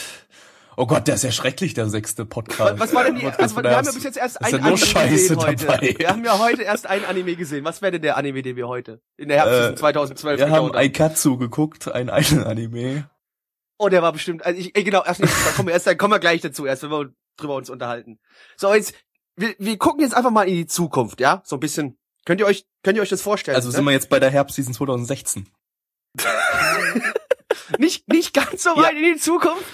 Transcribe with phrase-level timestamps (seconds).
[0.77, 2.79] Oh Gott, der ist ja schrecklich, der sechste Podcast.
[2.79, 5.37] Was war denn die, also, wir haben ja bis jetzt erst ein Anime Scheiße gesehen
[5.39, 5.67] heute.
[5.67, 5.95] dabei.
[5.99, 7.65] Wir haben ja heute erst ein Anime gesehen.
[7.65, 10.67] Was wäre denn der Anime, den wir heute in der Herbstseason Äh, 2012 Wir haben
[10.69, 10.75] haben?
[10.75, 13.11] Aikatsu geguckt, ein Einen-Anime.
[13.77, 15.99] Oh, der war bestimmt, also ich, äh, genau, erst nicht, da kommen wir erst, dann
[15.99, 18.19] kommen wir gleich dazu, erst wenn wir drüber uns unterhalten.
[18.57, 18.95] So, jetzt,
[19.37, 21.43] wir, wir gucken jetzt einfach mal in die Zukunft, ja?
[21.45, 21.99] So ein bisschen.
[22.27, 23.57] Könnt ihr euch, könnt ihr euch das vorstellen?
[23.57, 23.91] Also sind ne?
[23.91, 25.47] wir jetzt bei der Herbstseason 2016.
[27.79, 29.65] nicht, nicht ganz so weit in die Zukunft.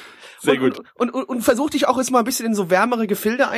[0.40, 0.86] Sehr und, gut.
[0.94, 3.48] Und, und, und versuch dich auch jetzt mal ein bisschen in so wärmere Gefilde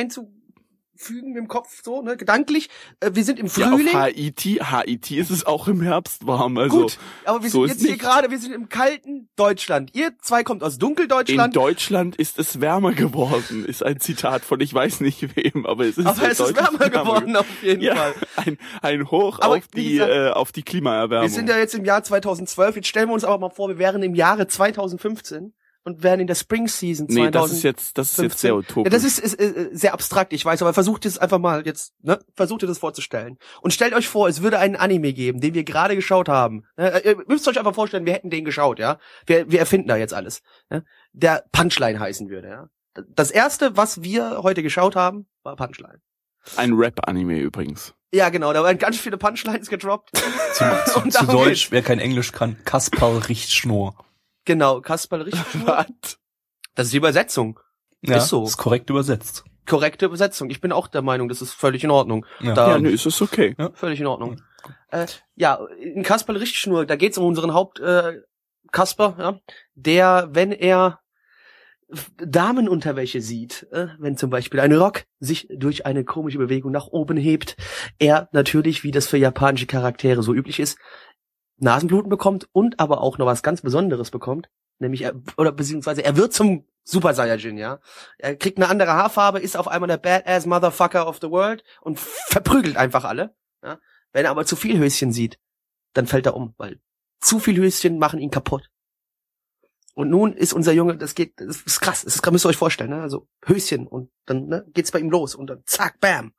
[0.99, 2.69] einzufügen im Kopf, so, ne, gedanklich.
[2.99, 3.97] Äh, wir sind im Ja, auf Frühling.
[4.15, 6.81] HIT, HIT ist es auch im Herbst warm, also.
[6.81, 9.91] Gut, aber wir so sind jetzt hier gerade, wir sind im kalten Deutschland.
[9.95, 11.55] Ihr zwei kommt aus In Dunkeldeutschland.
[11.55, 15.97] Deutschland ist es wärmer geworden, ist ein Zitat von ich weiß nicht wem, aber es
[15.97, 18.13] ist aber in es ist wärmer geworden auf jeden Ja, Fall.
[18.37, 21.27] ein, ein Hoch Aber auf die, gesagt, äh, auf die Klimaerwärmung.
[21.29, 22.77] Wir sind ja jetzt im Jahr 2012.
[22.77, 26.27] Jetzt stellen wir uns aber mal vor, wir wären im Jahre 2015 und wären in
[26.27, 27.31] der Spring Season nee, 2015.
[27.41, 28.83] das ist jetzt, das ist jetzt sehr utopisch.
[28.85, 31.93] Ja, das ist, ist, ist sehr abstrakt, ich weiß, aber versucht es einfach mal jetzt,
[32.01, 32.19] ne?
[32.35, 33.37] Versucht ihr das vorzustellen.
[33.61, 36.63] Und stellt euch vor, es würde einen Anime geben, den wir gerade geschaut haben.
[36.77, 37.01] Ne?
[37.03, 38.99] Ihr müsst euch einfach vorstellen, wir hätten den geschaut, ja?
[39.25, 40.41] Wir, wir erfinden da jetzt alles.
[40.69, 40.83] Ne?
[41.13, 42.69] Der Punchline heißen würde, ja?
[43.07, 46.01] Das erste, was wir heute geschaut haben, war Punchline.
[46.57, 47.93] ein Rap-Anime übrigens.
[48.11, 50.11] Ja, genau, da werden ganz viele Punchlines gedroppt.
[50.53, 51.71] Zu, zu, zu Deutsch, geht's.
[51.71, 53.95] wer kein Englisch kann, Kasperl Richtschnur.
[54.45, 55.43] Genau, Kasperl richtig.
[55.65, 56.19] Was?
[56.75, 57.59] Das ist die Übersetzung.
[58.01, 58.43] Ja, Ist so.
[58.43, 59.43] Ist korrekt übersetzt.
[59.65, 60.49] Korrekte Übersetzung.
[60.49, 62.25] Ich bin auch der Meinung, das ist völlig in Ordnung.
[62.39, 62.53] Ja.
[62.53, 63.55] Da, Ja, nö, ist es okay.
[63.73, 64.41] Völlig in Ordnung.
[64.89, 65.05] Äh,
[65.35, 68.21] ja, in Kasperl Richtschnur, da geht's um unseren Haupt äh,
[68.71, 69.39] Kasper, ja,
[69.75, 70.99] der, wenn er
[72.17, 77.17] Damenunterwäsche sieht, äh, wenn zum Beispiel ein Rock sich durch eine komische Bewegung nach oben
[77.17, 77.55] hebt,
[77.97, 80.77] er natürlich, wie das für japanische Charaktere so üblich ist,
[81.59, 84.49] Nasenbluten bekommt und aber auch noch was ganz Besonderes bekommt,
[84.79, 87.79] nämlich er, oder beziehungsweise er wird zum Super Saiyajin, ja.
[88.17, 91.99] Er kriegt eine andere Haarfarbe, ist auf einmal der Badass Motherfucker of the World und
[91.99, 93.35] verprügelt einfach alle.
[93.63, 93.79] Ja?
[94.11, 95.37] Wenn er aber zu viel Höschen sieht,
[95.93, 96.79] dann fällt er um, weil
[97.19, 98.69] zu viel Höschen machen ihn kaputt.
[99.93, 102.91] Und nun ist unser Junge, das geht, das ist krass, das müsst ihr euch vorstellen,
[102.91, 103.01] ne?
[103.01, 106.33] Also Höschen und dann ne, geht's bei ihm los und dann zack, bam.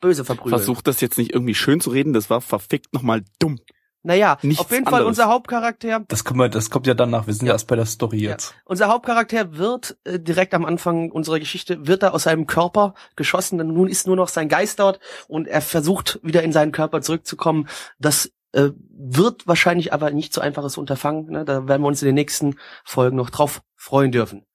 [0.00, 0.56] Böse verprügeln.
[0.56, 3.60] Versucht das jetzt nicht irgendwie schön zu reden, das war verfickt nochmal dumm.
[4.08, 5.08] Naja, Nichts auf jeden Fall anderes.
[5.18, 7.26] unser Hauptcharakter, Das kommt, wir- das kommt ja danach.
[7.26, 7.54] Wir sind ja, Ja.
[7.56, 8.30] erst bei der Story Ja.
[8.30, 8.54] jetzt.
[8.64, 13.58] unser Hauptcharakter wird äh, direkt am Anfang unserer Geschichte, wird er aus seinem Körper geschossen,
[13.58, 14.98] denn nun ist nur noch sein Geist dort
[15.28, 17.68] und er versucht wieder in seinen Körper zurückzukommen.
[17.98, 21.26] Das äh, wird wahrscheinlich aber nicht so einfaches Unterfangen.
[21.26, 21.44] Ne?
[21.44, 22.54] Da werden wir uns in den nächsten
[22.86, 24.46] Folgen noch drauf freuen dürfen.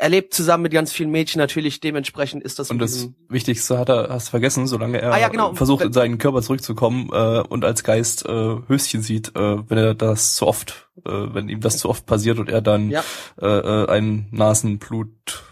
[0.00, 3.90] Er lebt zusammen mit ganz vielen Mädchen natürlich, dementsprechend ist das Und das Wichtigste hat
[3.90, 5.54] er, hast du vergessen, solange er Ah, ja, genau.
[5.54, 9.94] versucht, in seinen Körper zurückzukommen äh, und als Geist äh, Höschen sieht, äh, wenn er
[9.94, 13.04] das zu oft, äh, wenn ihm das zu oft passiert und er dann Ja.
[13.42, 15.42] äh, äh, ein Nasenblut,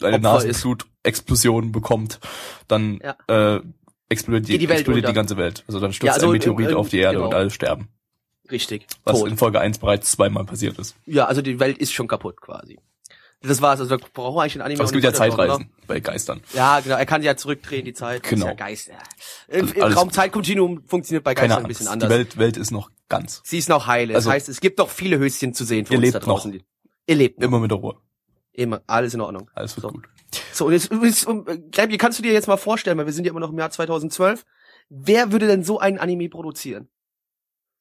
[0.00, 0.18] äh, eine.
[0.18, 2.18] Nasenblut-Explosion bekommt,
[2.66, 3.56] dann Ja.
[3.56, 3.60] äh,
[4.08, 5.62] explodiert, die, die explodiert die ganze Welt.
[5.68, 7.28] Also dann stürzt also, ein Meteorit äh, auf die Erde genau.
[7.28, 7.88] und alle sterben.
[8.50, 9.28] richtig Was tot.
[9.28, 10.96] in Folge 1 bereits zweimal passiert ist.
[11.06, 12.78] Ja, also die Welt ist schon kaputt quasi.
[13.42, 15.46] Das war's, also da braucht man eigentlich den Anime Aber es gibt ja nicht weiterschauen,
[15.48, 16.40] Zeitreisen bei Geistern.
[16.54, 18.22] Ja, genau, er kann ja zurückdrehen, die Zeit.
[18.22, 18.46] Genau.
[18.46, 18.90] Das ist ja Geist,
[19.50, 22.10] Also im Raumzeitkontinuum funktioniert bei Geistern ein bisschen Die anders.
[22.10, 23.42] Welt, Welt ist noch ganz.
[23.44, 24.14] Sie ist noch heile.
[24.14, 26.18] Also- das heißt, es gibt noch viele Höschen zu sehen für Ihr uns lebt da
[26.20, 26.50] draußen.
[26.52, 26.60] noch.
[27.06, 27.46] Ihr lebt noch.
[27.48, 27.96] Immer mit der Ruhe.
[28.52, 28.82] Immer.
[28.86, 29.50] Alles in Ordnung.
[29.54, 29.88] Alles wird So.
[29.90, 30.08] gut.
[30.52, 33.12] So, und jetzt, jetzt um, äh, Gleibi, kannst du dir jetzt mal vorstellen, weil wir
[33.12, 34.44] sind ja immer noch im Jahr 2012,
[34.88, 36.88] wer würde denn so einen Anime produzieren?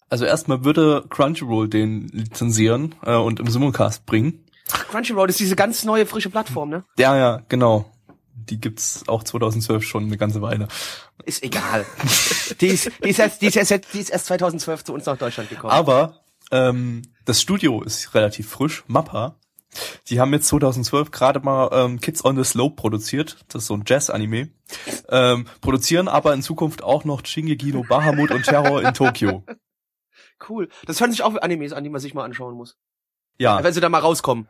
[0.10, 4.46] Also erstmal würde Crunchyroll den lizenzieren äh, und im Simulcast bringen.
[4.68, 6.84] Crunchyroll ist diese ganz neue, frische Plattform, ne?
[6.98, 7.92] Ja, ja, genau.
[8.34, 10.68] Die gibt's auch 2012 schon eine ganze Weile.
[11.26, 11.86] Ist egal.
[12.62, 15.18] die, ist, die, ist erst, die, ist erst, die ist erst 2012 zu uns nach
[15.18, 15.72] Deutschland gekommen.
[15.72, 16.22] Aber
[16.52, 19.36] ähm, das Studio ist relativ frisch, Mappa.
[20.08, 23.38] Die haben jetzt 2012 gerade mal ähm, Kids on the Slope produziert.
[23.48, 24.50] Das ist so ein Jazz-Anime.
[25.08, 29.44] Ähm, produzieren aber in Zukunft auch noch Shingeki no Bahamut und Terror in Tokio.
[30.50, 30.70] Cool.
[30.88, 32.76] Das hören sich auch Animes an, die man sich mal anschauen muss.
[33.40, 34.48] Ja, Wenn sie da mal rauskommen.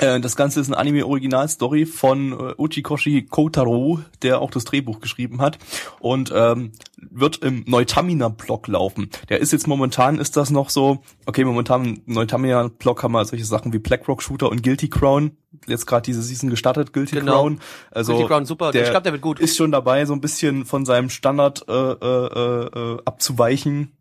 [0.00, 5.40] äh, das Ganze ist eine Anime-Original-Story von äh, Uchikoshi Kotaro, der auch das Drehbuch geschrieben
[5.40, 5.58] hat
[6.00, 9.10] und ähm, wird im Neutamina-Blog laufen.
[9.28, 13.44] Der ist jetzt momentan, ist das noch so, okay, momentan im Neutamina-Blog haben wir solche
[13.44, 15.36] Sachen wie Blackrock Shooter und Guilty Crown.
[15.66, 17.32] Jetzt gerade diese Season gestartet, Guilty Genau.
[17.42, 17.60] Crown.
[17.90, 18.70] Also Guilty Crown, super.
[18.72, 19.40] der Ich glaube, der wird gut.
[19.40, 23.92] ist schon dabei, so ein bisschen von seinem Standard äh, äh, äh, abzuweichen.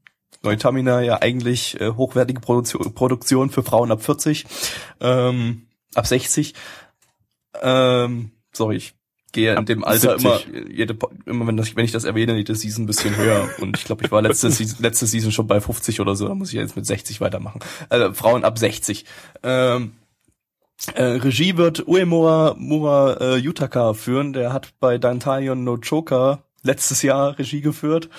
[0.43, 4.45] Neutamina ja eigentlich äh, hochwertige Produktion, Produktion für Frauen ab 40,
[5.01, 5.63] ähm,
[5.95, 6.53] ab 60.
[7.61, 8.93] Ähm, sorry, ich
[9.33, 10.77] gehe in Ab dem Alter immer, 70.
[10.77, 13.49] jede, Po- immer wenn, das, wenn ich das erwähne, jede Season ein bisschen höher.
[13.59, 16.35] Und ich glaube, ich war letzte, Season, letzte Season schon bei 50 oder so, da
[16.35, 17.59] muss ich jetzt mit 60 weitermachen.
[17.89, 19.05] Also Frauen ab 60.
[19.43, 19.93] Ähm,
[20.93, 24.33] äh, Regie wird Uemura Mura äh, Yutaka führen.
[24.33, 28.09] Der hat bei Dantalion no Choker letztes Jahr Regie geführt.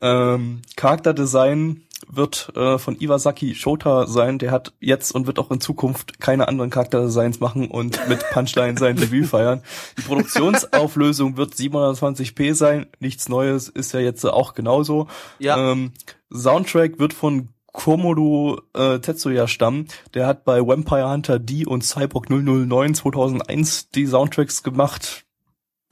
[0.00, 4.38] Ähm, Charakterdesign wird äh, von Iwasaki Shota sein.
[4.38, 8.78] Der hat jetzt und wird auch in Zukunft keine anderen Charakterdesigns machen und mit Punchline
[8.78, 9.62] sein Debüt feiern.
[9.96, 12.86] Die Produktionsauflösung wird 720p sein.
[13.00, 15.08] Nichts Neues ist ja jetzt auch genauso.
[15.38, 15.72] Ja.
[15.72, 15.92] Ähm,
[16.32, 19.88] Soundtrack wird von Komodo äh, Tetsuya stammen.
[20.14, 25.24] Der hat bei Vampire Hunter D und Cyborg 009 2001 die Soundtracks gemacht.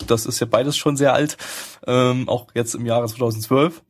[0.07, 1.37] Das ist ja beides schon sehr alt.
[1.87, 3.83] Ähm, auch jetzt im Jahre 2012.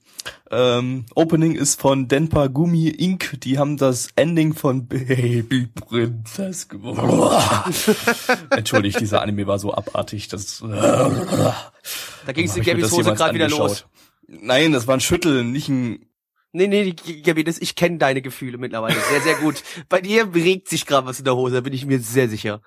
[0.50, 3.40] Ähm, Opening ist von Denpa Gumi Inc.
[3.40, 7.72] Die haben das Ending von Baby Princess gemacht.
[8.50, 10.28] Entschuldigt, dieser Anime war so abartig.
[10.28, 13.86] Das, Da ging es Gabys das Hose gerade wieder los.
[14.28, 16.06] Nein, das war ein Schütteln, nicht ein
[16.52, 19.62] Nee, nee, die- Gabi, das, ich kenne deine Gefühle mittlerweile sehr, sehr gut.
[19.90, 22.62] Bei dir regt sich gerade was in der Hose, da bin ich mir sehr sicher.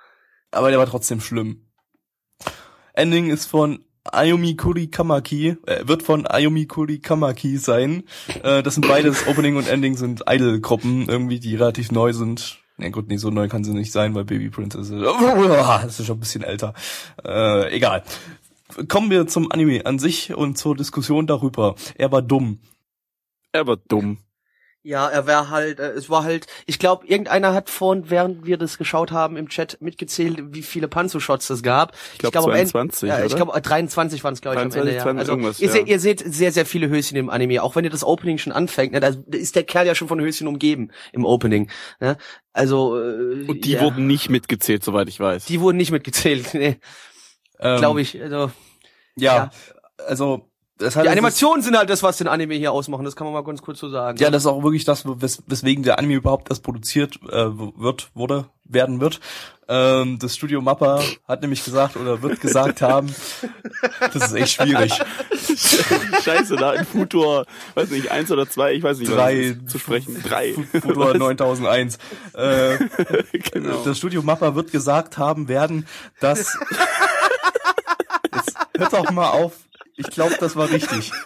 [0.52, 1.66] aber der war trotzdem schlimm.
[2.94, 3.84] Ending ist von
[4.14, 8.04] Ayumi Kurikamaki, äh, wird von Ayumi Kurikamaki sein.
[8.44, 12.60] Äh, das sind beides Opening und Ending sind Idol-Gruppen, irgendwie, die relativ neu sind.
[12.78, 16.06] Nee, gut, nee, so neu kann sie nicht sein, weil Baby Princess ist, das ist
[16.06, 16.74] schon ein bisschen älter.
[17.26, 18.04] Äh, egal.
[18.88, 21.76] Kommen wir zum Anime an sich und zur Diskussion darüber.
[21.96, 22.60] Er war dumm.
[23.52, 24.20] Er war dumm.
[24.82, 28.58] Ja, er war halt, äh, es war halt, ich glaube, irgendeiner hat vorhin, während wir
[28.58, 31.94] das geschaut haben, im Chat mitgezählt, wie viele Panzo-Shots es gab.
[32.14, 34.70] Ich glaube glaub, am Ende- 22, Ja, ich glaube, 23 waren es, glaube ich, am
[34.70, 34.96] 23, Ende.
[34.96, 35.04] Ja.
[35.04, 35.74] 20 Also, irgendwas, ihr, ja.
[35.74, 37.62] seht, ihr seht sehr, sehr viele Höschen im Anime.
[37.62, 40.22] Auch wenn ihr das Opening schon anfängt, ne, da ist der Kerl ja schon von
[40.22, 41.70] Höschen umgeben im Opening.
[42.00, 42.16] Ne?
[42.54, 45.44] Also, äh, Und die ja, wurden nicht mitgezählt, soweit ich weiß.
[45.46, 46.78] die wurden nicht mitgezählt, nee,
[47.60, 48.20] Ähm, glaube ich.
[48.22, 48.50] Also,
[49.18, 49.50] Ja, Ja.
[50.08, 50.50] also
[50.80, 53.04] das hat die Animationen sind halt das, was den Anime hier ausmachen.
[53.04, 54.18] Das kann man mal ganz kurz so sagen.
[54.18, 58.10] Ja, das ist auch wirklich das, wes weswegen der Anime überhaupt erst produziert äh, wird,
[58.14, 59.20] wurde, werden wird.
[59.68, 63.14] Ähm, das Studio Mappa hat nämlich gesagt oder wird gesagt haben,
[64.00, 64.98] das ist echt schwierig.
[66.24, 69.58] Scheiße, da in Futur, weiß nicht, eins oder zwei, ich weiß nicht, Drei.
[69.68, 70.24] zu sprechen.
[70.24, 70.54] Drei.
[70.54, 71.98] Futur 9001.
[72.34, 72.78] Äh,
[73.52, 73.84] genau.
[73.84, 75.86] Das Studio Mappa wird gesagt haben werden,
[76.22, 76.58] dass
[78.32, 79.54] Jetzt hört doch mal auf.
[80.00, 81.12] Ich glaube, das war richtig.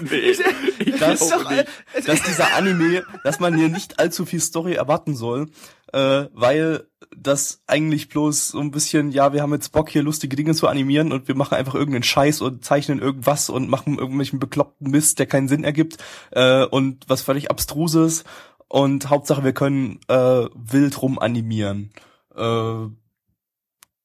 [0.00, 0.34] Nee,
[0.78, 2.08] ich Das, glaube nicht.
[2.08, 5.50] dass dieser Anime, dass man hier nicht allzu viel Story erwarten soll,
[5.92, 10.36] äh, weil das eigentlich bloß so ein bisschen, ja, wir haben jetzt Bock hier lustige
[10.36, 14.38] Dinge zu animieren und wir machen einfach irgendeinen Scheiß und zeichnen irgendwas und machen irgendwelchen
[14.38, 15.98] bekloppten Mist, der keinen Sinn ergibt
[16.30, 18.24] äh, und was völlig abstruses
[18.68, 21.92] und Hauptsache wir können äh, wild rum animieren.
[22.34, 22.86] Äh,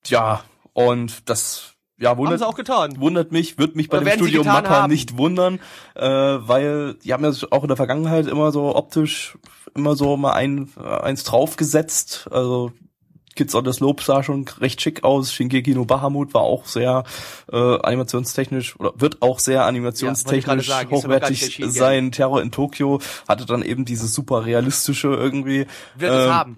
[0.07, 0.43] ja,
[0.73, 2.95] und das ja haben wundert sie auch getan.
[2.99, 4.91] wundert mich, wird mich bei Oder dem Studio Mappa haben?
[4.91, 5.59] nicht wundern,
[5.95, 9.37] äh, weil die haben ja auch in der Vergangenheit immer so optisch
[9.75, 12.27] immer so mal ein, eins draufgesetzt.
[12.31, 12.71] Also
[13.35, 15.31] Kids on the Slope sah schon recht schick aus.
[15.31, 17.03] Shingeki no Bahamut war auch sehr
[17.51, 22.11] äh, animationstechnisch oder wird auch sehr Ja, animationstechnisch gerade sagen, hochwertig sein.
[22.11, 25.67] Terror in Tokio hatte dann eben dieses super realistische irgendwie.
[25.95, 26.57] Wird es Ähm, haben.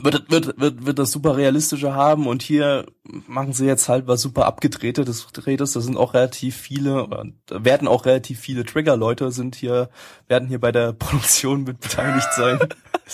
[0.00, 2.86] Wird, wird, wird, wird das super realistische haben und hier
[3.26, 5.72] machen sie jetzt halt was super abgedrehtes, drehtes.
[5.72, 7.08] Da sind auch relativ viele,
[7.46, 9.90] da werden auch relativ viele Trigger-Leute sind hier,
[10.28, 12.58] werden hier bei der Produktion mit beteiligt sein.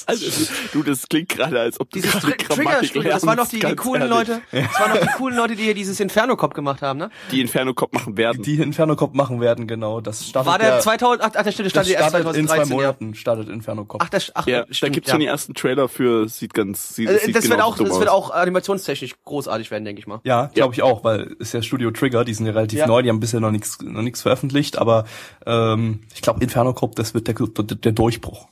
[0.07, 0.27] Also,
[0.73, 3.49] du, das klingt gerade, als ob du Dieses gerade Tri Grammatik Trigger, das waren doch
[3.49, 4.29] die, die coolen ehrlich.
[4.29, 7.11] Leute, das waren doch die coolen Leute, die hier dieses Inferno-Cop gemacht haben, ne?
[7.33, 8.43] Die Inferno Cop machen werden.
[8.43, 10.01] Die Inferno Cop machen werden, genau.
[10.01, 12.47] Das startet War der ja, 2000, ach, der Stelle das stand erst startet in 2013,
[12.47, 12.77] zwei ja.
[12.77, 14.03] Monaten, startet Inferno Cop.
[14.05, 15.15] Ach, das, ach, ja, da stimmt, gibt's ja.
[15.15, 18.09] schon die ersten Trailer für, sieht ganz, sieht, Äh, sieht das wird auch, das wird
[18.09, 20.21] auch animationstechnisch großartig werden, denke ich mal.
[20.25, 23.09] Ja, glaube ich auch, weil ist ja Studio Trigger, die sind ja relativ neu, die
[23.09, 25.05] haben bisher noch nichts noch nichts veröffentlicht, aber
[25.47, 28.49] ähm, ich glaube Inferno Cop, das wird der, der, der Durchbruch.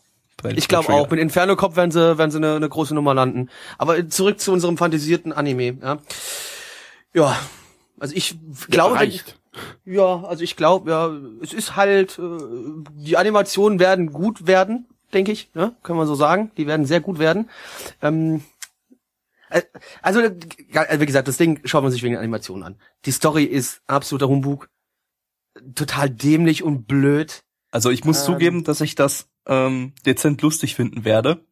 [0.54, 3.48] Ich glaube auch, mit Inferno Cop werden sie, werden sie eine, eine große Nummer landen.
[3.78, 5.98] Aber zurück zu unserem fantasierten Anime, ja.
[7.14, 7.36] Ja,
[7.98, 8.36] also ich
[8.68, 9.38] glaube, reicht.
[9.86, 11.10] ja, also ich glaube, ja,
[11.42, 12.22] es ist halt, äh,
[12.92, 15.74] die Animationen werden gut werden, denke ich, ne?
[15.82, 16.52] können wir so sagen.
[16.56, 17.50] Die werden sehr gut werden.
[18.02, 18.42] Ähm,
[19.50, 19.62] äh,
[20.02, 22.76] also, äh, wie gesagt, das Ding schaut man sich wegen der Animation an.
[23.04, 24.68] Die Story ist absoluter Humbug.
[25.74, 27.42] Total dämlich und blöd.
[27.70, 28.24] Also ich muss Ähm.
[28.26, 31.44] zugeben, dass ich das ähm, dezent lustig finden werde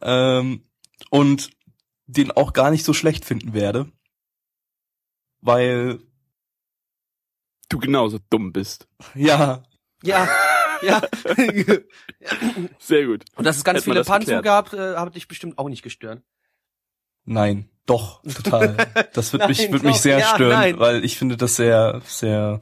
[0.00, 0.62] ähm,
[1.10, 1.50] und
[2.06, 3.90] den auch gar nicht so schlecht finden werde,
[5.40, 5.98] weil
[7.70, 8.88] Du genauso dumm bist.
[9.14, 9.62] ja
[10.02, 10.28] Ja,
[10.82, 11.00] ja.
[12.78, 13.24] Sehr gut.
[13.36, 15.82] Und dass es ganz Hätte man viele Panzer gab, äh, hat dich bestimmt auch nicht
[15.82, 16.22] gestört.
[17.24, 18.76] nein, doch total.
[19.14, 20.78] Das wird mich Nein, wird mich sehr ja, stören, nein.
[20.78, 22.60] weil ich finde das sehr sehr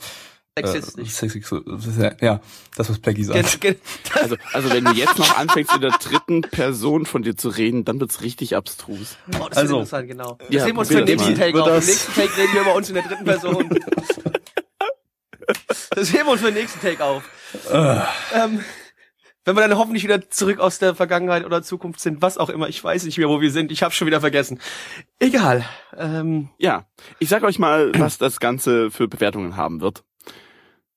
[0.58, 1.52] Sexistisch.
[1.52, 2.40] Äh, sehr, ja,
[2.76, 3.58] das was Peggy sagt.
[4.14, 7.84] Also, also wenn du jetzt noch anfängst, in der dritten Person von dir zu reden,
[7.84, 9.18] dann wird's richtig abstrus.
[9.38, 9.80] Oh, das Also.
[9.80, 10.38] ist interessant, genau.
[10.38, 11.34] Das Ja, sehen wir uns für den nächsten.
[11.34, 11.68] Take auf.
[11.68, 13.78] Im nächsten Take reden wir über uns in der dritten Person.
[15.66, 17.22] Das heben wir uns für den nächsten Take auf.
[18.34, 18.64] ähm,
[19.44, 22.68] wenn wir dann hoffentlich wieder zurück aus der Vergangenheit oder Zukunft sind, was auch immer,
[22.68, 24.60] ich weiß nicht mehr, wo wir sind, ich habe schon wieder vergessen.
[25.20, 25.64] Egal.
[25.96, 26.86] Ähm, Ja,
[27.20, 30.02] ich sag euch mal, was das Ganze für Bewertungen haben wird.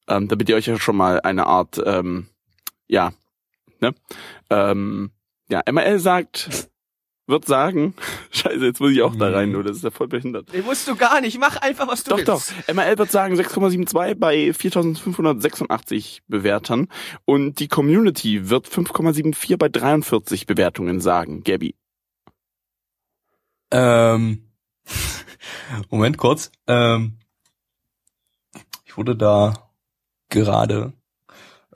[0.07, 2.27] Ähm, damit ihr euch ja schon mal eine Art, ähm,
[2.88, 3.11] ja,
[3.79, 3.93] ne?
[4.49, 5.11] Ähm,
[5.49, 6.68] ja, ML sagt,
[7.29, 7.93] wird sagen,
[8.31, 10.51] scheiße, jetzt muss ich auch da rein, du, das ist ja voll behindert.
[10.51, 12.53] den musst du gar nicht, mach einfach, was du Doch, willst.
[12.67, 12.74] doch.
[12.74, 16.88] ML wird sagen 6,72 bei 4586 Bewertern
[17.25, 21.75] und die Community wird 5,74 bei 43 Bewertungen sagen, Gabby.
[23.71, 24.43] Ähm,
[25.89, 26.51] Moment kurz.
[26.67, 27.17] Ähm,
[28.86, 29.69] ich wurde da
[30.29, 30.93] gerade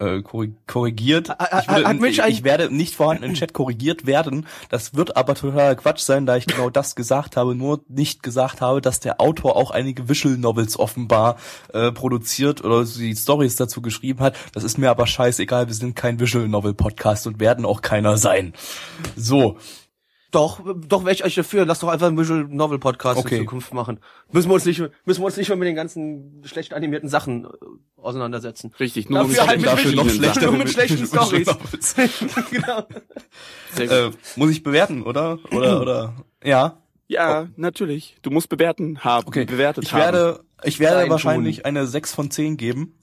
[0.06, 1.30] äh, korri- korrigiert.
[1.30, 1.36] Ich,
[1.70, 4.46] wurde hat ich, ein- ich werde nicht vorhanden im Chat korrigiert werden.
[4.70, 8.62] Das wird aber totaler Quatsch sein, da ich genau das gesagt habe, nur nicht gesagt
[8.62, 11.38] habe, dass der Autor auch einige Visual Novels offenbar
[11.74, 14.36] äh, produziert oder die Stories dazu geschrieben hat.
[14.54, 18.18] Das ist mir aber scheißegal, wir sind kein Visual Novel Podcast und werden auch keiner
[18.18, 18.54] sein.
[19.16, 19.58] So,
[20.32, 21.64] Doch, doch wäre ich euch dafür.
[21.64, 23.36] Lass doch einfach einen Visual Novel Podcast Okay.
[23.36, 24.00] in Zukunft machen.
[24.32, 27.46] Müssen wir uns nicht, müssen wir uns nicht mehr mit den ganzen schlecht animierten Sachen
[27.46, 27.50] äh,
[28.04, 28.72] auseinandersetzen.
[28.80, 30.46] Richtig, nur Dafür mit halt mit dafür Visual- noch schlechter.
[30.48, 31.48] nur mit schlechten Stories.
[32.52, 32.88] Genau.
[34.08, 35.40] Äh, muss ich bewerten, oder?
[35.52, 36.14] Oder, oder?
[36.44, 36.78] Ja.
[37.08, 38.18] Ja, natürlich.
[38.22, 39.28] Du musst bewerten haben.
[39.28, 39.46] Okay.
[39.46, 40.00] Bewertet Ich haben.
[40.02, 42.96] werde, ich werde Dein wahrscheinlich eine 6 von 10 geben.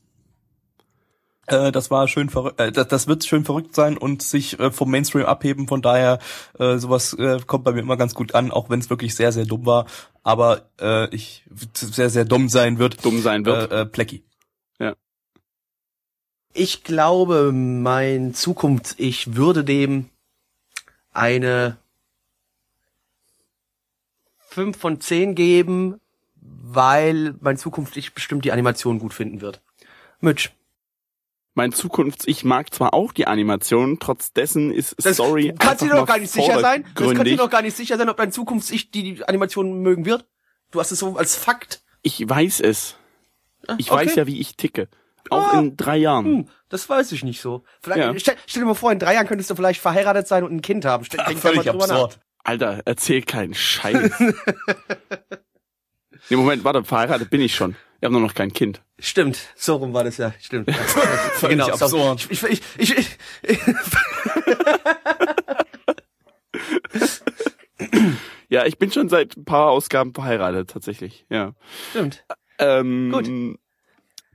[1.46, 4.70] Äh, das war schön verrückt, äh, das, das wird schön verrückt sein und sich äh,
[4.70, 5.66] vom Mainstream abheben.
[5.68, 6.18] Von daher,
[6.58, 9.32] äh, sowas äh, kommt bei mir immer ganz gut an, auch wenn es wirklich sehr,
[9.32, 9.86] sehr dumm war.
[10.22, 13.04] Aber äh, ich sehr, sehr dumm sein wird.
[13.04, 13.70] dumm sein wird.
[13.72, 14.22] Äh, äh, Plecki.
[16.52, 20.10] Ich glaube, mein Zukunft-Ich würde dem
[21.12, 21.76] eine
[24.48, 26.00] 5 von 10 geben,
[26.34, 29.60] weil mein Zukunft-Ich bestimmt die Animation gut finden wird.
[30.20, 30.50] Mitch.
[31.54, 35.92] mein Zukunfts-Ich mag zwar auch die Animation, trotz dessen ist Das Story kannst du dir
[35.92, 36.84] einfach doch gar nicht sicher sein.
[36.94, 39.82] Das kannst du dir doch gar nicht sicher sein, ob dein Zukunft-Ich die, die Animation
[39.82, 40.26] mögen wird.
[40.70, 41.82] Du hast es so als Fakt.
[42.02, 42.96] Ich weiß es.
[43.78, 44.06] Ich okay.
[44.06, 44.88] weiß ja, wie ich ticke.
[45.28, 45.58] Auch Ah.
[45.58, 46.24] in drei Jahren.
[46.24, 47.62] Hm, das weiß ich nicht so.
[47.86, 48.16] Ja.
[48.18, 50.62] stell, stell dir mal vor, in drei Jahren könntest du vielleicht verheiratet sein und ein
[50.62, 51.04] Kind haben.
[51.04, 51.94] Stell, mal Völlig drüber nach.
[51.94, 52.20] absurd.
[52.42, 54.12] Alter, erzähl keinen Scheiß.
[56.30, 57.76] nee, Moment, warte, verheiratet bin ich schon.
[58.00, 58.82] Ich habe nur noch kein Kind.
[58.98, 60.32] Stimmt, so rum war das ja.
[60.40, 60.68] Stimmt.
[60.68, 60.74] Ja.
[61.34, 62.26] Völlig genau, absurd.
[62.30, 63.58] Ich, ich, ich, ich, ich,
[68.48, 71.24] Ja, ich bin schon seit ein paar Ausgaben verheiratet, tatsächlich.
[71.30, 71.52] Ja.
[71.90, 72.24] stimmt.
[72.58, 73.30] Ähm, Gut.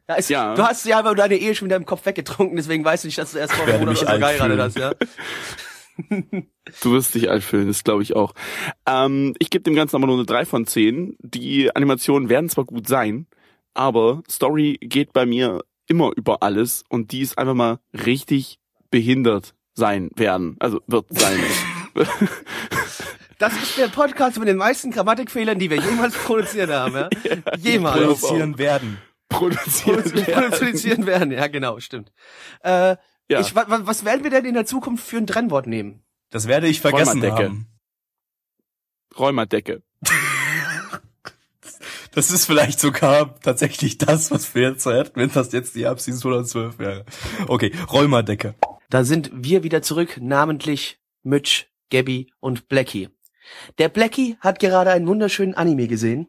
[0.07, 0.55] Ja, es, Ja.
[0.55, 3.17] Du hast ja aber deine Ehe schon wieder im Kopf weggetrunken, deswegen weißt du nicht,
[3.17, 4.93] dass du erst vor einem Monat oder so geheiratet hast, ja.
[6.81, 8.33] Du wirst dich alt fühlen, das glaube ich auch.
[8.85, 11.15] Ähm, ich gebe dem Ganzen aber nur eine 3 von 10.
[11.19, 13.27] Die Animationen werden zwar gut sein,
[13.73, 18.59] aber Story geht bei mir immer über alles und die ist einfach mal richtig
[18.89, 20.57] behindert sein werden.
[20.59, 21.39] Also wird sein.
[23.37, 26.95] Das ist der Podcast mit den meisten Grammatikfehlern, die wir jemals produziert haben.
[26.95, 27.09] Ja?
[27.57, 27.97] Jemals.
[27.97, 28.97] Produzieren werden.
[29.29, 30.01] Produzieren.
[30.03, 31.31] Produzieren, produzieren werden.
[31.31, 32.11] Ja, genau, stimmt.
[32.63, 32.95] Äh,
[33.27, 33.39] Ja.
[33.39, 36.03] ich, wa, wa- was werden wir denn in der Zukunft für ein Trennwort nehmen?
[36.29, 37.43] Das werde ich vergessen Rheumadecke.
[37.49, 37.67] haben.
[39.17, 39.83] Rheumadecke.
[42.11, 46.21] Das ist vielleicht sogar tatsächlich das, was wir jetzt hätten, wenn das jetzt die Abseason
[46.21, 47.05] 212 wäre.
[47.47, 48.55] Okay, Rheumadecke.
[48.89, 53.09] Da sind wir wieder zurück, namentlich Mitch, Gabby und Blackie.
[53.79, 56.27] Der Blackie hat gerade einen wunderschönen Anime gesehen.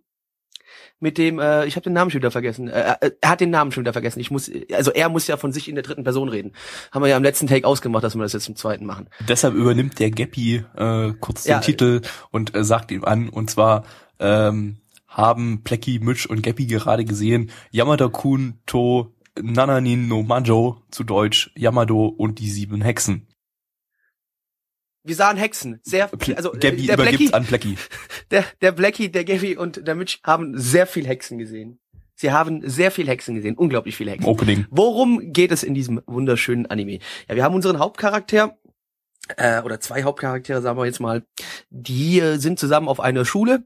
[1.00, 2.68] Mit dem, äh, ich habe den Namen schon wieder vergessen.
[2.68, 4.21] Äh, äh, er hat den Namen schon wieder vergessen.
[4.21, 6.52] Ich muss, also er muss ja von sich in der dritten Person reden.
[6.92, 9.09] Haben wir ja am letzten Take ausgemacht, dass wir das jetzt im zweiten machen.
[9.28, 11.59] Deshalb übernimmt der Gappy äh, kurz Ja.
[11.59, 13.85] den Titel und äh, sagt ihm an, und zwar
[14.18, 14.76] ähm,
[15.09, 22.06] haben Plecky, Mitch und Gappy gerade gesehen, Yamada-kun to Nananin no Majo, zu Deutsch Yamado
[22.06, 23.26] und die sieben Hexen.
[25.07, 25.81] Wir sahen Hexen.
[25.83, 27.77] Sehr, also äh, Gappy der Blackie, an Plecky.
[28.31, 31.79] der, der Blackie, der Gabby und der Mitch haben sehr viel Hexen gesehen.
[32.17, 34.27] Sie haben sehr viel Hexen gesehen, unglaublich viele Hexen.
[34.27, 34.67] Opening.
[34.71, 36.99] Worum geht es in diesem wunderschönen Anime?
[37.29, 38.57] Ja, wir haben unseren Hauptcharakter,
[39.37, 41.25] äh, oder zwei Hauptcharaktere, sagen wir jetzt mal,
[41.71, 43.65] die äh, sind zusammen auf einer Schule.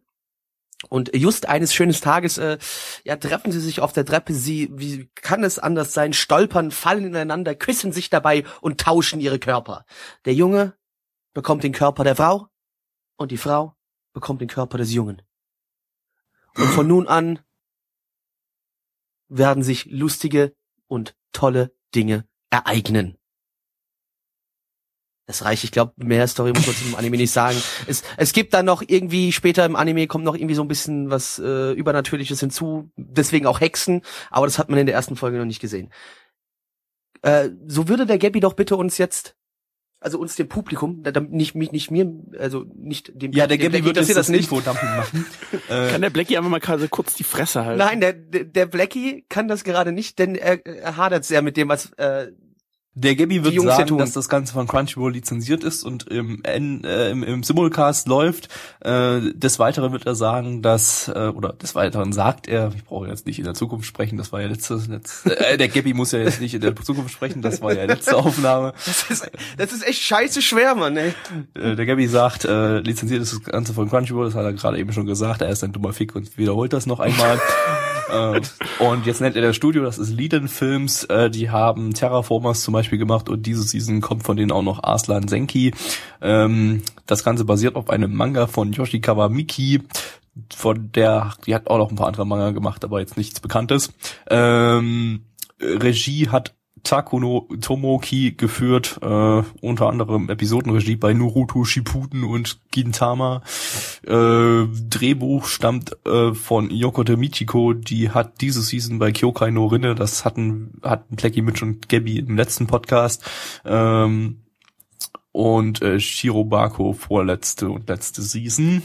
[0.88, 2.56] Und just eines schönen Tages, äh,
[3.04, 4.32] ja, treffen sie sich auf der Treppe.
[4.32, 6.14] Sie, wie kann es anders sein?
[6.14, 9.84] Stolpern, fallen ineinander, küssen sich dabei und tauschen ihre Körper.
[10.24, 10.72] Der Junge
[11.32, 12.48] bekommt den Körper der Frau
[13.16, 13.76] und die Frau
[14.12, 15.22] bekommt den Körper des Jungen.
[16.56, 17.38] Und von nun an
[19.28, 20.54] werden sich lustige
[20.88, 23.16] und tolle Dinge ereignen.
[25.26, 27.56] Das reicht, ich glaube, mehr Story muss man zu dem Anime nicht sagen.
[27.86, 31.08] Es, es gibt dann noch irgendwie, später im Anime kommt noch irgendwie so ein bisschen
[31.08, 35.38] was äh, Übernatürliches hinzu, deswegen auch Hexen, aber das hat man in der ersten Folge
[35.38, 35.92] noch nicht gesehen.
[37.22, 39.36] Äh, so würde der Gabby doch bitte uns jetzt,
[40.00, 43.58] also uns dem Publikum, da- damit nicht, mich, nicht mir, also nicht dem Ja, der
[43.58, 44.50] dem Gappy wird das das nicht.
[44.50, 45.26] Infodumping machen.
[45.68, 47.78] äh, Kann der Blackie einfach mal gerade kurz die Fresse halten?
[47.78, 51.56] Nein, der, der, der Blackie kann das gerade nicht, denn er, er hadert sehr mit
[51.56, 52.28] dem, was äh,
[52.94, 57.10] Der Gabby wird sagen, dass das Ganze von Crunchyroll lizenziert ist und im, N- äh,
[57.10, 58.48] im, im Simulcast läuft.
[58.80, 63.06] Äh, des Weiteren wird er sagen, dass, äh, oder des Weiteren sagt er, ich brauche
[63.06, 66.10] jetzt nicht in der Zukunft sprechen, das war ja letzte, letzte äh, der Gabby muss
[66.10, 68.72] ja jetzt nicht in der Zukunft sprechen, das war ja letzte Aufnahme.
[68.84, 71.14] das ist, das ist echt scheiße schwer, Mann, ey.
[71.54, 74.78] Äh, der Gabby sagt, äh, lizenziert ist das Ganze von Crunchyroll, das hat er gerade
[74.78, 77.40] eben schon gesagt, er ist ein dummer Fick und wiederholt das noch einmal.
[78.08, 78.40] äh,
[78.78, 82.72] und jetzt nennt er das Studio, das ist Liden Films, äh, die haben Terraformers zum
[82.72, 85.72] Beispiel gemacht und diese Season kommt von denen auch noch Arslan Senki.
[86.20, 89.82] Ähm, das Ganze basiert auf einem Manga von Yoshikawa Miki,
[90.54, 93.92] von der, die hat auch noch ein paar andere Manga gemacht, aber jetzt nichts Bekanntes.
[94.28, 95.24] Ähm,
[95.60, 103.42] Regie hat Takuno Tomoki geführt, äh, unter anderem Episodenregie bei Naruto Shippuden und Gintama.
[104.06, 109.94] Äh, Drehbuch stammt äh, von Yoko Michiko, die hat diese Season bei Kyokai no Rinne,
[109.94, 113.24] das hatten hatten Plecky Mitch und Gabby im letzten Podcast.
[113.64, 114.38] Ähm,
[115.32, 118.82] und äh, Shirobako vorletzte und letzte Season.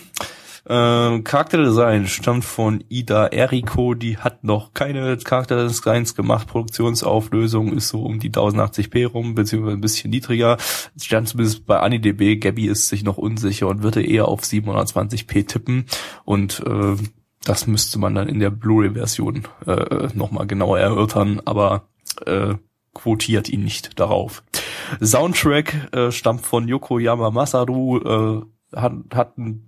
[0.67, 6.47] Ähm, Charakterdesign stammt von Ida Eriko, die hat noch keine Charakterdesigns gemacht.
[6.47, 10.57] Produktionsauflösung ist so um die 1080p rum, beziehungsweise ein bisschen niedriger.
[10.99, 12.39] Stand zumindest bei AniDB.
[12.39, 15.85] Gabby ist sich noch unsicher und würde eher auf 720p tippen.
[16.23, 16.95] Und äh,
[17.43, 21.87] das müsste man dann in der Blu-ray-Version äh, nochmal genauer erörtern, aber
[22.25, 22.55] äh,
[22.95, 24.43] quotiert ihn nicht darauf.
[25.03, 28.41] Soundtrack äh, stammt von Yokoyama Masaru, äh,
[28.75, 29.64] hat, hat ein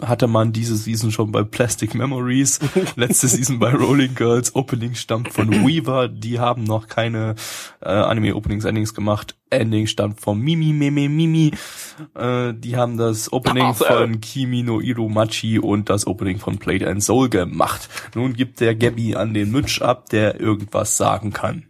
[0.00, 2.60] hatte man diese Season schon bei Plastic Memories,
[2.96, 7.34] letzte Season bei Rolling Girls, Opening stammt von Weaver, die haben noch keine
[7.80, 11.52] äh, Anime-Openings, Endings gemacht, Ending stammt von Mimi, Mimi, Mimi,
[12.14, 13.84] äh, die haben das Opening Ach, äh.
[13.84, 17.88] von Kimi no Irumachi und das Opening von Plate and Soul gemacht.
[18.14, 21.66] Nun gibt der Gabby an den Mitch ab, der irgendwas sagen kann.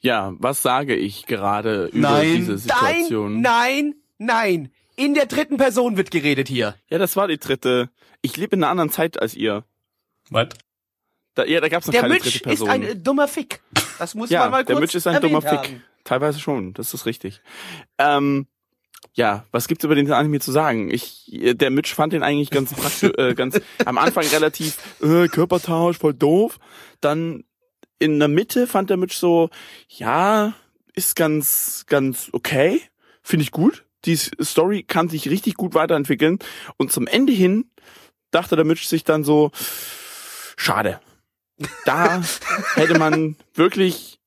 [0.00, 2.36] Ja, was sage ich gerade über Nein.
[2.36, 3.40] diese Situation?
[3.40, 4.73] Nein, nein, nein.
[4.96, 6.76] In der dritten Person wird geredet hier.
[6.88, 7.90] Ja, das war die dritte.
[8.22, 9.64] Ich lebe in einer anderen Zeit als ihr.
[10.30, 10.48] Was?
[11.34, 12.70] Da, ja, da gab's noch Der keine Mitch dritte ist Person.
[12.70, 13.60] ein äh, dummer Fick.
[13.98, 15.50] Das muss ja, man mal kurz der Mitch ist ein dummer Fick.
[15.50, 15.82] haben.
[16.04, 17.40] Teilweise schon, das ist richtig.
[17.98, 18.46] Ähm,
[19.14, 20.90] ja, was gibt's über den Anime zu sagen?
[20.90, 25.98] Ich, der Mitch fand den eigentlich ganz praktisch, äh, ganz am Anfang relativ äh, Körpertausch,
[25.98, 26.58] voll doof.
[27.00, 27.44] Dann
[27.98, 29.50] in der Mitte fand der Mitch so,
[29.88, 30.54] ja,
[30.94, 32.80] ist ganz, ganz okay,
[33.22, 33.84] finde ich gut.
[34.04, 36.38] Die Story kann sich richtig gut weiterentwickeln.
[36.76, 37.70] Und zum Ende hin
[38.30, 39.50] dachte der Mitch sich dann so,
[40.56, 41.00] schade.
[41.84, 42.22] Da
[42.74, 44.18] hätte man wirklich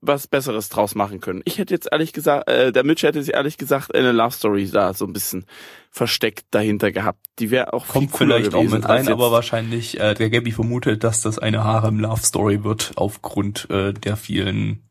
[0.00, 1.42] was Besseres draus machen können.
[1.44, 4.70] Ich hätte jetzt ehrlich gesagt, äh, der Mitch hätte sich ehrlich gesagt eine Love Story
[4.70, 5.46] da so ein bisschen
[5.90, 7.26] versteckt dahinter gehabt.
[7.38, 10.14] Die wäre auch Kommt viel cooler vielleicht auch gewesen mit als rein, aber wahrscheinlich, äh,
[10.14, 14.88] der Gabby vermutet, dass das eine Harem-Love-Story wird, aufgrund äh, der vielen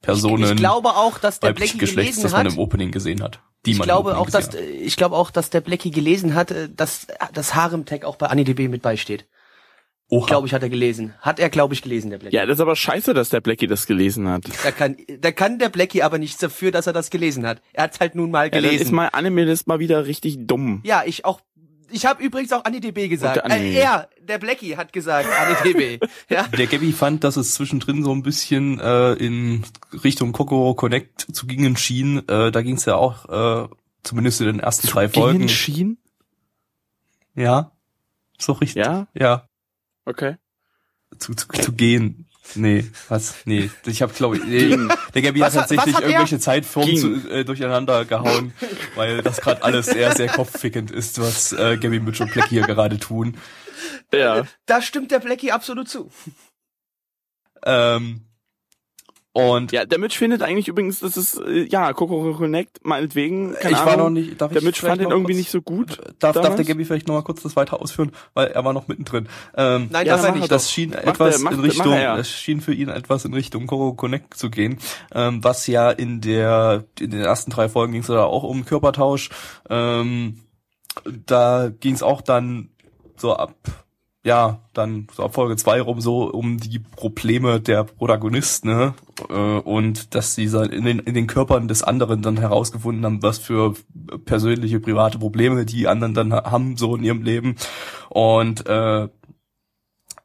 [0.00, 2.52] Personen Ich glaube auch, dass der Blackie Geschlechts, gelesen das man hat.
[2.52, 3.40] im Opening gesehen hat.
[3.66, 4.54] Die Ich man glaube auch, dass hat.
[4.56, 8.68] ich glaube auch, dass der Blackie gelesen hat, äh, dass das Harem-Tag auch bei AniDB
[8.68, 9.26] mit beisteht.
[10.10, 10.26] Oha.
[10.26, 11.14] Glaube ich, hat er gelesen.
[11.20, 12.36] Hat er, glaube ich, gelesen, der Blackie.
[12.36, 14.44] Ja, das ist aber scheiße, dass der Blackie das gelesen hat.
[14.62, 17.62] Da kann, da kann der Blackie aber nichts dafür, dass er das gelesen hat.
[17.72, 18.94] Er hat halt nun mal Ja, dann ist gelesen.
[18.96, 20.82] mein Anime das mal wieder richtig dumm.
[20.84, 21.40] Ja, ich auch.
[21.90, 23.50] Ich habe übrigens auch AniDB gesagt.
[23.50, 26.04] Äh, er, der Blackie, hat gesagt AniDB.
[26.28, 26.44] ja.
[26.48, 29.64] Der Gabby fand, dass es zwischendrin so ein bisschen äh, in
[30.04, 32.26] Richtung Kokoro Connect zu gingen schien.
[32.28, 33.28] Äh, da ging es ja auch,
[33.64, 33.68] äh,
[34.02, 35.38] zumindest in den ersten drei Folgen.
[35.38, 35.98] Gegen Schien?
[37.34, 37.72] Ja.
[38.38, 38.84] So richtig.
[38.84, 39.08] Ja?
[39.14, 39.48] Ja.
[40.04, 40.36] Okay.
[41.18, 42.26] Zu, zu, zu gehen.
[42.56, 43.36] Nee, was?
[43.46, 44.76] Nee, ich habe glaube ich, nee,
[45.14, 48.52] der Gabby hat tatsächlich hat irgendwelche Zeitformen zu, äh, durcheinander gehauen,
[48.94, 52.62] weil das gerade alles sehr, sehr kopffickend ist, was äh, Gabby Mitch und Black hier
[52.62, 53.38] gerade tun.
[54.12, 54.44] Ja.
[54.66, 56.10] Da stimmt der Blackie absolut zu.
[57.64, 58.20] Ähm,
[59.36, 63.72] und Ja, der Mitch findet eigentlich übrigens, das ist, äh, ja, Kokoro Connect, meinetwegen, keine
[63.72, 63.86] ich Ahnung.
[63.90, 65.98] war noch nicht, darf der ich Mitch fand den noch irgendwie kurz- nicht so gut.
[65.98, 66.56] Darf, darf damals.
[66.56, 69.28] der Gabby vielleicht noch mal kurz das weiter ausführen, weil er war noch mittendrin.
[69.56, 72.16] Ähm, Nein, Ja, darf er das schien Macht etwas er- macht- in Richtung, er.
[72.16, 74.78] es schien für ihn etwas in Richtung Koro Connect zu gehen,
[75.12, 78.64] ähm, was ja in der, in den ersten drei Folgen ging es da auch um
[78.64, 79.30] Körpertausch.
[79.68, 80.42] Ähm,
[81.26, 82.68] da ging es auch dann
[83.16, 83.54] so ab,
[84.24, 88.94] ja, dann so ab Folge zwei rum so um die Probleme der Protagonisten ne?
[89.28, 93.38] äh, und dass sie in den, in den Körpern des anderen dann herausgefunden haben, was
[93.38, 93.74] für
[94.24, 97.56] persönliche, private Probleme die anderen dann ha- haben so in ihrem Leben
[98.08, 99.08] und äh,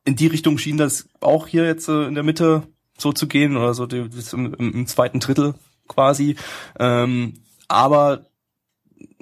[0.06, 2.64] in die Richtung schien das auch hier jetzt äh, in der Mitte
[2.98, 5.56] so zu gehen oder so die, im, im zweiten Drittel
[5.88, 6.36] quasi.
[6.80, 7.36] Ähm,
[7.68, 8.26] aber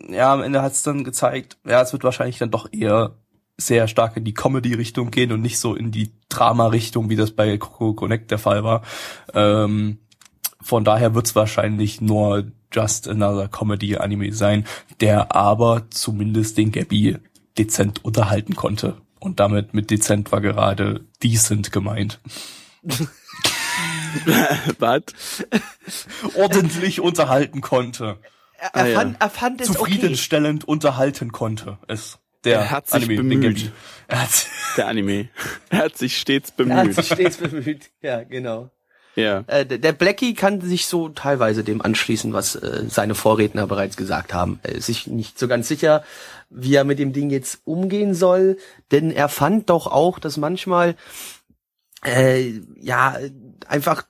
[0.09, 3.15] ja, am Ende hat es dann gezeigt, ja, es wird wahrscheinlich dann doch eher
[3.57, 7.57] sehr stark in die Comedy-Richtung gehen und nicht so in die Drama-Richtung, wie das bei
[7.57, 8.83] Coco Connect der Fall war.
[9.33, 9.97] Ähm,
[10.61, 14.65] von daher wird es wahrscheinlich nur Just Another Comedy-Anime sein,
[14.99, 17.17] der aber zumindest den Gabby
[17.57, 18.97] dezent unterhalten konnte.
[19.19, 22.19] Und damit mit dezent war gerade decent gemeint.
[24.79, 25.03] Was?
[26.35, 28.17] Ordentlich unterhalten konnte.
[28.59, 28.99] Er, Ah, er, ja.
[28.99, 29.77] fand, er fand es okay.
[29.77, 31.77] Zufriedenstellend unterhalten konnte.
[31.87, 33.71] Es der Er hat sich Anime, bemüht.
[34.07, 34.47] Er hat,
[34.77, 35.29] Der Anime.
[35.69, 36.95] Er hat sich stets Er hat bemüht.
[36.95, 37.89] sich stets bemüht.
[38.01, 38.69] Ja, genau.
[39.15, 39.43] Ja.
[39.47, 43.97] Äh, der der Blackie kann sich so teilweise dem anschließen, was äh, seine Vorredner bereits
[43.97, 44.59] gesagt haben.
[44.61, 46.03] Er ist sich nicht so ganz sicher,
[46.51, 48.57] wie er mit dem Ding jetzt umgehen soll,
[48.91, 50.95] denn er fand doch auch, dass manchmal
[52.05, 53.17] äh, ja
[53.67, 54.03] einfach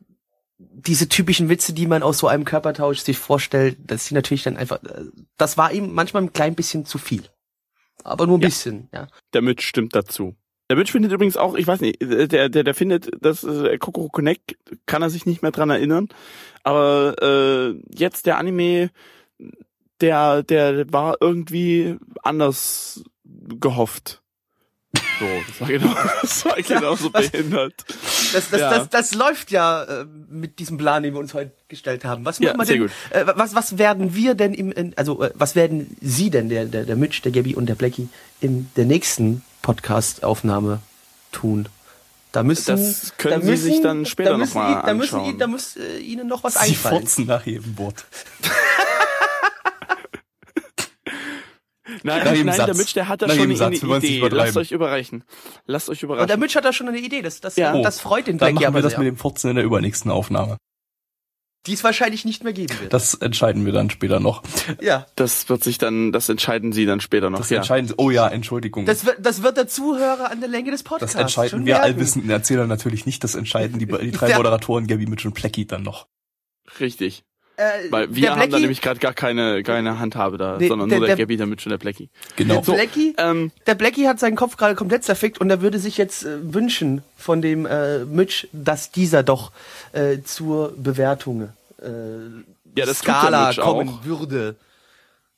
[0.60, 4.58] diese typischen Witze, die man aus so einem Körpertausch sich vorstellt, dass sie natürlich dann
[4.58, 5.06] einfach, äh,
[5.38, 7.24] das war ihm manchmal ein klein bisschen zu viel.
[8.04, 8.48] Aber nur ein Ja.
[8.48, 9.08] bisschen, ja.
[9.34, 10.36] Der Mitch stimmt dazu.
[10.70, 14.10] Der Mitch findet übrigens auch, ich weiß nicht, der, der, der findet, dass äh, Kokoro
[14.10, 16.10] Connect kann er sich nicht mehr dran erinnern.
[16.64, 18.90] Aber äh, jetzt der Anime,
[20.02, 24.22] der, der war irgendwie anders gehofft.
[25.19, 27.73] So, das war genau, das war genauso was- behindert.
[28.34, 28.69] Das, das, Ja.
[28.77, 32.23] das, das läuft ja äh, mit diesem Plan, den wir uns heute gestellt haben.
[32.25, 32.91] Was Ja, machen wir denn?
[33.12, 36.65] Äh, was, was werden wir denn im, in, also äh, was werden Sie denn, der,
[36.65, 38.10] der, der Mitch, der Gabby und der Blackie,
[38.41, 40.80] in der nächsten Podcast-Aufnahme
[41.32, 41.67] tun?
[42.34, 44.82] Da müssen, Das können da Sie müssen, sich dann später da noch müssen mal Ihnen-
[44.86, 45.38] da müssen anschauen.
[45.39, 46.99] Da muss äh, Ihnen noch was sie einfallen.
[46.99, 48.06] furzen nach jedem Wort.
[52.04, 52.76] Nein, jedem nein, der.
[52.76, 54.17] Mitch, der hat da schon eine Satz, nicht Idee.
[54.19, 54.38] übertreiben.
[54.45, 55.23] Lasst euch überreichen.
[55.65, 56.38] Lasst euch Und der.
[56.38, 57.21] Mitch hat da schon eine Idee.
[57.21, 57.80] Das, das, Ja.
[57.82, 59.00] das freut den Dann Blackie machen wir aber das sehr.
[59.00, 60.58] mit dem Furzen in der übernächsten Aufnahme.
[61.65, 62.93] Die es wahrscheinlich nicht mehr geben wird.
[62.93, 64.41] Das entscheiden wir dann später noch.
[64.82, 65.06] ja.
[65.15, 67.39] Das wird sich dann, das entscheiden Sie dann später noch.
[67.39, 67.58] Das ja.
[67.58, 68.86] entscheiden, oh ja, Entschuldigung.
[68.86, 71.13] Das wird, das wird der Zuhörer an der Länge des Podcasts.
[71.13, 73.21] Das entscheiden schon wir allwissenden Erzähler natürlich nicht.
[73.23, 74.38] Das entscheiden die, die drei Ja.
[74.38, 76.08] Moderatoren, Gabby, Mitch und Plecky dann noch.
[76.80, 77.23] Richtig.
[77.60, 80.67] Äh, Weil wir der haben da Blackie- nämlich gerade gar keine, keine Handhabe da, Nee,
[80.67, 82.10] sondern der- nur der, der- Gabby, der Mitch und der Blackie.
[82.36, 82.62] Genau.
[82.62, 85.98] Der Blackie, Ähm, der Blackie hat seinen Kopf gerade komplett zerfickt und er würde sich
[85.98, 89.52] jetzt äh, wünschen von dem äh, Mitch, dass dieser doch
[89.93, 91.50] äh, zur Bewertung
[91.82, 91.86] äh,
[92.78, 94.06] Ja, das tut der Skala kommen auch.
[94.06, 94.56] würde.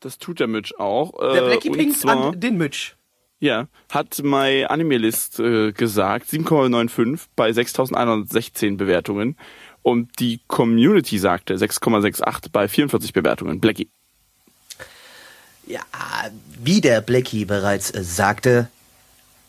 [0.01, 1.13] das tut der Mitch auch.
[1.21, 2.95] Der äh, Blackie und pinkt an den Mitch.
[3.41, 9.38] Ja, hat my Anime List äh, gesagt, 7,95 bei 6.116 Bewertungen.
[9.81, 13.59] Und die Community sagte 6,68 bei 44 Bewertungen.
[13.59, 13.89] Blackie.
[15.65, 15.81] Ja,
[16.61, 18.69] wie der Blackie bereits äh, sagte,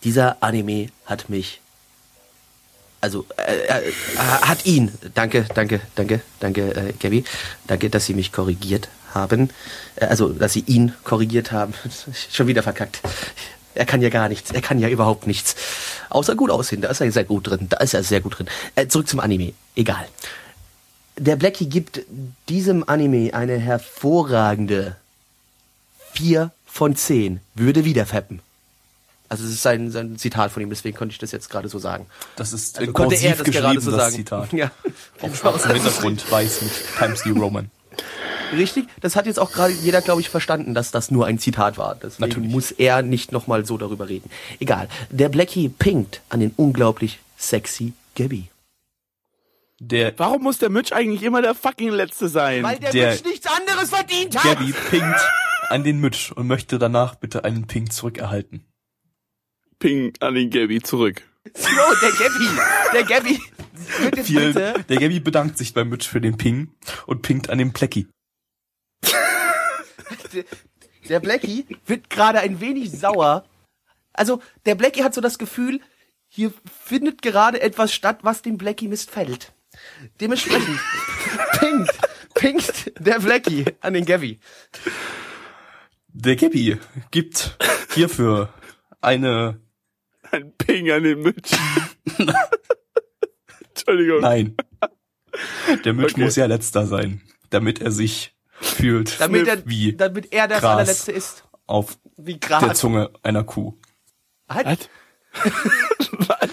[0.04, 1.60] dieser Anime hat mich
[3.00, 4.92] also äh, äh, hat ihn.
[5.14, 7.24] Danke, danke, danke, danke, äh, Gabby.
[7.66, 9.48] Danke, dass Sie mich korrigiert haben.
[9.96, 11.72] Äh, also, dass Sie ihn korrigiert haben.
[12.30, 13.00] Schon wieder verkackt.
[13.80, 14.50] Er kann ja gar nichts.
[14.50, 15.56] Er kann ja überhaupt nichts.
[16.10, 16.82] Außer gut aussehen.
[16.82, 17.66] Da ist er sehr gut drin.
[17.70, 18.46] Da ist er sehr gut drin.
[18.74, 19.54] Äh, zurück zum Anime.
[19.74, 20.06] Egal.
[21.16, 22.02] Der Blackie gibt
[22.50, 24.96] diesem Anime eine hervorragende
[26.12, 27.40] 4 von 10.
[27.54, 28.42] Würde wieder fappen.
[29.30, 31.78] Also es ist sein, sein Zitat von ihm, deswegen konnte ich das jetzt gerade so
[31.78, 32.04] sagen.
[32.36, 34.16] Das ist Also konnte er das gerade so das sagen.
[34.16, 34.52] Zitat.
[34.52, 34.70] Ja.
[35.22, 37.70] Auf schwarzem Hintergrund, weiß mit Times New Roman.
[38.52, 41.78] Richtig, das hat jetzt auch gerade jeder, glaube ich, verstanden, dass das nur ein Zitat
[41.78, 41.94] war.
[41.94, 42.50] Deswegen Natürlich.
[42.50, 44.30] muss er nicht nochmal so darüber reden.
[44.58, 44.88] Egal.
[45.10, 48.48] Der Blackie pinkt an den unglaublich sexy Gabby.
[49.78, 52.62] Der Warum muss der Mitch eigentlich immer der fucking Letzte sein?
[52.62, 54.42] Weil der, Der- Mensch nichts anderes verdient hat.
[54.42, 55.20] Gabby pinkt
[55.70, 58.64] an den Mitch und möchte danach bitte einen Pink zurückerhalten.
[59.78, 61.22] Ping an den Gabby zurück.
[61.54, 61.68] So,
[62.02, 62.48] der Gabby.
[62.92, 63.40] Der Gabby.
[64.00, 64.84] Wird jetzt Vielen, bitte.
[64.88, 66.68] der Gabby bedankt sich beim Mitch für den Ping
[67.06, 68.06] und pinkt an den Plecki.
[71.08, 73.44] Der Blackie wird gerade ein wenig sauer.
[74.12, 75.80] Also, der Blackie hat so das Gefühl,
[76.28, 76.52] hier
[76.84, 79.52] findet gerade etwas statt, was dem Blackie missfällt.
[80.20, 80.78] Dementsprechend
[81.58, 81.90] pinkt,
[82.34, 84.38] pinkt der Blackie an den Gabby.
[86.08, 86.78] Der Gabby
[87.10, 87.56] gibt
[87.94, 88.52] hierfür
[89.00, 89.60] eine,
[90.30, 91.56] Ein Ping an den Mitch.
[93.68, 94.20] Entschuldigung.
[94.20, 94.56] nein.
[95.84, 96.24] Der Mitch Okay.
[96.24, 100.73] muss ja letzter sein, damit er sich fühlt Damit, er, wie damit er das Gras.
[100.73, 101.44] allerletzte ist.
[101.66, 102.79] auf Wie der Gras.
[102.79, 103.75] Zunge einer Kuh.
[104.49, 104.90] Halt.
[106.18, 106.38] Was?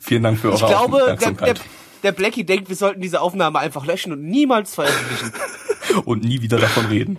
[0.00, 1.60] Vielen Dank für eure Ich glaube, der, der, Aufmerksamkeit.
[2.02, 5.32] der Blackie denkt, wir sollten diese Aufnahme einfach löschen und niemals veröffentlichen.
[6.04, 7.18] und nie wieder davon reden.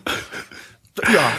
[1.12, 1.32] ja.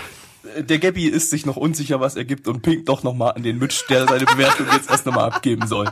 [0.56, 3.58] Der Gabby ist sich noch unsicher, was er gibt und pinkt doch nochmal an den
[3.58, 5.88] Mitch, der seine Bewertung jetzt erst nochmal abgeben soll.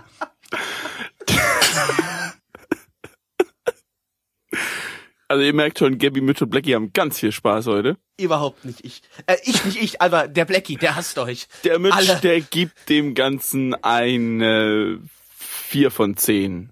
[5.29, 7.97] Also ihr merkt schon, Gabby, Mitch und Blackie haben ganz viel Spaß heute.
[8.19, 9.03] Überhaupt nicht ich.
[9.27, 11.49] Äh, ich nicht ich, aber der Blackie, der hasst euch.
[11.65, 12.21] Der Mitch, Alle.
[12.23, 15.01] der gibt dem Ganzen eine
[15.39, 16.71] 4 von 10.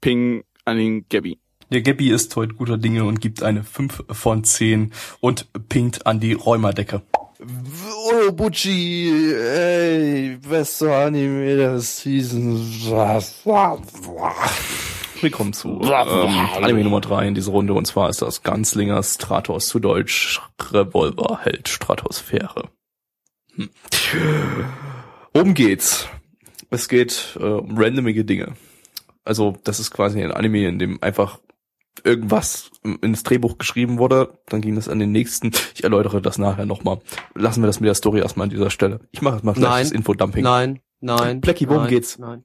[0.00, 1.38] Ping an den Gabby.
[1.70, 6.20] Der Gabby ist heute guter Dinge und gibt eine 5 von 10 und pinkt an
[6.20, 7.02] die Räumerdecke.
[8.08, 12.56] Orobuchi, ey, bester Anime der Season.
[15.22, 19.68] Willkommen zu ähm, Anime Nummer 3 in dieser Runde und zwar ist das Ganzlinger Stratos
[19.68, 20.40] zu Deutsch
[20.72, 22.70] Revolverheld Stratosphäre.
[23.54, 23.70] Hm.
[25.32, 26.08] Worum geht's?
[26.70, 28.54] Es geht äh, um randomige Dinge.
[29.24, 31.38] Also das ist quasi ein Anime, in dem einfach
[32.02, 35.52] irgendwas ins Drehbuch geschrieben wurde, dann ging das an den nächsten.
[35.74, 36.98] Ich erläutere das nachher nochmal.
[37.34, 39.00] Lassen wir das mit der Story erstmal an dieser Stelle.
[39.12, 39.82] Ich mache jetzt mal gleich Nein.
[39.84, 40.42] das Infodumping.
[40.42, 41.40] Nein, nein.
[41.40, 42.18] Blackie, worum nein, geht's?
[42.18, 42.44] Nein.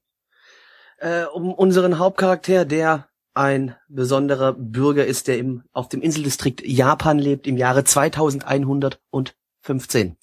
[0.97, 7.19] Äh, um unseren Hauptcharakter, der ein besonderer Bürger ist, der im, auf dem Inseldistrikt Japan
[7.19, 10.17] lebt im Jahre 2115.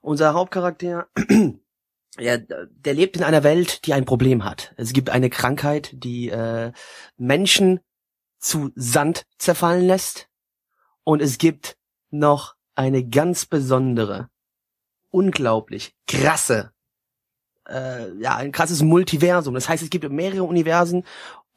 [0.00, 1.08] Unser Hauptcharakter,
[2.18, 4.72] ja, der lebt in einer Welt, die ein Problem hat.
[4.76, 6.72] Es gibt eine Krankheit, die äh,
[7.18, 7.80] Menschen
[8.38, 10.30] zu Sand zerfallen lässt.
[11.04, 11.76] Und es gibt
[12.10, 14.30] noch eine ganz besondere,
[15.10, 16.72] unglaublich krasse
[17.68, 19.54] äh, ja, ein krasses Multiversum.
[19.54, 21.04] Das heißt, es gibt mehrere Universen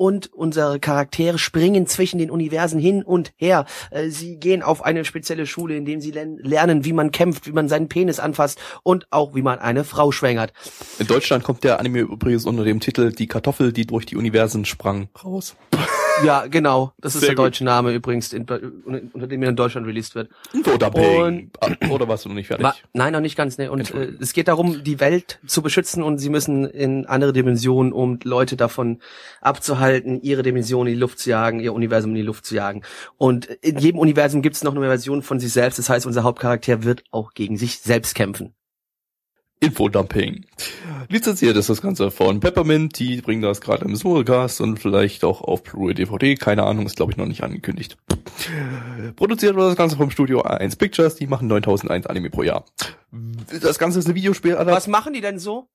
[0.01, 3.65] und unsere Charaktere springen zwischen den Universen hin und her.
[3.91, 7.51] Äh, sie gehen auf eine spezielle Schule, in dem sie lernen, wie man kämpft, wie
[7.51, 10.53] man seinen Penis anfasst und auch wie man eine Frau schwängert.
[10.97, 14.65] In Deutschland kommt der Anime übrigens unter dem Titel Die Kartoffel, die durch die Universen
[14.65, 15.55] sprang raus.
[16.23, 16.93] Ja, genau.
[16.99, 17.45] Das ist Sehr der gut.
[17.45, 20.29] deutsche Name übrigens, in, unter dem er in Deutschland released wird.
[20.53, 21.51] Infodumping.
[21.59, 22.63] Ah, Oder warst du noch nicht fertig?
[22.63, 23.57] Ma Nein, noch nicht ganz.
[23.57, 23.71] Ne.
[23.71, 27.93] Und äh, es geht darum, die Welt zu beschützen und sie müssen in andere Dimensionen,
[27.93, 28.99] um Leute davon
[29.41, 32.81] abzuhalten, ihre Dimension in die Luft zu jagen, ihr Universum in die Luft zu jagen.
[33.17, 35.79] Und in jedem Universum gibt es noch eine Version von sich selbst.
[35.79, 38.53] Das heißt, unser Hauptcharakter wird auch gegen sich selbst kämpfen.
[39.61, 40.45] Infodumping.
[41.07, 45.41] Lizenziert ist das Ganze von Peppermint, die bringen das gerade im Simulcast und vielleicht auch
[45.41, 47.95] auf Blu-ray DVD, keine Ahnung, ist glaube ich noch nicht angekündigt.
[49.15, 52.65] Produziert wurde das Ganze vom Studio A1 Pictures, die machen 9001 Anime pro Jahr.
[53.61, 55.67] Das Ganze ist eine Videospiel, Was machen die denn so?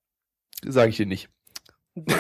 [0.65, 1.29] sage ich dir nicht.
[1.95, 2.19] Dann,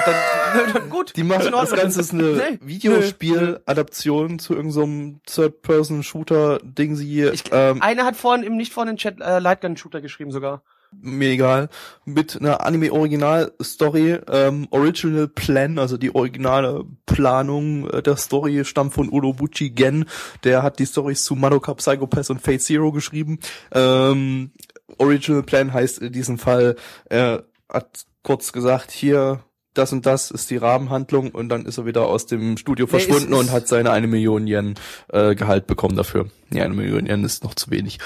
[0.72, 1.14] dann, gut.
[1.16, 1.72] Die machen das.
[1.72, 8.56] Ganze ist eine Nee, Videospiel-Adaption zu irgendeinem Third-Person-Shooter-Ding sie, Ich, ähm, einer hat vorhin im
[8.56, 10.62] nicht vorhin Chat äh, Lightgun-Shooter geschrieben sogar.
[11.02, 11.68] Mir egal,
[12.04, 19.08] mit einer Anime-Original-Story, ähm, Original Plan, also die originale Planung äh, der Story stammt von
[19.08, 20.06] Urobuchi Gen,
[20.44, 23.38] der hat die Stories zu Madoka Psychopath und Fate Zero geschrieben.
[23.72, 24.50] Ähm,
[24.98, 26.76] Original Plan heißt in diesem Fall,
[27.08, 29.40] er hat kurz gesagt, hier
[29.74, 32.90] das und das ist die Rahmenhandlung und dann ist er wieder aus dem Studio Nee,
[32.90, 34.74] verschwunden es- und es- hat seine eine Million Yen
[35.12, 36.28] äh, Gehalt bekommen dafür.
[36.50, 37.98] Nee, eine Million Yen ist noch zu wenig.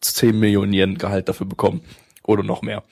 [0.00, 1.82] Zehn Millionen Yen Gehalt dafür bekommen.
[2.28, 2.84] Oder noch mehr.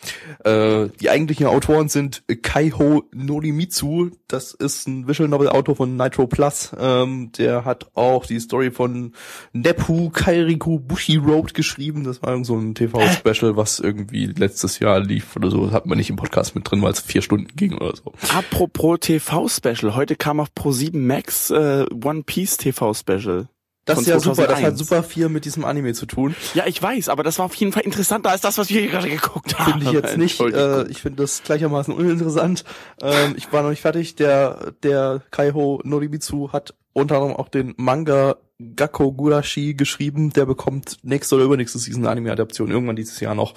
[0.44, 4.08] Äh, die eigentlichen Autoren sind Kaiho Norimitsu.
[4.28, 6.74] Das ist ein Visual Novel Autor von Nitro Plus.
[6.80, 9.12] Ähm, der hat auch die Story von
[9.52, 12.04] Neppu Kairiku Bushi Road geschrieben.
[12.04, 15.66] Das war so ein TV-Special, was irgendwie letztes Jahr lief oder so.
[15.66, 18.14] Das hat man nicht im Podcast mit drin, weil es vier Stunden ging oder so.
[18.34, 23.48] Apropos TV-Special, heute kam auf Pro7 Max äh, One Piece TV-Special.
[23.86, 24.78] Das ist ja super, das hat 2001.
[24.78, 26.34] super viel mit diesem Anime zu tun.
[26.54, 28.90] Ja, ich weiß, aber das war auf jeden Fall interessanter als das, was wir hier
[28.90, 29.80] gerade geguckt haben.
[29.80, 30.40] Finde ich jetzt nicht.
[30.40, 32.64] Äh, ich finde das gleichermaßen uninteressant.
[33.00, 34.16] Ähm, ich war noch nicht fertig.
[34.16, 40.32] Der, der Kaiho Norimitsu hat unter anderem auch den Manga Gakko Gurashi geschrieben.
[40.32, 43.54] Der bekommt nächste oder übernächste Season eine Anime-Adaption irgendwann dieses Jahr noch.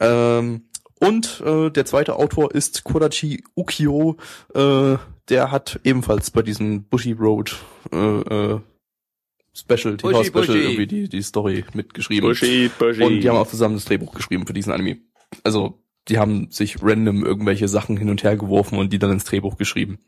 [0.00, 0.64] Ähm,
[1.00, 4.16] und äh, der zweite Autor ist Kodachi Ukio.
[4.54, 4.96] Äh,
[5.28, 7.56] der hat ebenfalls bei diesem Bushi Road
[7.92, 8.60] äh, äh,
[9.58, 10.58] Special, Bushi, TV-Special Bushi.
[10.58, 12.28] irgendwie die, die Story mitgeschrieben.
[12.28, 13.02] Bushy, Bushy.
[13.02, 14.98] Und die haben auch zusammen das Drehbuch geschrieben für diesen Anime.
[15.44, 19.24] Also, die haben sich random irgendwelche Sachen hin und her geworfen und die dann ins
[19.24, 19.98] Drehbuch geschrieben.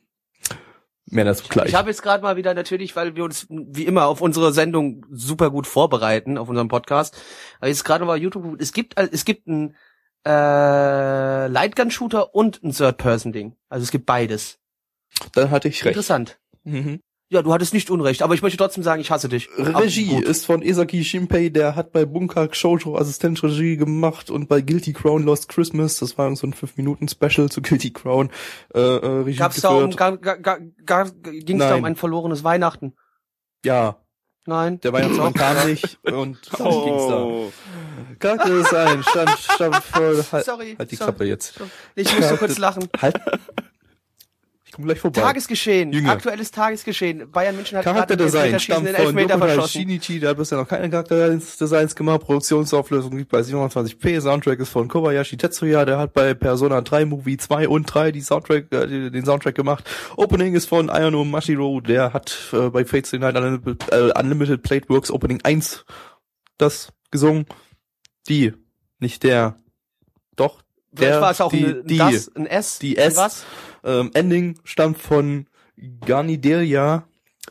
[1.07, 1.69] Mehr dazu gleich.
[1.69, 5.05] Ich habe jetzt gerade mal wieder natürlich, weil wir uns wie immer auf unsere Sendung
[5.11, 7.21] super gut vorbereiten, auf unserem Podcast.
[7.59, 8.61] Aber jetzt gerade mal YouTube.
[8.61, 9.75] Es gibt es gibt ein
[10.25, 13.57] äh, Lightgun-Shooter und ein Third-Person-Ding.
[13.69, 14.59] Also es gibt beides.
[15.33, 15.97] dann hatte ich recht.
[15.97, 16.39] Interessant.
[16.63, 17.01] Mhm.
[17.33, 19.49] Ja, du hattest nicht Unrecht, aber ich möchte trotzdem sagen, ich hasse dich.
[19.57, 24.93] Regie ist von Esaki Shinpei, der hat bei Bunker Shoujo Assistenzregie gemacht und bei Guilty
[24.93, 28.31] Crown Lost Christmas, das war so ein 5-Minuten-Special zu Guilty Crown,
[28.75, 30.21] äh, äh, Regie Gab's da um, geführt.
[30.23, 31.79] ga, ga, ga, ging's da Nein.
[31.79, 32.95] um ein verlorenes Weihnachten?
[33.65, 33.99] Ja,
[34.47, 34.81] Nein.
[34.81, 37.23] der Weihnachtsmann kam nicht und darum ging's da.
[37.23, 37.53] oh.
[38.19, 40.75] Charakterdesign, stand, stand voll, halt, Sorry.
[40.77, 41.13] halt die sorry.
[41.13, 41.61] Klappe jetzt.
[41.95, 42.89] Ich muss so kurz lachen.
[43.01, 43.21] Halt.
[44.81, 45.21] Komm gleich vorbei.
[45.21, 46.13] Tagesgeschehen, Jünger.
[46.13, 47.31] aktuelles Tagesgeschehen.
[47.31, 49.83] Bayern München hat Charakterdesign den von Elfmeter verschossen.
[49.83, 52.23] Shinichi, der hat bisher noch keine Charakterdesigns gemacht.
[52.23, 54.23] Produktionsauflösung liegt bei 27p.
[54.23, 58.23] Soundtrack ist von Kobayashi Tetsuya, der hat bei Persona 3 Movie 2 und 3 die
[58.23, 59.85] Soundtrack, äh, den Soundtrack gemacht.
[60.17, 64.89] Opening ist von Ayano Mashiro, der hat äh, bei Fates Night Unlimited, äh, Unlimited Plate
[64.89, 65.85] Works Opening 1
[66.57, 67.45] das gesungen.
[68.29, 68.55] Die,
[68.99, 69.57] nicht der.
[70.37, 70.63] Doch,
[70.95, 72.79] Vielleicht der, war es auch die, ein, die, das, ein S.
[72.79, 73.17] die S.
[73.17, 73.45] Was?
[73.85, 75.47] Ähm, Ending stammt von
[76.01, 77.07] Garnidelia.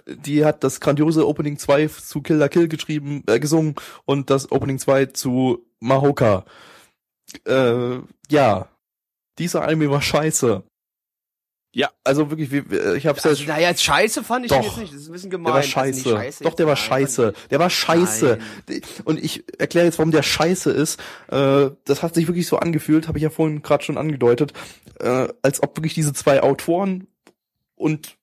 [0.07, 4.51] Die hat das grandiose Opening 2 zu Kill la Kill geschrieben, äh, gesungen und das
[4.51, 6.45] Opening 2 zu Mahoka.
[7.45, 8.67] Äh, ja.
[9.37, 10.63] Dieser Anime war scheiße.
[11.71, 11.89] Ja.
[12.03, 12.63] Also wirklich, wie-
[12.97, 14.65] ich hab's Also, ja naja, jetzt scheiße fand ich ihn Doch.
[14.65, 14.93] jetzt nicht.
[14.93, 15.51] Das ist ein bisschen der gemein.
[15.53, 15.99] war Also scheiße.
[15.99, 17.33] nicht scheiße Doch, der war Nein, scheiße.
[17.51, 18.39] Der war scheiße.
[19.05, 20.99] Und ich erkläre jetzt, warum der scheiße ist.
[21.29, 24.53] Äh, das hat sich wirklich so angefühlt, habe ich ja vorhin gerade schon angedeutet,
[24.99, 27.07] äh, als ob wirklich diese zwei Autoren
[27.75, 28.17] und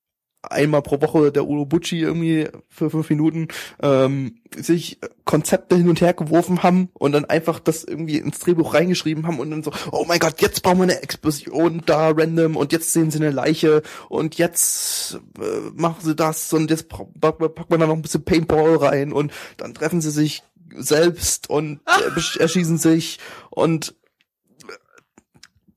[0.50, 3.48] einmal pro Woche der Urobuchi irgendwie für fünf Minuten
[3.82, 8.74] ähm, sich Konzepte hin und her geworfen haben und dann einfach das irgendwie ins Drehbuch
[8.74, 12.56] reingeschrieben haben und dann so, oh mein Gott, jetzt brauchen wir eine Explosion da random
[12.56, 17.70] und jetzt sehen sie eine Leiche und jetzt äh, machen sie das und jetzt packt
[17.70, 20.42] man da noch ein bisschen Paintball rein und dann treffen sie sich
[20.74, 23.18] selbst und äh, erschießen sich
[23.50, 23.94] und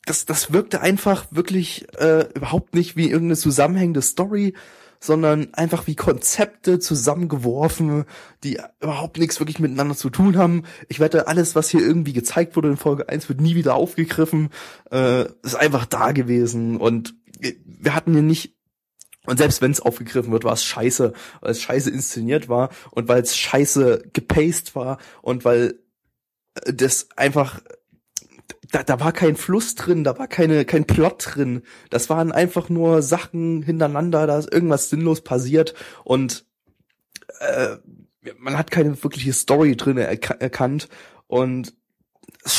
[0.10, 4.56] das, das wirkte einfach wirklich äh, überhaupt nicht wie irgendeine zusammenhängende Story,
[5.00, 8.06] sondern einfach wie Konzepte zusammengeworfen,
[8.44, 10.64] die überhaupt nichts wirklich miteinander zu tun haben.
[10.90, 14.50] Ich wette, alles, was hier irgendwie gezeigt wurde in Folge 1, wird nie wieder aufgegriffen.
[14.92, 16.78] Äh, ist einfach da gewesen.
[16.78, 18.56] Und wir hatten hier nicht
[19.26, 23.08] und selbst wenn es aufgegriffen wird, war es scheiße, weil es scheiße inszeniert war und
[23.08, 25.76] weil es scheiße gepaced war und weil
[26.66, 27.62] das einfach
[28.72, 31.64] da, da war kein Fluss drin, da war keine, kein Plot drin.
[31.90, 36.46] Das waren einfach nur Sachen hintereinander, da ist irgendwas sinnlos passiert und
[37.40, 37.78] äh,
[38.38, 40.90] man hat keine wirkliche Story drin erka erkannt
[41.28, 41.74] und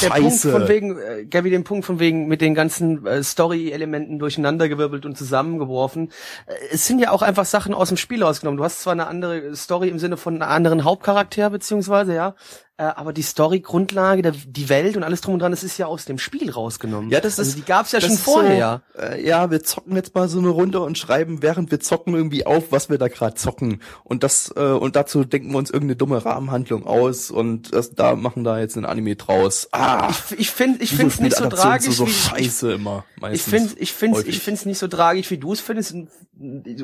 [0.02, 0.50] Der Punkt scheiße.
[0.50, 5.16] von wegen, äh, Gabby, den Punkt von wegen mit den ganzen äh, Story-Elementen durcheinandergewirbelt und
[5.16, 6.10] zusammengeworfen.
[6.46, 8.58] Äh, es sind ja auch einfach Sachen aus dem Spiel rausgenommen.
[8.58, 12.34] Du hast zwar eine andere Story im Sinne von einem anderen Hauptcharakter, beziehungsweise, ja,
[12.80, 16.06] äh, aber die Story-Grundlage, die Welt und alles drum und dran, das ist ja aus
[16.06, 17.10] dem Spiel rausgenommen.
[17.10, 18.82] Ja, das also ist- die gab's ja schon vorher.
[18.94, 22.14] So, äh, ja, wir zocken jetzt mal so eine Runde und schreiben, während wir zocken,
[22.14, 23.82] irgendwie auf, was wir da gerade zocken.
[24.02, 28.16] Und das äh, und dazu denken wir uns irgendeine dumme Rahmenhandlung aus und das, da
[28.16, 29.68] machen da jetzt ein Anime draus.
[29.72, 33.04] Ah, Ich, ich finde, ich finde es nicht so tragisch, so, so wie, scheiße immer.
[33.16, 33.50] Ich Meistens.
[33.52, 35.94] finde, ich finde, ich finde es nicht so tragisch, wie du es findest.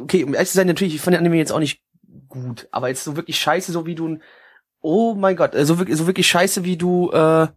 [0.00, 1.80] Okay, um ehrlich zu sein, natürlich, ich fand den Anime jetzt auch nicht
[2.28, 4.22] gut, aber jetzt so wirklich scheiße, so wie du, ihn-
[4.86, 7.48] oh mein Gott, so wirklich, so wirklich scheiße, wie du, äh,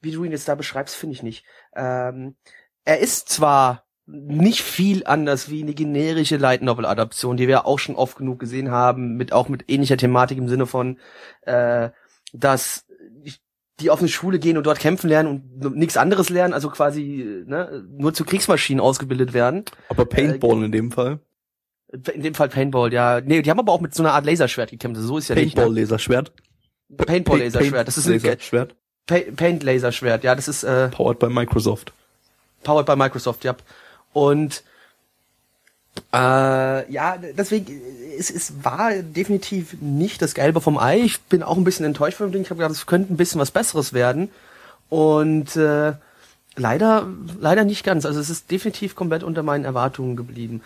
[0.00, 1.44] wie du ihn jetzt da beschreibst, finde ich nicht.
[1.74, 2.36] Ähm,
[2.84, 7.80] er ist zwar nicht viel anders wie eine generische Light Novel Adaption, die wir auch
[7.80, 11.00] schon oft genug gesehen haben, mit auch mit ähnlicher Thematik im Sinne von,
[11.42, 11.90] äh,
[12.32, 12.86] dass
[13.80, 17.42] die auf eine Schule gehen und dort kämpfen lernen und nichts anderes lernen, also quasi
[17.46, 19.64] ne, nur zu Kriegsmaschinen ausgebildet werden.
[19.88, 21.18] Aber Paintball in dem Fall.
[22.14, 23.20] In dem Fall Paintball, ja.
[23.20, 25.00] Nee, die haben aber auch mit so einer Art Laserschwert gekämpft.
[25.02, 25.56] So ist ja nicht.
[25.56, 25.74] ne?
[26.94, 27.86] Paintball-Laserschwert.
[27.86, 27.88] Paintball-Laserschwert.
[27.88, 28.74] Das ist ein Laserschwert.
[29.06, 30.24] Pa Paint-Laserschwert.
[30.24, 31.92] Ja, das ist äh, Powered by Microsoft.
[32.64, 33.54] powered by Microsoft, ja.
[34.12, 34.62] Und
[36.12, 37.80] äh, ja, deswegen,
[38.18, 40.98] es, es war definitiv nicht das Gelbe vom Ei.
[41.00, 42.42] Ich bin auch ein bisschen enttäuscht von dem Ding.
[42.42, 44.30] Ich habe gedacht, es könnte ein bisschen was Besseres werden.
[44.88, 45.94] Und äh,
[46.56, 47.08] leider,
[47.40, 48.06] leider nicht ganz.
[48.06, 50.62] Also es ist definitiv komplett unter meinen Erwartungen geblieben.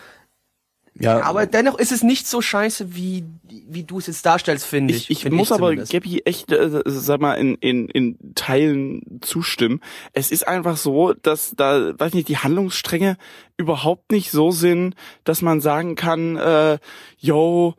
[0.98, 4.92] Ja, Aber dennoch ist es nicht so scheiße, wie, wie du es jetzt darstellst, finde
[4.92, 5.04] ich.
[5.04, 5.92] Ich, ich Finde muss aber zumindest.
[5.92, 9.80] Gabby echt, äh, sag mal, in, in, in Teilen zustimmen.
[10.12, 13.16] Es ist einfach so, dass da, weiß nicht, die Handlungsstränge
[13.56, 16.78] überhaupt nicht so sind, dass man sagen kann, äh,
[17.16, 17.74] yo,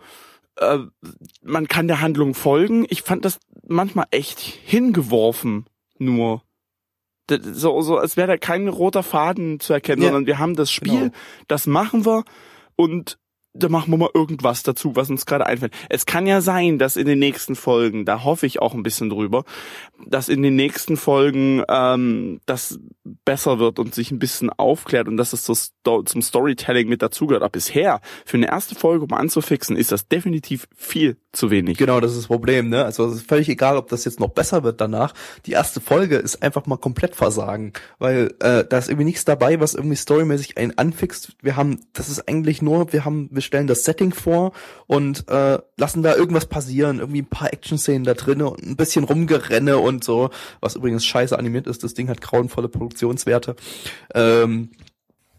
[0.55, 0.79] äh,
[1.43, 2.85] man kann der Handlung folgen.
[2.89, 5.65] Ich fand das manchmal echt hingeworfen,
[5.99, 6.41] nur.
[7.29, 10.07] So, so als wäre da kein roter Faden zu erkennen, Ja.
[10.09, 11.13] sondern wir haben das Spiel, Genau.
[11.47, 12.23] das machen wir
[12.75, 13.17] und
[13.53, 15.73] da machen wir mal irgendwas dazu, was uns gerade einfällt.
[15.89, 19.09] Es kann ja sein, dass in den nächsten Folgen, da hoffe ich auch ein bisschen
[19.09, 19.43] drüber,
[20.05, 22.79] dass in den nächsten Folgen ähm, das
[23.25, 27.01] besser wird und sich ein bisschen aufklärt und dass es so Sto zum Storytelling mit
[27.01, 27.43] dazugehört.
[27.43, 31.77] Aber bisher, für eine erste Folge, um anzufixen, ist das definitiv viel zu wenig.
[31.77, 32.85] Genau, das ist das Problem, ne?
[32.85, 35.13] Also es ist völlig egal, ob das jetzt noch besser wird danach.
[35.45, 39.59] Die erste Folge ist einfach mal komplett Versagen, weil äh, da ist irgendwie nichts dabei,
[39.59, 41.35] was irgendwie storymäßig einen anfixt.
[41.41, 44.53] Wir haben, das ist eigentlich nur, wir haben, wir stellen das Setting vor
[44.87, 49.03] und äh, lassen da irgendwas passieren, irgendwie ein paar Action-Szenen da drinne und ein bisschen
[49.03, 50.29] rumgerenne und so,
[50.59, 51.83] was übrigens scheiße animiert ist.
[51.83, 53.55] Das Ding hat grauenvolle Produktionswerte.
[54.13, 54.69] Ähm,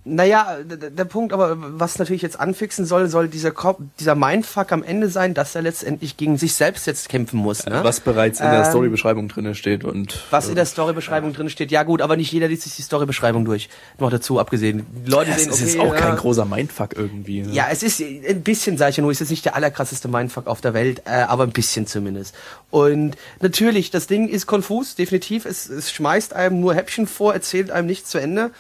[0.05, 4.83] Naja, der Punkt, aber was natürlich jetzt anfixen soll, soll dieser Kopf, dieser Mindfuck am
[4.83, 7.67] Ende sein, dass er letztendlich gegen sich selbst jetzt kämpfen muss.
[7.67, 7.85] Ne?
[7.85, 11.71] was bereits in der Ähm, Storybeschreibung drinne steht und Was in der Storybeschreibung drin steht,
[11.71, 13.69] ja gut, aber nicht jeder liest sich die Storybeschreibung durch.
[14.01, 14.85] Noch dazu abgesehen.
[15.07, 17.43] Die Leute es sehen, ist okay, jetzt auch ja, kein großer Mindfuck irgendwie.
[17.43, 17.53] Ne?
[17.53, 20.49] Ja, es ist ein bisschen, sag ich ja nur, es ist nicht der allerkrasseste Mindfuck
[20.49, 22.35] auf der Welt, äh, aber ein bisschen zumindest.
[22.71, 25.45] Und natürlich, das Ding ist konfus, definitiv.
[25.45, 28.51] Es, es schmeißt einem nur Häppchen vor, erzählt einem nichts zu Ende.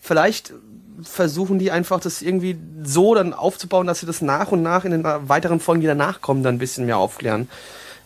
[0.00, 0.52] Vielleicht
[1.02, 4.90] versuchen die einfach das irgendwie so dann aufzubauen, dass sie das nach und nach in
[4.90, 7.48] den weiteren Folgen, die danach kommen, dann ein bisschen mehr aufklären.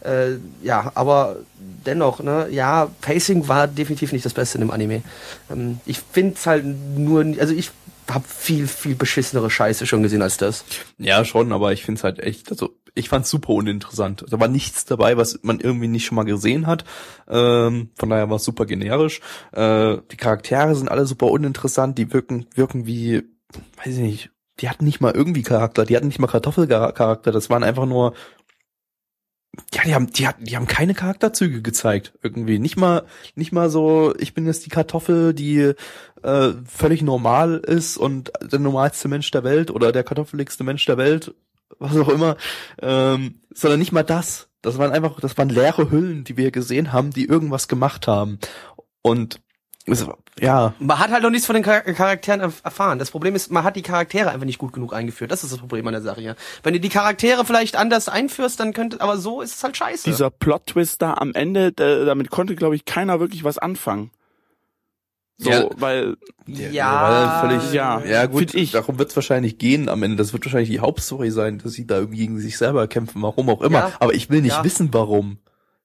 [0.00, 5.02] Äh, ja, aber dennoch, ne, ja, Pacing war definitiv nicht das Beste in dem Anime.
[5.50, 7.70] Ähm, ich finde es halt nur, also ich
[8.10, 10.64] habe viel, viel beschissenere Scheiße schon gesehen als das.
[10.98, 14.24] Ja, schon, aber ich find's halt echt, also ich fand's super uninteressant.
[14.28, 16.84] Da war nichts dabei, was man irgendwie nicht schon mal gesehen hat.
[17.28, 19.20] Ähm, von daher war es super generisch.
[19.52, 23.22] Äh, die Charaktere sind alle super uninteressant, die wirken, wirken wie,
[23.84, 24.30] weiß ich nicht,
[24.60, 28.14] die hatten nicht mal irgendwie Charakter, die hatten nicht mal Kartoffelcharakter, das waren einfach nur
[29.74, 32.58] ja, die haben, die, hatten- die haben keine Charakterzüge gezeigt, irgendwie.
[32.58, 35.72] Nicht mal, nicht mal so, ich bin jetzt die Kartoffel, die
[36.22, 40.98] äh, völlig normal ist und der normalste Mensch der Welt oder der kartoffeligste Mensch der
[40.98, 41.34] Welt,
[41.78, 42.36] was auch immer,
[42.80, 44.48] ähm, sondern nicht mal das.
[44.62, 48.38] Das waren einfach, das waren leere Hüllen, die wir gesehen haben, die irgendwas gemacht haben.
[49.02, 49.40] Und
[49.88, 50.04] es,
[50.40, 52.98] ja, Man hat halt noch nichts von den Char Charakteren erf- erfahren.
[52.98, 55.30] Das Problem ist, man hat die Charaktere einfach nicht gut genug eingeführt.
[55.30, 56.34] Das ist das Problem an der Sache hier.
[56.64, 60.10] Wenn du die Charaktere vielleicht anders einführst, dann könnte, aber so ist es halt scheiße.
[60.10, 64.10] Dieser Plot-Twist da am Ende, damit konnte, glaube ich, keiner wirklich was anfangen.
[65.38, 65.68] So, Ja.
[65.76, 66.16] weil
[66.46, 68.70] ja, weil völlig, ja, ja gut, ich.
[68.72, 70.16] darum wird es wahrscheinlich gehen am Ende.
[70.16, 73.50] Das wird wahrscheinlich die Hauptstory sein, dass sie da irgendwie gegen sich selber kämpfen, warum
[73.50, 73.78] auch immer.
[73.80, 73.92] Ja.
[74.00, 74.64] Aber ich will nicht Ja.
[74.64, 75.38] wissen, warum.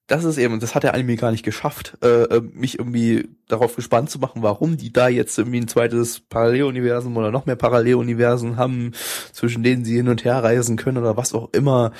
[0.06, 3.76] Das ist eben, das hat der Anime gar nicht geschafft, äh, äh, mich irgendwie darauf
[3.76, 8.56] gespannt zu machen, warum die da jetzt irgendwie ein zweites Paralleluniversum oder noch mehr Paralleluniversen
[8.56, 8.92] haben,
[9.32, 11.92] zwischen denen sie hin und her reisen können oder was auch immer.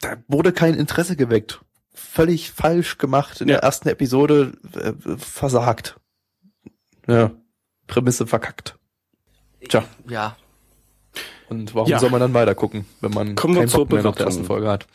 [0.00, 1.60] Da wurde kein Interesse geweckt.
[2.14, 3.54] Völlig falsch gemacht in Ja.
[3.56, 5.96] der ersten Episode, äh, versagt.
[7.08, 7.32] Ja,
[7.88, 8.78] Prämisse verkackt.
[9.68, 10.36] Tja, ja.
[11.48, 11.98] und warum Ja.
[11.98, 14.26] soll man dann weiter gucken, wenn man Kommen wir keinen zur Bock mehr nach der
[14.26, 14.86] ersten Folge hat?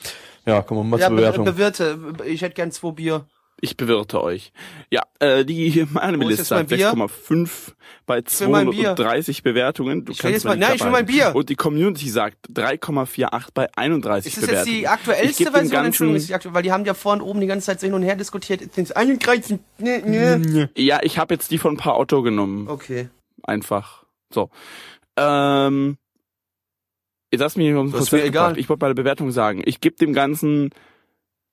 [0.46, 1.46] Ja, kommen wir mal Ja, zur be Bewertung.
[1.46, 2.00] bewirte.
[2.26, 3.26] Ich hätte gern zwei Bier.
[3.62, 4.52] Ich bewirte euch.
[4.90, 7.08] Ja, äh, die meine Wo ist Liste jetzt mein hat Bier?
[7.08, 7.74] 6,5
[8.06, 8.96] bei will mein Bier.
[8.96, 10.06] 230 Bewertungen.
[10.06, 11.06] Du Ich kannst jetzt mir mal- nein, ich will mein.
[11.06, 11.32] Bier.
[11.36, 14.78] Und die Community sagt 3,48 bei 31 Ist das jetzt Bewertungen.
[14.80, 15.70] die aktuellste Version?
[15.70, 17.86] Ganzen- Entschuldigung, ist die aktu weil die haben ja vorhin oben die ganze Zeit so
[17.88, 18.62] hin und her diskutiert.
[18.62, 19.60] Jetzt sind's 31.
[19.78, 20.68] Nee, nee.
[20.76, 22.68] Ja, ich habe jetzt die von Paar Otto genommen.
[22.68, 23.10] Okay.
[23.44, 24.04] Einfach.
[24.34, 24.50] So.
[25.18, 25.98] Ähm,
[27.58, 28.58] mich auf den Das ist mir egal.
[28.58, 30.72] Ich wollte bei der Bewertung sagen, ich gebe dem Ganzen,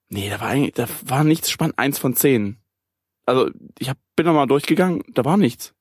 [0.08, 2.58] nee, da war eigentlich, da war nichts spannend, eins von zehn.
[3.24, 5.74] Also, ich hab, bin nochmal durchgegangen, da war nichts.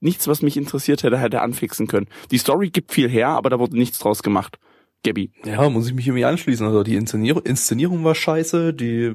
[0.00, 2.08] nichts, was mich interessiert hätte, hätte anfixen können.
[2.30, 4.58] Die Story gibt viel her, aber da wurde nichts draus gemacht.
[5.04, 5.30] Gabby.
[5.44, 6.66] Ja, muss ich mich irgendwie anschließen.
[6.66, 9.14] Also die Inszenierung, Inszenierung war scheiße, die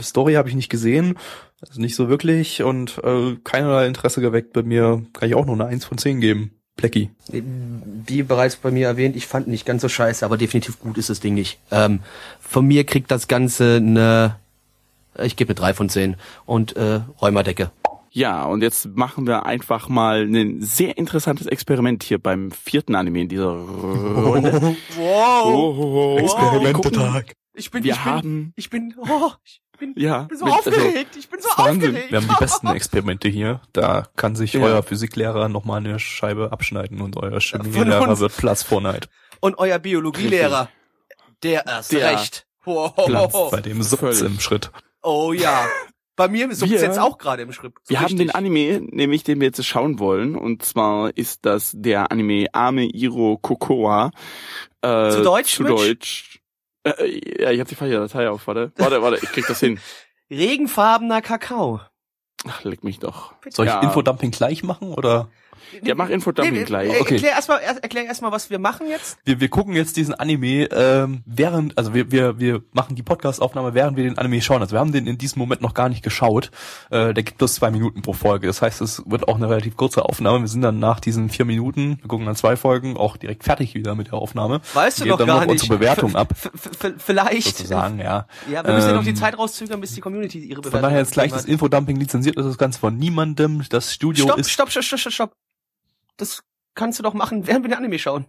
[0.00, 1.18] Story habe ich nicht gesehen,
[1.60, 5.04] also nicht so wirklich und äh, keinerlei Interesse geweckt bei mir.
[5.12, 6.61] Kann ich auch nur eine 1 von 10 geben.
[6.82, 7.10] Plecki.
[7.30, 11.10] Wie bereits bei mir erwähnt, ich fand nicht ganz so scheiße, aber definitiv gut ist
[11.10, 11.60] das Ding nicht.
[11.70, 12.00] Ähm,
[12.40, 14.36] von mir kriegt das Ganze eine,
[15.22, 17.70] ich gebe eine 3 von 10 und äh, Räumerdecke.
[18.10, 23.20] Ja, und jetzt machen wir einfach mal ein sehr interessantes Experiment hier beim vierten Anime
[23.20, 24.76] in dieser Runde.
[24.96, 26.18] Wow!
[26.18, 27.32] Experimentetag.
[27.54, 29.60] Ich bin, Wir ich bin, haben, ich bin, oh, ich
[29.92, 31.90] bin, ja, bin so mit- also, aufgeregt, ich bin so Wahnsinn.
[31.90, 32.10] aufgeregt.
[32.12, 33.60] Wir haben die besten Experimente hier.
[33.72, 34.60] Da kann sich Ja.
[34.62, 39.08] euer Physiklehrer nochmal eine Scheibe abschneiden und euer Chemielehrer wird Platz vor Neid.
[39.40, 40.68] Und euer Biologielehrer,
[41.42, 42.10] der erst Der.
[42.12, 42.46] recht.
[42.64, 42.94] Wow.
[43.06, 44.20] Platz bei dem Völlig.
[44.22, 44.70] im Schritt.
[45.02, 45.66] Oh ja.
[46.14, 47.72] Bei mir ist es Wir- jetzt auch gerade im Schritt.
[47.82, 48.34] So wir haben den richtig.
[48.36, 53.38] Anime, nämlich den wir jetzt schauen wollen, und zwar ist das der Anime Ame Iro
[53.38, 54.10] Kokoa.
[54.82, 55.74] Äh, Zu Deutsch, Zu Mitch?
[55.74, 56.31] Deutsch.
[56.84, 58.72] Äh, ja, ich habe die falsche Datei auf, warte.
[58.76, 59.78] Warte, warte, ich krieg das hin.
[60.30, 61.80] Regenfarbener Kakao.
[62.48, 63.34] Ach, leck mich doch.
[63.50, 63.80] Soll ich Ja.
[63.80, 65.28] Infodumping gleich machen oder?
[65.82, 66.90] Ja, mach Infodumping Nee, gleich.
[67.00, 67.14] Okay.
[67.14, 69.16] Erklär erstmal, erklär erstmal, was wir machen jetzt.
[69.24, 73.74] Wir, wir gucken jetzt diesen Anime ähm, während, also wir, wir, wir machen die Podcast-Aufnahme,
[73.74, 74.60] während wir den Anime schauen.
[74.62, 76.50] Also wir haben den in diesem Moment noch gar nicht geschaut.
[76.90, 78.46] Äh, der gibt bloß zwei Minuten pro Folge.
[78.46, 80.40] Das heißt, es wird auch eine relativ kurze Aufnahme.
[80.40, 83.74] Wir sind dann nach diesen vier Minuten, wir gucken dann zwei Folgen, auch direkt fertig
[83.74, 84.60] wieder mit der Aufnahme.
[84.74, 85.62] Weißt du Geben doch dann gar noch nicht.
[85.62, 86.34] unsere Bewertung ab,
[86.98, 87.56] vielleicht.
[87.56, 88.26] sozusagen, ja.
[88.50, 90.82] Ja, wir müssen ja noch die Ähm, Zeit rauszögern, bis die Community ihre Bewertung Von
[90.82, 93.62] daher jetzt gleich das Infodumping lizenziert ist das Ganze von niemandem.
[93.70, 94.38] Das Studio hat.
[94.38, 95.32] ist Stopp, stopp, stopp, stopp, stopp.
[96.22, 96.44] Das
[96.76, 98.26] kannst du doch machen, während wir den Anime schauen.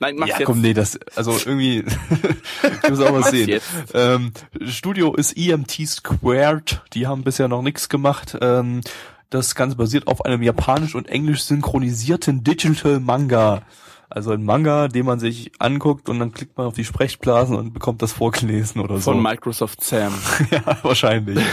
[0.00, 0.46] Nein, mach's ja, jetzt.
[0.46, 1.78] komm, nee, das, also irgendwie,
[2.82, 3.60] ich muss auch was sehen.
[3.94, 4.30] Ähm,
[4.64, 8.38] Studio ist EMT Squared, die haben bisher noch nichts gemacht.
[8.40, 8.82] Ähm,
[9.28, 13.62] das Ganze basiert auf einem japanisch und englisch synchronisierten Digital Manga.
[14.08, 17.74] Also ein Manga, den man sich anguckt und dann klickt man auf die Sprechblasen und
[17.74, 19.10] bekommt das vorgelesen oder so.
[19.10, 20.14] Von Microsoft Sam.
[20.52, 21.44] ja, wahrscheinlich.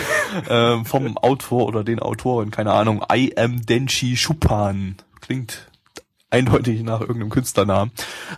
[0.48, 3.04] ähm, vom Autor oder den Autoren, keine Ahnung.
[3.12, 4.98] I am Denshi Shupan.
[5.26, 5.68] Klingt
[6.30, 7.92] eindeutig nach irgendeinem Künstlernamen.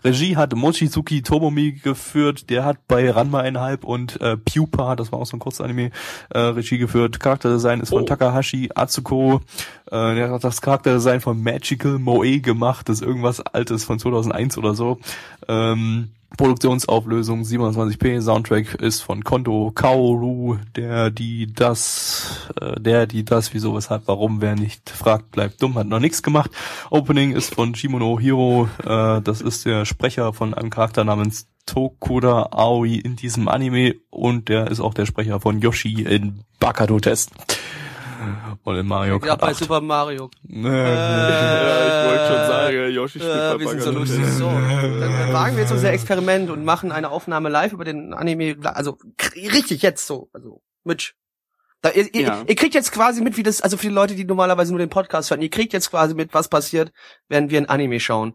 [0.03, 5.19] Regie hat Mochizuki Tomomi geführt, der hat bei Ranma einhalb und äh, Pupa, das war
[5.19, 5.91] auch so ein Kurzanime,
[6.29, 7.19] äh, Regie geführt.
[7.19, 8.05] Charakterdesign ist von Oh.
[8.05, 9.41] Takahashi Atsuko.
[9.87, 14.57] Äh, der hat das Charakterdesign von Magical Moe gemacht, das ist irgendwas altes von 2001
[14.57, 14.99] oder so.
[15.47, 23.53] Ähm, Produktionsauflösung 27p, Soundtrack ist von Kondo Kaoru, der, die, das, äh, der, die, das,
[23.53, 26.51] wieso, weshalb, warum, wer nicht fragt, bleibt dumm, hat noch nichts gemacht.
[26.89, 32.49] Opening ist von Shimono Hiro, äh, das ist der Sprecher von einem Charakter namens Tokuda
[32.51, 37.31] Aoi in diesem Anime und der ist auch der Sprecher von Yoshi in Bakado Test.
[38.67, 39.55] Und in Mario Ja, Kart bei 8.
[39.59, 40.29] Super Mario.
[40.43, 40.67] Nee.
[40.67, 44.25] ja, ich wollte schon sagen, Yoshi spielt Äh, bei wir sind so lustig.
[44.25, 44.45] So,
[44.99, 48.57] dann, wagen wir jetzt unser Experiment und machen eine Aufnahme live über den Anime.
[48.63, 48.97] Also
[49.33, 50.29] richtig jetzt so.
[50.33, 51.13] Also Mitch.
[51.81, 52.43] Da, ihr, ihr, Ja.
[52.45, 54.89] ihr kriegt jetzt quasi mit, wie das, also für die Leute, die normalerweise nur den
[54.89, 56.91] Podcast hören, ihr kriegt jetzt quasi mit, was passiert,
[57.29, 58.33] während wir ein Anime schauen.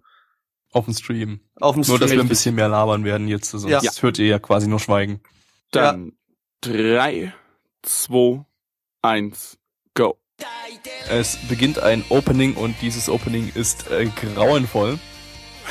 [0.72, 1.40] Auf dem Stream.
[1.60, 2.20] Auf dem Nur, dass Stream.
[2.20, 3.82] wir ein bisschen mehr labern werden jetzt, sonst Ja.
[4.00, 5.20] hört ihr ja quasi nur Schweigen.
[5.72, 6.12] Dann
[6.62, 7.34] drei,
[7.82, 8.46] zwei,
[9.02, 9.58] eins.
[11.10, 14.98] Es beginnt ein Opening und dieses Opening ist äh, grauenvoll.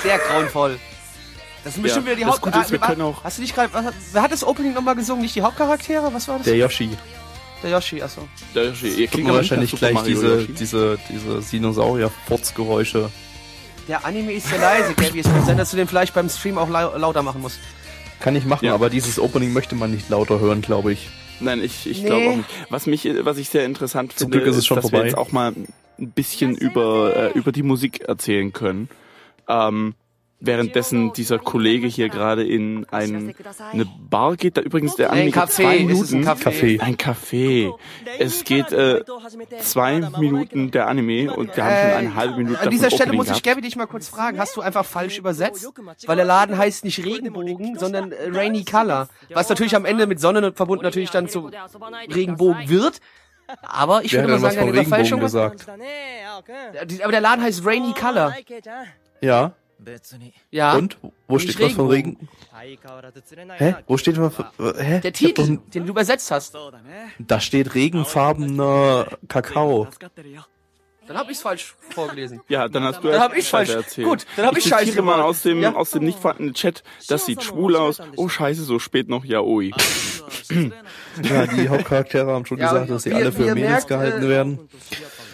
[0.03, 0.79] Sehr grauenvoll.
[1.63, 2.41] Das sind bestimmt Ja, wieder die das Haupt...
[2.41, 3.69] Gute ist, wir Ah, Hast du nicht gerade...
[4.13, 5.21] Wer hat das Opening nochmal gesungen?
[5.21, 6.11] Nicht die Hauptcharaktere?
[6.13, 6.45] Was war das?
[6.45, 6.89] Der Yoshi.
[7.61, 8.27] Der Yoshi, achso.
[8.55, 8.87] Der Yoshi.
[8.87, 10.53] Ihr Kriegt wahrscheinlich gleich Mario diese, Yoshi.
[10.53, 13.09] diese, diese Dinosaurier-Furzgeräusche.
[13.87, 15.19] Der Anime ist sehr leise, Gabby.
[15.19, 17.59] Es kann sein, dass du den vielleicht beim Stream auch lau lauter machen musst.
[18.19, 18.73] Kann ich machen, Ja.
[18.73, 21.09] aber dieses Opening möchte man nicht lauter hören, glaube ich.
[21.41, 22.07] Nein, ich, ich Nee.
[22.07, 22.49] glaube auch nicht.
[22.69, 24.99] Was mich, was ich sehr interessant Zum finde, Glück ist es schon dass vorbei.
[24.99, 25.53] wir jetzt auch mal
[25.99, 28.89] ein bisschen über, äh, über die Musik erzählen können.
[29.47, 29.93] Ähm,
[30.41, 33.33] währenddessen dieser Kollege hier gerade in ein,
[33.71, 36.27] eine Bar geht, da übrigens der Anime Ein geht zwei Café, es ein Minuten.
[36.27, 36.81] Café?
[36.81, 37.73] Ein Café.
[38.19, 39.03] Es geht äh,
[39.59, 43.09] zwei Minuten der Anime und wir haben schon eine halbe Minute An dieser davon Stelle
[43.11, 43.43] Opening muss ich.
[43.43, 44.39] Gabby dich mal kurz fragen.
[44.39, 45.71] Hast du einfach falsch übersetzt?
[46.05, 49.07] Weil der Laden heißt nicht Regenbogen, sondern äh, Rainy Color.
[49.33, 51.51] Was natürlich am Ende mit Sonne verbunden natürlich dann zu
[52.13, 52.99] Regenbogen wird.
[53.61, 55.19] Aber ich Wer würde hat mal sagen, deine Verfälschung...
[55.19, 57.01] Regenbogen gesagt?
[57.03, 58.33] Aber der Laden heißt Rainy Color.
[59.21, 59.53] Ja.
[60.51, 60.75] Ja.
[60.75, 60.97] Und?
[61.27, 62.17] Wo steht was von Regen?
[63.57, 63.75] Hä?
[63.87, 64.99] Wo steht was von, hä?
[64.99, 66.55] Der Ich hab Titel, doch- den du übersetzt hast.
[67.19, 69.87] Da steht regenfarbener Kakao.
[71.07, 72.41] Dann habe ich's falsch vorgelesen.
[72.47, 74.07] Ja, dann hast du Dann hab ich's Scheiße falsch- erzählt.
[74.07, 75.29] gut, dann hab ich ich Scheiße zitiere mal gemacht.
[75.29, 75.73] aus dem Ja.
[75.73, 76.83] aus dem nicht vorhandenen Chat.
[77.07, 77.99] Das sieht schwul aus.
[78.17, 79.71] Oh Scheiße, so spät noch Yaoi.
[81.23, 84.69] Ja, die Hauptcharaktere haben schon Ja, gesagt, dass sie alle für Mädels gehalten äh, werden.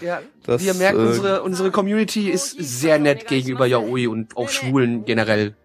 [0.02, 4.36] Ja, Das, wie ihr merkt, äh, unsere, unsere Community ist sehr nett gegenüber Yaoi und
[4.38, 5.56] auch Schwulen generell.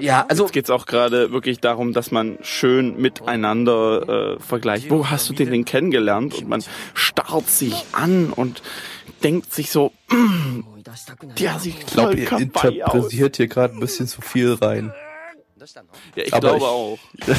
[0.00, 4.90] Ja, also Jetzt geht's auch gerade wirklich darum, dass man schön miteinander äh, vergleicht.
[4.90, 6.34] Wo hast du den denn kennengelernt?
[6.38, 6.64] Und man
[6.94, 8.62] starrt sich an und
[9.22, 10.60] denkt sich so, mm,
[11.38, 12.42] der sieht Ich glaube, ihr kawaii
[12.82, 12.92] aus.
[12.94, 14.92] interpretiert hier gerade ein bisschen zu viel rein.
[16.14, 17.38] Ja, ich aber glaube ich- auch.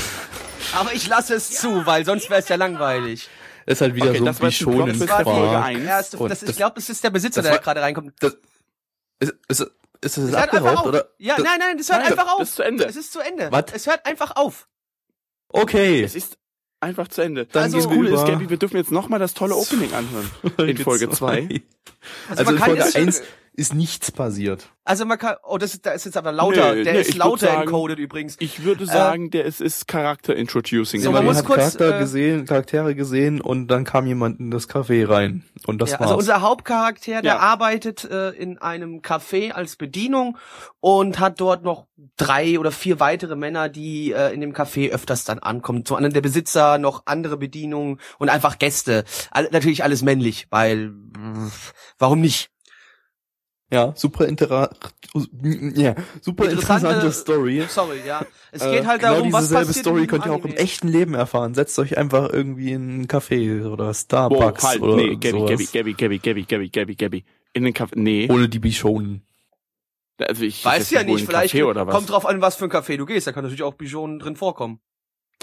[0.80, 3.30] aber ich lasse es zu, weil sonst wäre es ja langweilig.
[3.68, 5.86] Ist halt wieder Okay, so das wie schon Plot in.
[5.86, 8.14] Erste, Und das, ich das- glaube, das ist der Besitzer, das der gerade reinkommt.
[8.20, 8.36] Das,
[9.20, 10.86] ist, ist, ist das Es einfach abgeraucht, auf.
[10.86, 11.10] oder?
[11.18, 12.40] Ja, Das- nein, nein, es hört Nein, einfach auf.
[12.40, 12.86] das ist zu Ende.
[12.86, 13.52] Es ist zu Ende.
[13.52, 13.66] Was?
[13.74, 14.68] Es hört einfach auf.
[15.50, 16.02] Okay.
[16.04, 16.38] Es ist
[16.80, 17.46] einfach zu Ende.
[17.46, 20.32] Dann das gehen wir Coole ist, Gabi, wir dürfen jetzt nochmal das tolle Opening anhören.
[20.70, 21.62] In Folge 2.
[22.30, 23.24] Also, man in Folge jetzt- 1
[23.58, 24.70] ist nichts passiert.
[24.86, 26.76] Also man kann, oh, das ist, da ist jetzt aber lauter.
[26.76, 28.38] Nee, der nee, ist lauter sagen- encoded übrigens.
[28.40, 31.02] Ich würde sagen, der ist, ist Charakter-Introducing.
[31.02, 34.06] So, So, man man muss hat kurz, Charakter äh, gesehen, Charaktere gesehen und dann kam
[34.08, 35.44] jemand in das Café rein.
[35.66, 36.10] Und das ja, war's.
[36.10, 37.40] also unser Hauptcharakter, der Ja.
[37.40, 40.38] arbeitet äh, in einem Café als Bedienung
[40.80, 45.26] und hat dort noch drei oder vier weitere Männer, die äh, in dem Café öfters
[45.26, 45.84] dann ankommen.
[45.84, 49.04] Zum anderen der Besitzer, noch andere Bedienungen und einfach Gäste.
[49.32, 52.52] All, natürlich alles männlich, weil pff, warum nicht?
[53.72, 54.70] Ja, super intera
[55.76, 57.64] ja, super Interessante- Story.
[57.68, 58.26] Sorry, ja.
[58.52, 60.88] Es Äh, geht halt genau darum, was dieselbe passiert Story könnt ihr auch im echten
[60.88, 61.54] Leben erfahren.
[61.54, 65.72] Setzt euch einfach irgendwie in ein Café oder Starbucks halt, oder nee, Gabi, sowas.
[65.72, 67.26] Gabi, Gabi, Gabi, Gabi, Gabi, Gabi, Gabi.
[67.54, 68.28] In den Café, nee.
[68.30, 69.24] Ohne die Bichonen.
[70.20, 71.94] Also ich Weiß ja nicht, vielleicht was.
[71.96, 73.28] kommt drauf an, was für ein Café du gehst.
[73.28, 74.80] Da kann natürlich auch Bijonen drin vorkommen.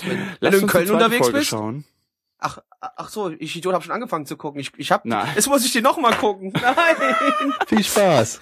[0.02, 1.50] Wenn, wenn Lass du in uns Köln unterwegs Folge bist.
[1.50, 1.84] Schauen.
[2.38, 4.60] Ach, ach so, ich Idiot habe schon angefangen zu gucken.
[4.60, 5.28] Ich, ich hab, Nein.
[5.34, 6.52] jetzt muss ich dir noch mal gucken.
[6.60, 7.54] Nein.
[7.66, 8.40] Viel Spaß.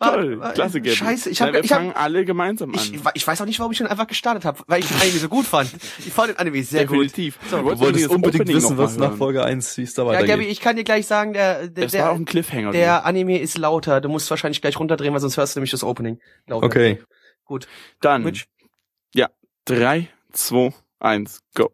[0.00, 0.94] Toll, Ah, klasse, Gabi.
[0.94, 2.74] Scheiße, ich Nein, hab, wir ich hab, fangen alle gemeinsam an.
[2.74, 5.18] ich, ich weiß auch nicht, warum ich schon einfach gestartet habe, weil ich den Anime
[5.18, 5.70] so gut fand.
[6.00, 6.96] Ich fand den Anime sehr gut.
[6.96, 7.38] Definitiv.
[7.48, 9.16] So, Du wolltest unbedingt Opening wissen, was nach.
[9.16, 10.28] Folge 1, wie es da Ja, weitergeht.
[10.28, 12.72] Gabi, ich kann dir gleich sagen, der, der, Das war auch ein Cliffhanger.
[12.72, 14.00] der, der Anime ist lauter.
[14.00, 16.20] Du musst wahrscheinlich gleich runterdrehen, weil sonst hörst du nämlich das Opening.
[16.48, 16.66] Lauter.
[16.66, 17.02] okay.
[17.44, 17.66] Gut.
[18.00, 18.46] Dann, Mitch?
[19.14, 19.30] ja,
[19.64, 21.70] drei, zwei, eins, go.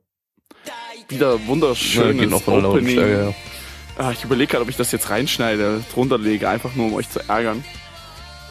[1.11, 2.97] Wieder Ja, wunderschönes noch von der Opening.
[2.97, 3.35] Lautstärke,
[3.99, 4.05] ja.
[4.07, 7.11] Ah, ich überlege gerade, ob ich das jetzt reinschneide, drunter lege, einfach nur um euch
[7.11, 7.63] zu ärgern.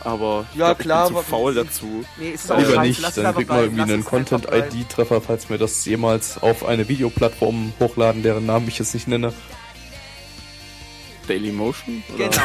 [0.03, 2.05] Aber ich Ja, glaub, klar, ich bin zu faul dazu.
[2.18, 2.88] Nee, ist auch Lieber scheiße.
[3.01, 4.05] nicht, dann kriegt man irgendwie einen.
[4.05, 9.34] Content-ID-Treffer, falls wir das jemals auf eine Videoplattform hochladen, deren Namen ich jetzt nicht nenne.
[11.28, 12.03] Dailymotion?
[12.16, 12.30] Oder?
[12.30, 12.41] Genau.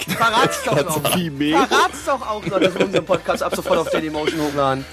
[0.16, 1.16] Verrat's doch noch.
[1.16, 1.58] Vimeo?
[1.58, 4.84] Verrat's doch auch noch, dass wir unseren Podcast ab sofort auf Dailymotion hochladen.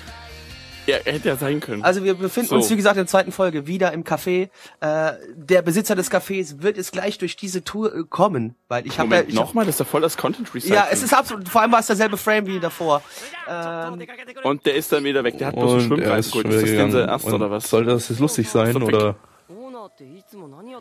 [0.88, 1.84] Ja, hätte ja sein können.
[1.84, 2.56] Also wir befinden So.
[2.56, 4.50] uns, wie gesagt, in der zweiten Folge wieder im Café.
[4.80, 8.98] Äh, der Besitzer des Cafés wird jetzt gleich durch diese Tour äh, kommen, weil ich
[8.98, 10.76] habe ja, nochmal, das ist ja voll das Content Recycling.
[10.76, 13.02] ja, es ist absolut, vor allem war es derselbe Frame wie davor.
[13.50, 14.02] Ähm,
[14.44, 15.38] Und der ist dann wieder weg.
[15.38, 16.48] Der hat bloß einen Und Schwimmkreis ist geholt.
[16.48, 17.70] Das denn erste Und oder was?
[17.70, 19.16] Sollte das jetzt lustig sein, oder?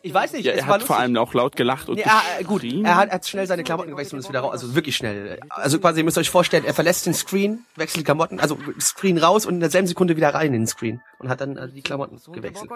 [0.02, 2.44] Ich weiß nicht, Ja, er hat vor allem auch laut gelacht und Nee, ah, äh,
[2.44, 4.96] gut, er hat, er hat schnell seine Klamotten gewechselt und ist wieder raus, also wirklich
[4.96, 5.40] schnell.
[5.48, 9.18] Also quasi, ihr müsst euch vorstellen, er verlässt den Screen, wechselt die Klamotten, also Screen
[9.18, 11.82] raus und in derselben Sekunde wieder rein in den Screen und hat dann äh, die
[11.82, 12.70] Klamotten gewechselt.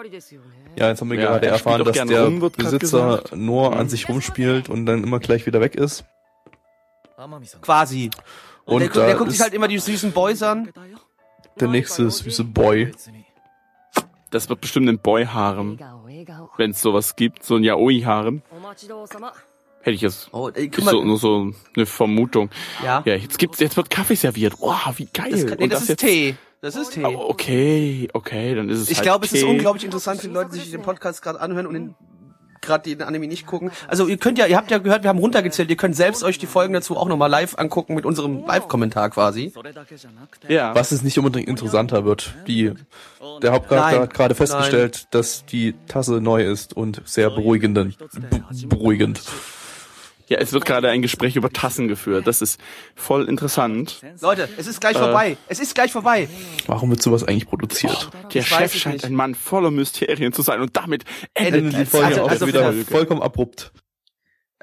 [0.75, 3.35] Ja, jetzt haben wir Ja, gerade er erfahren, dass der rum, Besitzer gesagt.
[3.35, 6.05] nur an sich rumspielt und dann immer gleich wieder weg ist.
[7.61, 8.09] Quasi.
[8.65, 10.71] Und, Und der, da der guckt sich halt immer die süßen Boys an.
[11.59, 12.91] der nächste süße Boy.
[14.31, 15.77] Das wird bestimmt ein Boy-Harem,
[16.57, 17.43] wenn es sowas gibt.
[17.43, 18.41] So ein Yaoi-Harem.
[19.81, 22.49] Hätte ich jetzt Oh, ey, ist so, nur so eine Vermutung.
[22.83, 23.01] ja.
[23.05, 24.53] Ja, jetzt gibt's, jetzt wird Kaffee serviert.
[24.59, 25.31] Wow, wie geil.
[25.31, 26.35] Das, kann, nee, Und das, ist jetzt, Tee.
[26.61, 27.03] Das ist Tee.
[27.03, 30.33] Oh, okay, okay, dann ist es Ich halt glaube, es ist unglaublich interessant für die
[30.33, 31.95] Leute, die sich den Podcast gerade anhören und den
[32.61, 33.71] gerade den Anime nicht gucken.
[33.87, 36.37] Also ihr könnt ja, ihr habt ja gehört, wir haben runtergezählt, ihr könnt selbst euch
[36.37, 39.51] die Folgen dazu auch nochmal live angucken mit unserem Live-Kommentar quasi.
[40.47, 40.75] Ja.
[40.75, 42.33] Was es nicht unbedingt interessanter wird.
[42.47, 42.71] Die,
[43.41, 44.01] der Hauptcharakter Nein.
[44.01, 49.21] hat gerade festgestellt, dass die Tasse neu ist und sehr beruhigenden, be- beruhigend.
[50.31, 52.25] Ja, es wird gerade ein Gespräch über Tassen geführt.
[52.25, 52.57] Das ist
[52.95, 53.99] voll interessant.
[54.21, 55.35] Leute, es ist gleich vorbei.
[55.49, 56.29] Es ist gleich vorbei.
[56.67, 58.09] Warum wird sowas eigentlich produziert?
[58.33, 59.05] Der Ich weiß Chef scheint nicht.
[59.05, 61.03] ein Mann voller Mysterien zu sein und damit
[61.33, 63.73] Ende endet Die Folge also- auch also wieder für- vollkommen abrupt.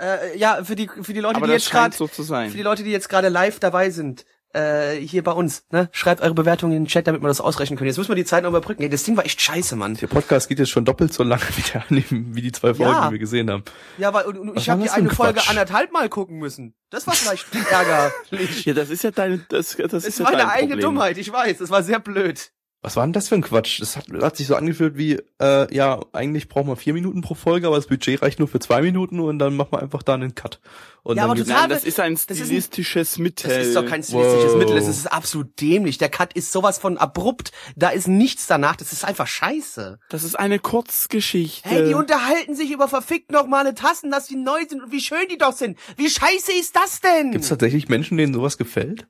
[0.00, 2.82] Äh, ja, für die für die Leute, Aber die jetzt gerade so für die Leute,
[2.82, 4.24] die jetzt gerade live dabei sind,
[4.58, 5.88] äh, hier bei uns, ne?
[5.92, 7.88] Schreibt eure Bewertungen in den Chat, damit wir das ausrechnen können.
[7.88, 8.82] Jetzt müssen wir die Zeit noch überbrücken.
[8.82, 9.94] Ey, das Ding war echt scheiße, Mann.
[9.94, 13.06] Der Podcast geht jetzt schon doppelt so lange wie, der wie die zwei Folgen, Ja.
[13.06, 13.62] die wir gesehen haben.
[13.98, 16.74] Ja, weil und, und ich habe die eine Folge anderthalb Mal gucken müssen.
[16.90, 18.64] Das war vielleicht ärgerlich.
[18.64, 20.80] Ja, das ist ja deine, das, das Das ist ist ja meine eigene Problem.
[20.80, 21.58] Dummheit, ich weiß.
[21.58, 22.50] Das war sehr blöd.
[22.80, 23.80] Was war denn das für ein Quatsch?
[23.80, 27.34] Das hat, hat sich so angefühlt wie, äh, ja, eigentlich brauchen wir vier Minuten pro
[27.34, 30.14] Folge, aber das Budget reicht nur für zwei Minuten und dann machen wir einfach da
[30.14, 30.60] einen Cut.
[31.02, 33.48] Und Ja, dann aber total- Nein, das ist ein das ist ein- stilistisches Mittel.
[33.50, 34.58] Das ist doch kein stilistisches Wow.
[34.58, 35.98] Mittel, das ist absolut dämlich.
[35.98, 39.98] Der Cut ist sowas von abrupt, da ist nichts danach, das ist einfach scheiße.
[40.08, 41.68] Das ist eine Kurzgeschichte.
[41.68, 45.26] Hey, die unterhalten sich über verfickt normale Tassen, dass die neu sind und wie schön
[45.28, 45.78] die doch sind.
[45.96, 47.32] Wie scheiße ist das denn?
[47.32, 49.08] Gibt's tatsächlich Menschen, denen sowas gefällt?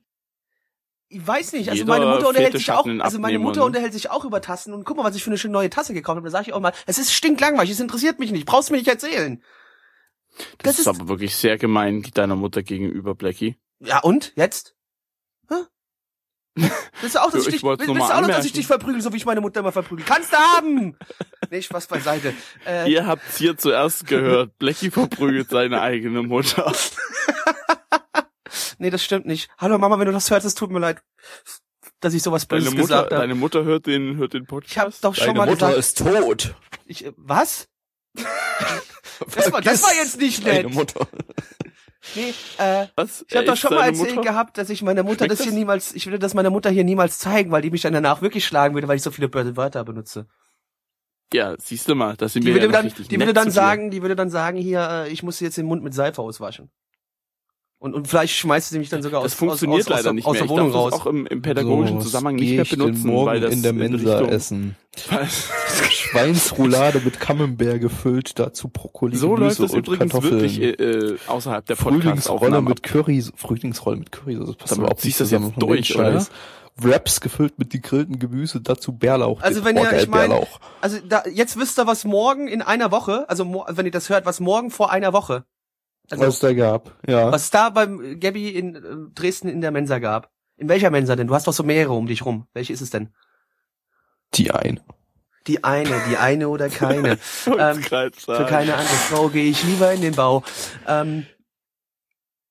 [1.11, 3.65] Ich weiß nicht, also Jeder meine Mutter unterhält sich auch, also meine Mutter ne?
[3.65, 5.93] unterhält sich auch über Tassen und guck mal, was ich für eine schöne neue Tasse
[5.93, 6.27] gekauft habe.
[6.27, 8.77] Da sage ich auch mal, es ist stinklangweilig, es interessiert mich nicht, brauchst du mir
[8.79, 9.41] nicht erzählen.
[10.37, 13.55] das, das ist ist- aber wirklich sehr gemein deiner Mutter gegenüber, Blackie.
[13.79, 14.75] Ja und jetzt?
[15.49, 15.55] Hä?
[17.01, 19.01] Willst du auch, dass ich, ich dich, willst du auch noch, dass ich dich verprügel,
[19.01, 20.05] so wie ich meine Mutter immer verprügel?
[20.05, 20.95] Kannst du haben!
[21.49, 22.35] nee, Spaß beiseite.
[22.67, 24.59] Äh, Ihr habt's hier zuerst gehört.
[24.59, 26.71] Blackie verprügelt seine eigene Mutter.
[28.77, 29.49] nee, das stimmt nicht.
[29.57, 31.01] Hallo Mama, wenn du das hörst, es tut mir leid,
[31.99, 33.21] dass ich sowas Deine Böses Mutter, gesagt habe.
[33.21, 34.71] deine Mutter hört den, hört den Podcast.
[34.71, 36.55] Ich habe doch schon mal gesagt, ist tot.
[36.85, 37.67] ich, äh, was?
[39.35, 40.63] Das war, das war jetzt nicht nett.
[40.63, 41.05] Deine Mutter.
[42.15, 43.25] Nee, äh, Was?
[43.27, 44.29] Ich habe doch schon mal deine erzählt Mutter?
[44.29, 45.55] gehabt, dass ich meiner Mutter Schmeckt das hier das?
[45.57, 48.45] niemals, ich würde das meiner Mutter hier niemals zeigen, weil die mich dann danach wirklich
[48.45, 50.25] schlagen würde, weil ich so viele böse Wörter benutze.
[51.33, 53.33] Ja, siehst du mal, das sind Die wir würde ja dann, richtig die nett würde
[53.33, 53.55] dann zu dir.
[53.55, 56.71] sagen, die würde dann sagen, hier, äh, ich muss jetzt den Mund mit Seife auswaschen.
[57.81, 60.13] Und, und vielleicht schmeißt sie mich dann sogar Das aus, funktioniert aus, aus, leider aus,
[60.15, 60.41] nicht aus mehr.
[60.41, 60.91] der Ich Wohnung darf raus.
[60.91, 63.61] das auch im, im pädagogischen So, Zusammenhang nicht mehr ich benutzen, morgen weil das in
[63.63, 64.75] der Mensa Richtung, essen.
[65.89, 70.41] Schweinsroulade mit Camembert gefüllt, dazu Brokkoli, So läuft Gemüse es und übrigens Kartoffeln.
[70.41, 75.15] wirklich äh, äh, außerhalb der Frühlingsrolle mit Curry, Frühlingsrolle mit Curry, das passt überhaupt nicht
[75.17, 76.31] ziehst das jetzt durch, Scheiß.
[76.81, 79.41] Wraps gefüllt mit gegrilltem Gemüse, dazu Bärlauch.
[79.41, 80.59] Also wenn ihr, ich meine, Bärlauch.
[80.81, 84.25] also da, jetzt wisst ihr, was morgen in einer Woche, also wenn ihr das hört,
[84.25, 85.43] was morgen vor einer Woche,
[86.11, 87.31] also was es da gab, ja.
[87.31, 88.81] was es da beim Gabby in äh,
[89.13, 90.31] Dresden in der Mensa gab.
[90.57, 91.27] In welcher Mensa denn?
[91.27, 92.47] Du hast doch so mehrere um dich rum.
[92.53, 93.13] Welche ist es denn?
[94.33, 94.79] Die ein.
[95.47, 97.17] Die eine, die eine oder keine.
[97.45, 100.43] ähm, für keine andere Frau gehe ich lieber in den Bau.
[100.85, 101.25] Ähm,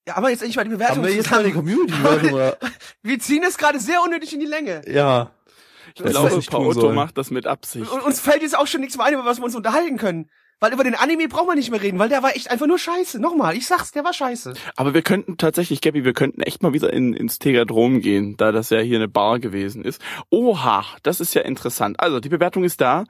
[0.06, 0.96] ja, aber jetzt endlich mal die Bewertung.
[0.96, 1.52] Haben wir jetzt mal die.
[1.52, 2.56] Community mal,
[3.02, 4.82] Wir ziehen es gerade sehr unnötig in die Länge.
[4.86, 5.32] ja.
[5.94, 6.94] Ich Das glaube, Paotto sollen.
[6.94, 7.90] macht das mit Absicht.
[7.90, 10.30] Und uns fällt jetzt auch schon nichts mehr ein, über was wir uns unterhalten können.
[10.60, 12.78] Weil über den Anime brauchen wir nicht mehr reden, weil der war echt einfach nur
[12.78, 13.20] scheiße.
[13.20, 14.54] Nochmal, ich sag's, der war scheiße.
[14.76, 18.50] Aber wir könnten tatsächlich, Gabby, wir könnten echt mal wieder in, ins Tegadrom gehen, da
[18.50, 20.02] das ja hier eine Bar gewesen ist.
[20.30, 22.00] Oha, das ist ja interessant.
[22.00, 23.04] Also, die Bewertung ist da.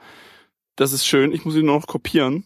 [0.77, 1.33] Das ist schön.
[1.33, 2.45] Ich muss sie nur noch kopieren,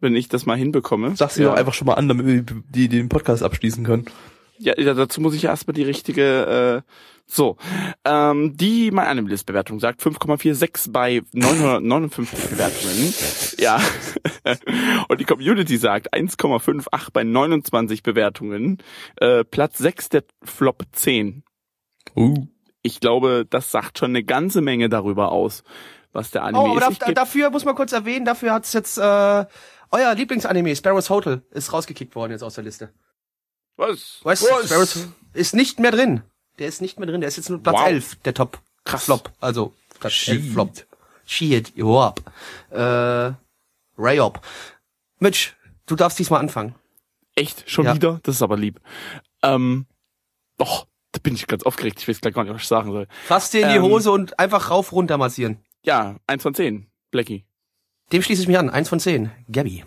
[0.00, 1.16] wenn ich das mal hinbekomme.
[1.16, 1.50] Sag sie ja.
[1.50, 4.06] doch einfach schon mal an, damit wir die, die den Podcast abschließen können.
[4.58, 6.92] Ja, ja, dazu muss ich ja erstmal die richtige, äh,
[7.26, 7.56] so.
[8.04, 13.14] Ähm, die My Anime List Bewertung sagt 5,46 bei 959 Bewertungen.
[13.58, 13.80] Ja.
[15.08, 18.78] Und die Community sagt 1,58 bei 29 Bewertungen.
[19.16, 21.42] Äh, Platz 6 der Flop 10.
[22.14, 22.46] Uh.
[22.82, 25.64] Ich glaube, das sagt schon eine ganze Menge darüber aus,
[26.12, 26.92] was der Anime Oh, aber ist.
[26.92, 29.02] Ich da, dafür muss man kurz erwähnen, dafür hat's jetzt, äh,
[29.90, 32.92] euer Lieblingsanime, Sparrow's Hotel, ist rausgekickt worden jetzt aus der Liste.
[33.76, 34.20] Was?
[34.22, 34.42] Was?
[34.42, 35.08] Was?
[35.32, 36.22] Ist nicht mehr drin.
[36.58, 37.86] Der ist nicht mehr drin, der ist jetzt nur Platz Wow.
[37.86, 38.58] 11, der Top.
[38.84, 39.04] Krass.
[39.04, 40.34] Flop, also Platz Shit.
[40.42, 40.72] 11 Flop.
[41.26, 42.20] Shit, joab.
[42.70, 43.32] Äh,
[43.98, 44.40] Rayop.
[45.18, 45.52] Mitch,
[45.86, 46.74] du darfst diesmal anfangen.
[47.34, 47.68] Echt?
[47.68, 47.94] Schon Ja.
[47.94, 48.20] wieder?
[48.22, 48.80] Das ist aber lieb.
[49.42, 49.86] Ähm,
[50.56, 51.98] doch, da bin ich ganz aufgeregt.
[52.00, 53.08] Ich weiß gleich gar nicht, was ich sagen soll.
[53.26, 53.82] Fass dir in die Ähm.
[53.82, 55.58] Hose und einfach rauf runter massieren.
[55.82, 56.86] Ja, eins von zehn.
[57.10, 57.44] Blackie.
[58.12, 58.70] Dem schließe ich mich an.
[58.70, 59.30] Eins von zehn.
[59.50, 59.84] Gabby.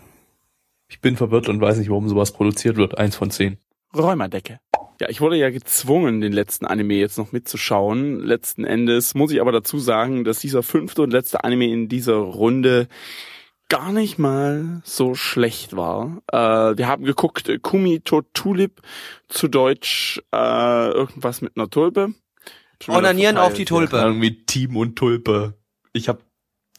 [0.88, 2.98] Ich bin verwirrt und weiß nicht, warum sowas produziert wird.
[2.98, 3.58] Eins von zehn.
[3.94, 4.60] Räumerdecke.
[5.00, 8.20] Ja, ich wurde ja gezwungen, den letzten Anime jetzt noch mitzuschauen.
[8.20, 12.16] Letzten Endes muss ich aber dazu sagen, dass dieser fünfte und letzte Anime in dieser
[12.16, 12.86] Runde
[13.70, 16.20] gar nicht mal so schlecht war.
[16.30, 18.82] Äh, wir haben geguckt, äh, Kumi to Tulip,
[19.28, 22.12] zu Deutsch äh, irgendwas mit einer Tulpe.
[22.88, 23.96] Onanieren auf die Tulpe.
[23.96, 25.54] Irgendwie Team und Tulpe.
[25.92, 26.20] Ich hab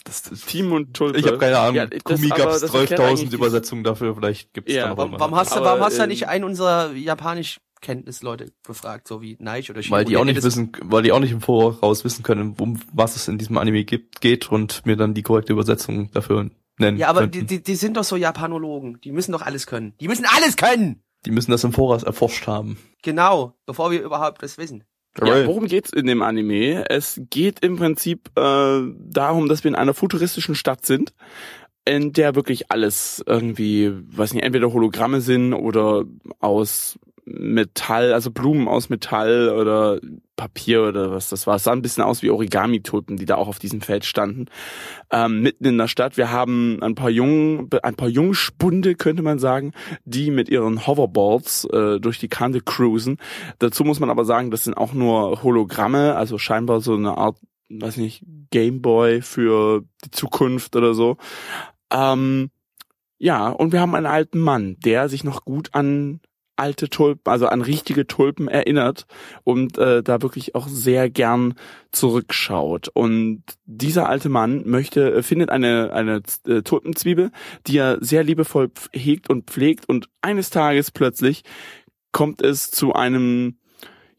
[0.04, 0.42] das, das.
[0.42, 1.20] Team und Tulpe.
[1.20, 1.76] ich habe keine Ahnung.
[1.76, 4.16] Ja, das- Kumi das erklärt 12.000 eigentlich die- Übersetzungen dafür.
[4.16, 6.28] Vielleicht gibt's Ja, da noch Warum, warum hast du, Aber, warum hast du ähm, nicht
[6.28, 9.96] einen unserer Japanisch-Kenntnisleute befragt, so wie Neich oder Shiro?
[9.96, 13.16] weil die auch nicht wissen, weil die auch nicht im Voraus wissen können, um was
[13.16, 16.98] es in diesem Anime gibt, geht und mir dann die korrekte Übersetzung dafür nennen.
[16.98, 17.40] Ja, aber könnten.
[17.40, 19.00] die, die, die sind doch so Japanologen.
[19.02, 19.94] Die müssen doch alles können.
[20.00, 21.04] Die müssen alles können!
[21.24, 22.80] die müssen das im Voraus erforscht haben.
[23.04, 24.84] Genau, bevor wir überhaupt das wissen.
[25.20, 26.90] Ja, worum geht's in dem Anime?
[26.90, 31.14] Es geht im Prinzip äh, darum, dass wir in einer futuristischen Stadt sind,
[31.84, 36.06] in der wirklich alles irgendwie, weiß nicht, entweder Hologramme sind oder
[36.40, 40.00] aus Metall, also Blumen aus Metall oder
[40.36, 41.56] Papier oder was das war.
[41.56, 44.46] Es sah ein bisschen aus wie Origami-Tulpen, die da auch auf diesem Feld standen.
[45.12, 46.18] Ähm, mitten in der Stadt.
[46.18, 51.66] Wir haben ein paar Jungen, ein paar Jungspunde, könnte man sagen, die mit ihren Hoverboards
[51.66, 53.18] äh, durch die Kante cruisen.
[53.60, 57.38] Dazu muss man aber sagen, das sind auch nur Hologramme, also scheinbar so eine Art
[57.80, 61.18] weiß nicht, Gameboy für die Zukunft oder so.
[61.92, 62.50] Ähm,
[63.18, 66.22] ja, und wir haben einen alten Mann, der sich noch gut an
[66.62, 69.08] alte Tulpen, also an richtige Tulpen erinnert
[69.44, 71.56] und äh, da wirklich auch sehr gern
[71.92, 72.88] zurückschaut.
[72.94, 77.32] Und dieser alte Mann möchte, äh, findet eine, eine äh, Tulpenzwiebel,
[77.66, 81.44] die er sehr liebevoll hegt und pflegt und eines Tages plötzlich
[82.12, 83.58] kommt es zu einem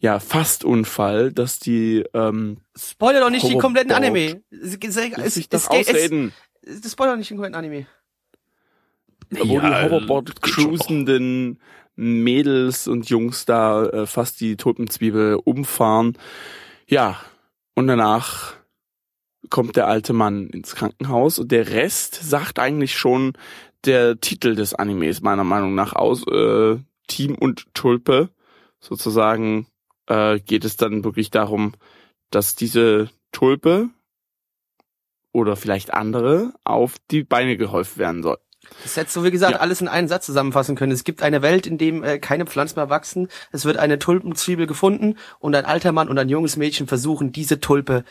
[0.01, 3.63] ja, Fastunfall, dass die ähm, Spoiler doch nicht den Hoverboard.
[3.63, 4.43] kompletten Anime.
[4.51, 6.33] Es, es, es, es, es, ausreden.
[6.63, 7.87] es, spoiler doch nicht den kompletten Anime.
[9.41, 11.59] Wo die Hoverboard cruisenden
[11.95, 16.17] Mädels und Jungs da äh, fast die Tulpenzwiebel umfahren.
[16.87, 17.21] Ja,
[17.75, 18.55] und danach
[19.51, 23.35] kommt der alte Mann ins Krankenhaus und der Rest sagt eigentlich schon
[23.85, 26.27] der Titel des Animes meiner Meinung nach aus.
[26.27, 26.79] Äh,
[27.09, 28.31] Team und Tulpe
[28.81, 29.67] sozusagen
[30.07, 31.75] äh, geht es dann wirklich darum,
[32.31, 33.91] dass diese Tulpe
[35.33, 38.39] oder vielleicht andere auf die Beine geholfen werden soll.
[38.83, 39.61] Das hättest du, wie gesagt, Ja.
[39.61, 40.93] alles in einen Satz zusammenfassen können.
[40.93, 43.29] Es gibt eine Welt, in dem äh, keine Pflanzen mehr wachsen.
[43.53, 47.61] Es wird eine Tulpenzwiebel gefunden und ein alter Mann und ein junges Mädchen versuchen, diese
[47.61, 48.05] Tulpe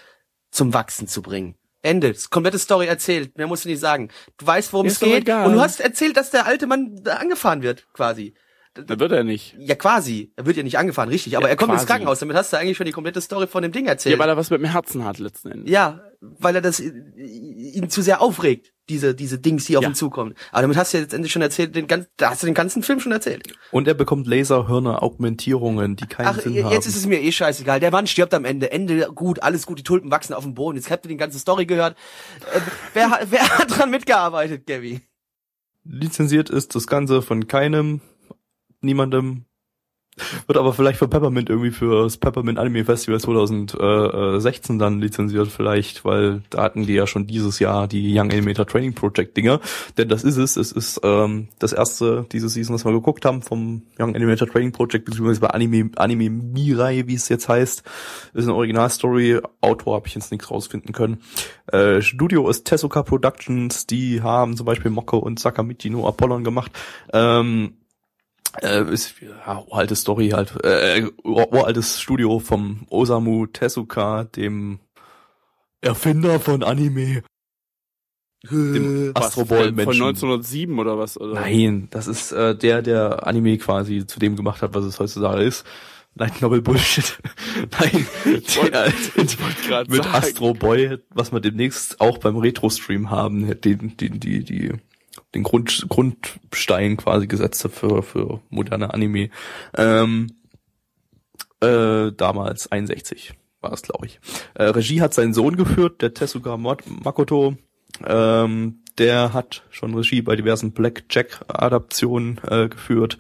[0.52, 1.56] zum Wachsen zu bringen.
[1.82, 2.14] Ende.
[2.30, 3.38] Komplette Story erzählt.
[3.38, 4.10] Mehr musst du nicht sagen.
[4.38, 5.30] Du weißt, worum Ist es geht.
[5.30, 8.34] Und du hast erzählt, dass der alte Mann da angefahren wird, quasi.
[8.74, 9.54] Da wird er nicht.
[9.60, 10.32] Ja, quasi.
[10.38, 11.36] Er wird ja nicht angefahren, richtig.
[11.36, 11.88] Aber Ja, er kommt ins quasi.
[11.88, 12.20] Krankenhaus.
[12.20, 14.14] Damit hast du eigentlich schon die komplette Story von dem Ding erzählt.
[14.16, 15.70] Ja, weil er was mit dem Herzen hat letzten Endes.
[15.70, 19.90] Ja, weil er das äh, ihn zu sehr aufregt, diese diese Dings, die auf Ja.
[19.90, 20.36] ihn zukommen.
[20.54, 22.82] Aber damit hast du ja letztendlich schon erzählt, den ganzen, da hast du den ganzen
[22.82, 23.54] Film schon erzählt.
[23.72, 26.76] Und er bekommt Laserhirne, Augmentierungen, die keinen Ach, Sinn jetzt haben.
[26.78, 27.82] ist es mir eh scheißegal.
[27.82, 28.72] Der Mann stirbt am Ende.
[28.72, 30.78] Ende gut, alles gut, die Tulpen wachsen auf dem Boden.
[30.78, 31.98] Jetzt habt ihr die ganze Story gehört.
[32.56, 32.60] Äh,
[32.94, 35.02] wer, hat- wer hat dran mitgearbeitet, Gabby?
[35.84, 38.02] Lizenziert ist das Ganze von keinem,
[38.82, 39.46] niemandem.
[40.46, 46.04] Wird aber vielleicht von Peppermint irgendwie für das Peppermint Anime Festival 2016 dann lizenziert vielleicht,
[46.04, 49.62] weil da hatten die ja schon dieses Jahr die Young Animator Training Project Dinger.
[49.98, 50.58] Denn das ist es.
[50.58, 54.74] Es ist ähm, das erste diese Season, was wir geguckt haben vom Young Animator Training
[54.74, 57.84] Project, beziehungsweise bei Anime, Anime Mirai, wie es jetzt heißt.
[58.34, 59.40] Ist eine Originalstory.
[59.62, 61.22] Autor habe ich jetzt nichts rausfinden können.
[61.68, 63.88] Äh, Studio ist Tezuka Productions.
[63.88, 66.74] Die haben zum Beispiel Mocke und Sakamichi no Apollon gemacht.
[67.14, 67.76] Ähm,
[68.62, 74.80] äh, ist ja, uraltes Story halt, äh, ur- uraltes Studio vom Osamu Tezuka, dem
[75.82, 77.24] Erfinder von Anime.
[78.50, 80.02] Dem Was, Astro Boy von Menschen.
[80.04, 81.20] 1907 oder was?
[81.20, 81.36] Oder?
[81.36, 85.44] Nein, das ist äh, der, der Anime quasi zu dem gemacht hat, was es heutzutage
[85.44, 85.64] ist.
[86.16, 87.20] Light Novel Bullshit.
[87.80, 90.16] Nein, der, ich wollte gerade mit sagen.
[90.16, 94.72] Astro Boy, was wir demnächst auch beim Retro-Stream haben, den, den, die, die,
[95.36, 99.30] den Grund, Grundstein quasi gesetzt hat für, für moderne Anime.
[99.76, 100.28] Ähm,
[101.62, 104.20] äh, damals 61 war es, glaube ich.
[104.56, 106.14] Äh, Regie hat sein Sohn geführt, der
[106.58, 107.56] Mod- Makoto.
[108.06, 113.18] Ähm, der hat schon Regie bei diversen Blackjack-Adaptionen äh, geführt.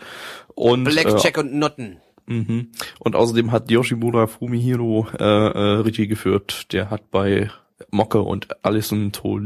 [0.55, 1.97] Und, äh, Blackjack und Notten.
[2.25, 2.69] Mhm.
[2.99, 6.71] Und außerdem hat Yoshimura Fumihiro äh, äh, Regie geführt.
[6.73, 7.49] Der hat bei
[7.89, 9.37] Mocke und Alison To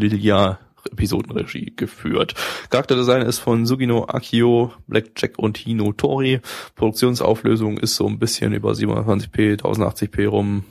[0.91, 2.35] Episodenregie geführt.
[2.69, 6.41] Charakterdesign ist von Sugino Akio, Blackjack und Hino Tori.
[6.75, 10.65] Produktionsauflösung ist so ein bisschen über 720p, 1080p rum.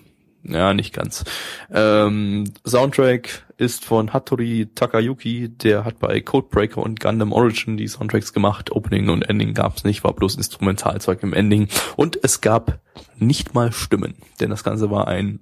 [0.47, 1.25] Ja, nicht ganz.
[1.73, 8.35] Ähm, Soundtrack ist von Hattori Takayuki, der hat bei Codebreaker und Gundam Origin die Soundtracks
[8.35, 8.71] gemacht.
[8.73, 11.69] Opening und Ending gab's nicht, war bloß Instrumentalzeug im Ending.
[11.97, 12.81] Und es gab
[13.17, 15.41] nicht mal Stimmen, denn das Ganze war ein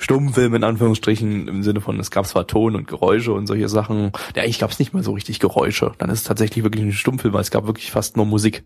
[0.00, 4.12] Stummfilm in Anführungsstrichen im Sinne von, es gab zwar Ton und Geräusche und solche Sachen.
[4.36, 5.92] Ja, eigentlich gab's nicht mal so richtig Geräusche.
[5.98, 8.64] Dann ist es tatsächlich wirklich ein Stummfilm, weil es gab wirklich fast nur Musik.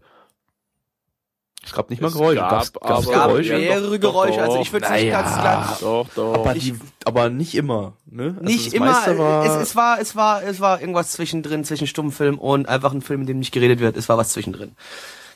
[1.64, 2.40] Es gab nicht mal Es Geräusche.
[2.40, 3.56] gab Gab's, gab's Es gab Geräusche?
[3.56, 4.42] mehrere Doch, doch, Geräusche.
[4.42, 4.62] Also doch.
[4.62, 5.22] ich würde es nicht Naja.
[5.22, 5.78] ganz klar.
[5.80, 6.34] Doch, doch.
[6.34, 6.74] Aber, Ich- die,
[7.04, 8.24] aber nicht immer, ne?
[8.38, 8.86] Also Nicht immer.
[9.18, 13.00] War, es, es war, es war, es war irgendwas zwischendrin, zwischen Stummfilm und einfach ein
[13.00, 13.96] Film, in dem nicht geredet wird.
[13.96, 14.72] Es war was zwischendrin.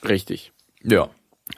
[0.07, 0.53] Richtig.
[0.83, 1.09] ja.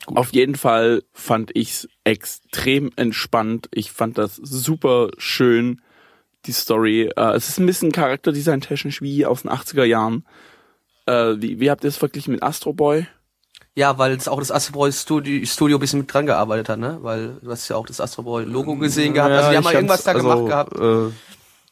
[0.07, 3.69] Auf jeden Fall fand ich's extrem entspannt.
[3.73, 5.83] Ich fand das super schön,
[6.47, 7.11] die Story.
[7.17, 10.25] Äh, es ist ein bisschen Charakterdesign technisch wie aus den 80er Jahren.
[11.07, 13.07] Äh, wie, wie habt ihr es verglichen mit Astro Boy?
[13.75, 16.79] Ja, weil es auch das Astro Boy Studio, Studio ein bisschen mit dran gearbeitet hat,
[16.79, 16.99] ne?
[17.03, 19.31] Weil du hast ja auch das Astro Boy Logo gesehen gehabt.
[19.33, 21.13] Also die haben mal irgendwas da kann's- gemacht also, gehabt.
[21.13, 21.15] Äh,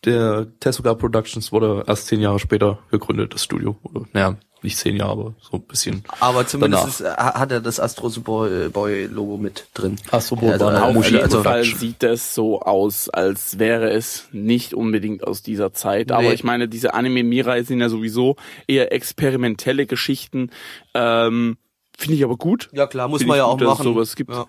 [0.06, 3.76] der Tezuka Productions wurde erst zehn Jahre später gegründet, das Studio.
[3.82, 6.02] Oder, naja, nicht zehn Jahre, aber so ein bisschen.
[6.20, 9.96] Aber zumindest ist, äh, hat er das Astro Boy, Boy Logo mit drin.
[10.10, 13.90] Astro Boy Also, war äh, Auf jeden also- Fall sieht es so aus, als wäre
[13.90, 16.10] es nicht unbedingt aus dieser Zeit.
[16.10, 16.32] Aber Nee.
[16.32, 18.36] ich meine, diese Anime Mirai sind ja sowieso
[18.66, 20.50] eher experimentelle Geschichten.
[20.94, 21.58] Ähm,
[21.98, 22.68] Finde ich aber gut.
[22.72, 23.94] Ja klar, muss Find man ja gut, auch dass es machen.
[23.94, 24.30] sowas gibt.
[24.30, 24.46] Ja.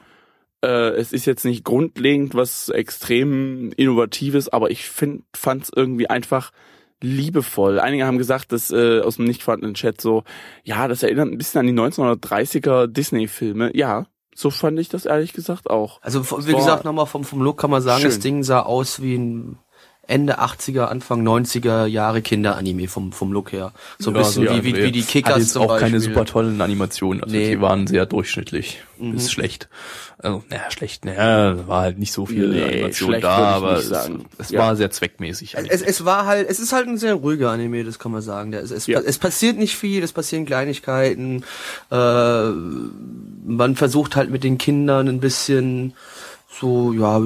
[0.64, 6.52] Äh, es ist jetzt nicht grundlegend was extrem Innovatives, aber ich find, fand's irgendwie einfach
[7.02, 7.80] liebevoll.
[7.80, 10.24] Einige haben gesagt, dass äh, aus dem nicht vorhandenen Chat so,
[10.64, 13.72] ja, das erinnert ein bisschen an die 1930er Disney-Filme.
[13.76, 16.02] Ja, so fand ich das ehrlich gesagt auch.
[16.02, 18.22] Also wie gesagt, nochmal vom, vom Look kann man sagen, das schön.
[18.22, 19.60] Ding sah aus wie ein
[20.08, 23.74] Ende 80er, Anfang 90er Jahre Kinderanime vom, vom Look her.
[24.00, 25.88] So ein Ja, bisschen so wie, wie, wie die Kickers Hat jetzt auch Beispiel.
[25.90, 27.24] keine super tollen Animationen.
[27.24, 27.50] Also Nee.
[27.52, 29.68] die waren sehr durchschnittlich bis schlecht.
[30.20, 33.92] Also, naja, schlecht, naja, war halt nicht so viel Nee, Animation da, aber es,
[34.40, 34.60] es Ja.
[34.62, 35.56] war sehr zweckmäßig.
[35.70, 38.52] Es, es war halt, es ist halt ein sehr ruhiger Anime, das kann man sagen.
[38.54, 41.44] Es, es, es passiert nicht viel, es passieren Kleinigkeiten.
[41.92, 41.96] Äh,
[42.50, 45.94] man versucht halt mit den Kindern ein bisschen
[46.50, 47.22] so, ja,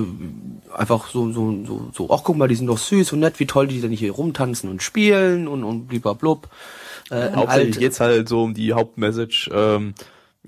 [0.73, 3.45] einfach so, so, so, so, ach guck mal, die sind doch süß und nett, wie
[3.45, 5.87] toll die denn hier rumtanzen und spielen und, und
[6.19, 6.49] blub.
[7.09, 9.93] Äh, Hauptsächlich geht's halt so um die Hauptmessage, ähm,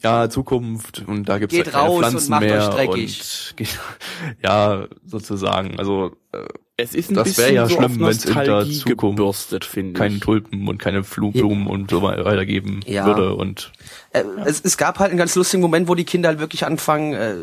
[0.01, 3.19] ja, Zukunft und da gibt's Geht halt keine und Pflanzen euch mehr dreckig.
[3.51, 3.79] und geht,
[4.43, 6.45] ja, sozusagen, also äh,
[6.83, 10.19] Es ist ein Das wär bisschen ja so schlimm, auf wenn's in der Zukunft keine.
[10.19, 13.05] Tulpen und keine Flu- Blumen und so weiter geben Ja.
[13.05, 13.71] würde und
[14.11, 17.13] Äh, es, es gab halt einen ganz lustigen Moment, wo die Kinder halt wirklich anfangen,
[17.13, 17.35] äh,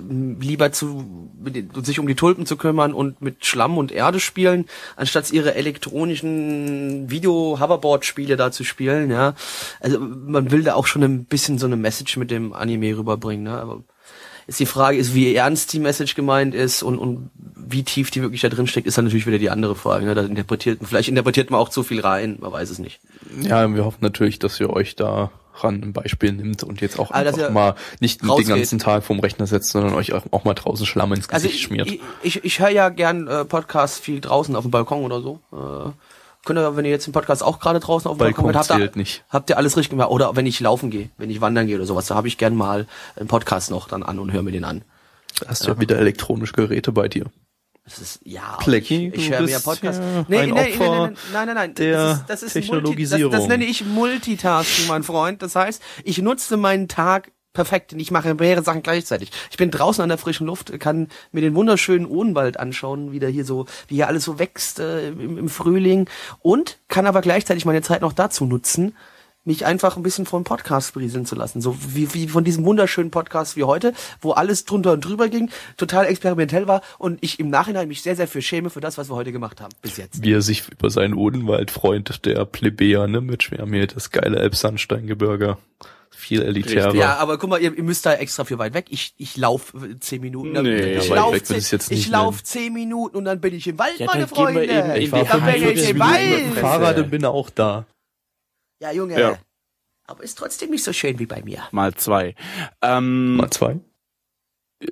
[0.44, 1.04] lieber zu
[1.42, 4.66] mit sich um die Tulpen zu kümmern und mit Schlamm und Erde spielen,
[4.96, 9.10] anstatt ihre elektronischen Video-Hoverboard-Spiele da zu spielen.
[9.10, 9.34] Ja,
[9.80, 13.44] also man will da auch schon ein bisschen so eine Message mit dem Anime rüberbringen.
[13.44, 13.58] Ne?
[13.60, 13.82] Aber
[14.50, 18.20] ist die Frage ist, wie ernst die Message gemeint ist und, und wie tief die
[18.20, 20.04] wirklich da drin steckt, ist dann natürlich wieder die andere Frage.
[20.04, 20.14] Ne?
[20.16, 23.00] Da interpretiert, vielleicht interpretiert man auch zu viel rein, man weiß es nicht.
[23.42, 27.12] Ja, wir hoffen natürlich, dass ihr euch da ran ein Beispiel nimmt und jetzt auch
[27.12, 28.48] dass einfach mal nicht den rausgeht.
[28.48, 31.60] ganzen Tag vorm Rechner setzt, sondern euch auch, auch mal draußen Schlamm ins Also Gesicht
[31.60, 31.86] ich, schmiert.
[31.86, 35.38] ich, ich, ich höre ja gern äh, Podcasts viel draußen auf dem Balkon oder so.
[35.52, 35.90] Äh,
[36.50, 38.90] könnt ihr, wenn ihr jetzt den Podcast auch gerade draußen auf dem Balkon, habt, ihr,
[38.94, 39.24] nicht.
[39.28, 40.10] habt ihr alles richtig gemacht.
[40.10, 42.56] Oder wenn ich laufen gehe, wenn ich wandern gehe oder sowas, da habe ich gern
[42.56, 44.82] mal einen Podcast noch dann an und höre mir den an.
[45.46, 47.26] Hast du ja wieder elektronische Geräte bei dir.
[47.84, 50.00] Das ist, ja, Plecky, ich, ich höre mir bist Podcasts.
[50.00, 51.74] ja Nee, ein nee, nee, Opfer nee, nein, nein, nein.
[51.74, 53.22] der das ist, das ist Technologisierung.
[53.22, 55.42] Multi, das, das nenne ich Multitasking, mein Freund.
[55.42, 59.30] Das heißt, ich nutze meinen Tag perfekt ich mache mehrere Sachen gleichzeitig.
[59.50, 63.30] Ich bin draußen an der frischen Luft, kann mir den wunderschönen Odenwald anschauen, wie der
[63.30, 66.08] hier so, wie hier alles so wächst äh, im, im Frühling
[66.40, 68.94] und kann aber gleichzeitig meine Zeit noch dazu nutzen,
[69.44, 71.60] mich einfach ein bisschen vom Podcast berieseln zu lassen.
[71.60, 75.50] So wie, wie von diesem wunderschönen Podcast wie heute, wo alles drunter und drüber ging,
[75.76, 79.08] total experimentell war und ich im Nachhinein mich sehr, sehr für schäme für das, was
[79.10, 79.72] wir heute gemacht haben.
[79.80, 80.22] Bis jetzt.
[80.22, 85.56] Wie er sich über seinen Odenwald freut, der Plebejer, ne, mit Schwermehl, das geile Elbsandsteingebirge.
[86.20, 86.94] Viel elitärer.
[86.94, 88.86] Ja, aber guck mal, ihr, ihr müsst da extra für weit weg.
[88.90, 90.54] Ich, ich lauf äh, zehn Minuten.
[90.54, 92.44] dann- Nee, ich lauf weg zehn, jetzt ich nicht lauf nennen.
[92.44, 94.64] zehn Minuten und dann bin ich im Wald, Ja, meine Freunde.
[94.64, 96.58] eben ich war dann bin ich 45 im Minuten mit dem Wald.
[96.60, 97.86] Fahrrad und bin auch da.
[98.82, 99.18] Ja, Junge.
[99.18, 99.38] Ja.
[100.06, 101.62] Aber ist trotzdem nicht so schön wie bei mir.
[101.70, 102.34] Mal zwei.
[102.82, 103.78] Ähm, Mal zwei.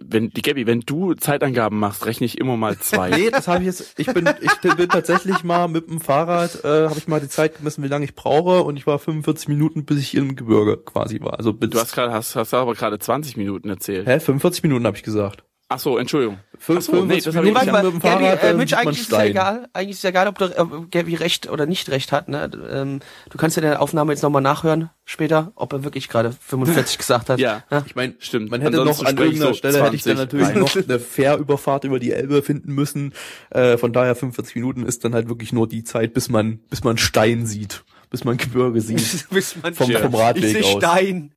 [0.05, 3.11] Wenn die Gabby, wenn du Zeitangaben machst, rechne ich immer mal zwei.
[3.11, 3.95] Nee, das habe ich jetzt.
[3.99, 7.29] Ich bin, ich bin, bin tatsächlich mal mit dem Fahrrad, äh, habe ich mal die
[7.29, 10.77] Zeit gemessen, wie lange ich brauche, und ich war 45 Minuten, bis ich im Gebirge
[10.77, 11.39] quasi war.
[11.39, 14.07] Also bis, Du hast gerade hast, hast aber gerade 20 Minuten erzählt.
[14.07, 15.45] hä, 45 Minuten habe ich gesagt.
[15.71, 16.39] Ach so, Entschuldigung.
[16.59, 19.01] Fünf- so, nee, 45 das Minuten ich mal, mit dem Gabi, äh, Mitch, man eigentlich
[19.03, 19.31] ist ja Stein.
[19.33, 19.69] egal.
[19.75, 22.29] Eigentlich ist ja egal, ob du, ob Gabi recht oder nicht recht hat.
[22.31, 22.51] Ne?
[22.73, 26.97] Ähm, du kannst ja der Aufnahme jetzt nochmal nachhören später, ob er wirklich gerade 45
[26.99, 27.39] gesagt hat.
[27.39, 27.65] Ja.
[27.71, 27.85] Ja.
[27.87, 28.51] Ich meine, Stimmt.
[28.51, 30.99] Man hätte Ansonsten noch an irgendeiner so Stelle hätte ich dann 20 natürlich noch eine
[30.99, 33.13] Fährüberfahrt über die Elbe finden müssen.
[33.51, 36.83] Äh, von daher 45 Minuten ist dann halt wirklich nur die Zeit, bis man, bis
[36.83, 39.27] man Stein sieht, bis man Gebirge sieht.
[39.31, 40.83] Bis man Vom- vom Radweg ich seh aus.
[40.83, 41.35] Stein.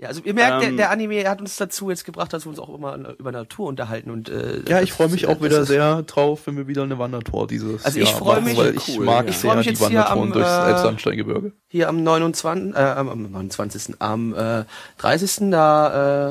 [0.00, 2.50] Ja, also ihr merkt, Ähm, der, der Anime hat uns dazu jetzt gebracht, dass wir
[2.50, 6.02] uns auch immer über Natur unterhalten und äh, Ja, ich freue mich auch wieder sehr
[6.04, 8.88] drauf, wenn wir wieder eine Wandertour dieses Also ich Jahr freu machen, mich- weil ich
[8.96, 9.30] Cool, mag ja.
[9.30, 11.52] Ich sehr mich die Wandertouren am, durchs äh, Elbsandsteingebirge.
[11.68, 12.74] hier am 29.
[12.74, 13.96] Äh, am, am 29.
[13.98, 14.64] am äh,
[14.98, 15.50] 30.
[15.50, 16.28] da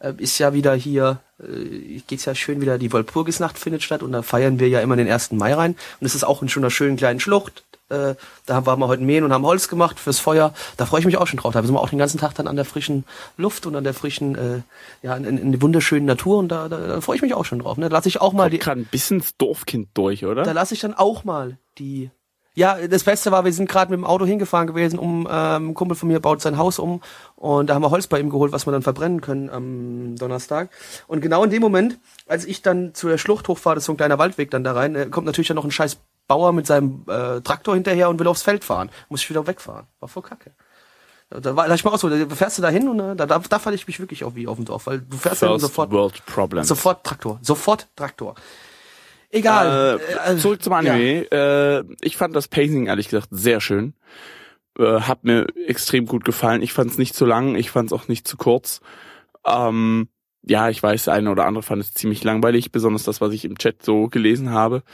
[0.00, 4.02] äh, äh, ist ja wieder hier äh, geht's ja schön wieder die Walpurgisnacht findet statt
[4.04, 5.32] und da feiern wir ja immer den 1.
[5.32, 7.64] Mai rein und es ist auch in schon einer schönen kleinen Schlucht.
[7.88, 8.14] Äh,
[8.46, 10.52] da waren wir heute mähen und haben Holz gemacht fürs Feuer.
[10.76, 11.52] Da freue ich mich auch schon drauf.
[11.52, 13.04] Da sind wir auch den ganzen Tag dann an der frischen
[13.36, 14.62] Luft und an der frischen, äh,
[15.02, 17.60] ja, in, in der wunderschönen Natur und da, da, da freue ich mich auch schon
[17.60, 17.76] drauf.
[17.76, 17.88] Ne?
[17.88, 20.52] Da lasse ich auch mal die, gerade ein bisschen das Dorfkind durch, da oder?
[20.52, 22.10] lasse ich dann auch mal die.
[22.54, 25.74] Ja, das Beste war, wir sind gerade mit dem Auto hingefahren gewesen, um ähm, ein
[25.74, 27.02] Kumpel von mir baut sein Haus um
[27.34, 30.70] und da haben wir Holz bei ihm geholt, was wir dann verbrennen können am Donnerstag.
[31.06, 33.98] Und genau in dem Moment, als ich dann zur Schlucht hochfahre, das ist so ein
[33.98, 35.98] kleiner Waldweg dann da rein, äh, kommt natürlich dann noch ein scheiß
[36.28, 38.90] Bauer mit seinem äh, Traktor hinterher und will aufs Feld fahren.
[39.08, 39.86] Muss ich wieder wegfahren.
[40.00, 40.52] War voll kacke.
[41.28, 43.38] Da war ich mal auch so, da fährst du da hin und äh, da, da,
[43.40, 45.90] da falle ich mich wirklich auf wie auf dem Dorf, weil du fährst First sofort,
[45.90, 46.22] World
[46.62, 48.36] sofort Traktor, sofort Traktor.
[49.30, 49.98] Egal.
[49.98, 50.78] Äh, Äh, zurück zum ja.
[50.78, 51.30] Anime.
[51.32, 53.94] Äh, ich fand das Pacing ehrlich gesagt sehr schön.
[54.78, 56.62] Äh, hat mir extrem gut gefallen.
[56.62, 58.80] Ich fand es nicht zu lang, ich fand es auch nicht zu kurz.
[59.44, 60.08] Ähm,
[60.42, 63.58] ja, ich weiß, eine oder andere fand es ziemlich langweilig, besonders das, was ich im
[63.58, 64.84] Chat so gelesen habe.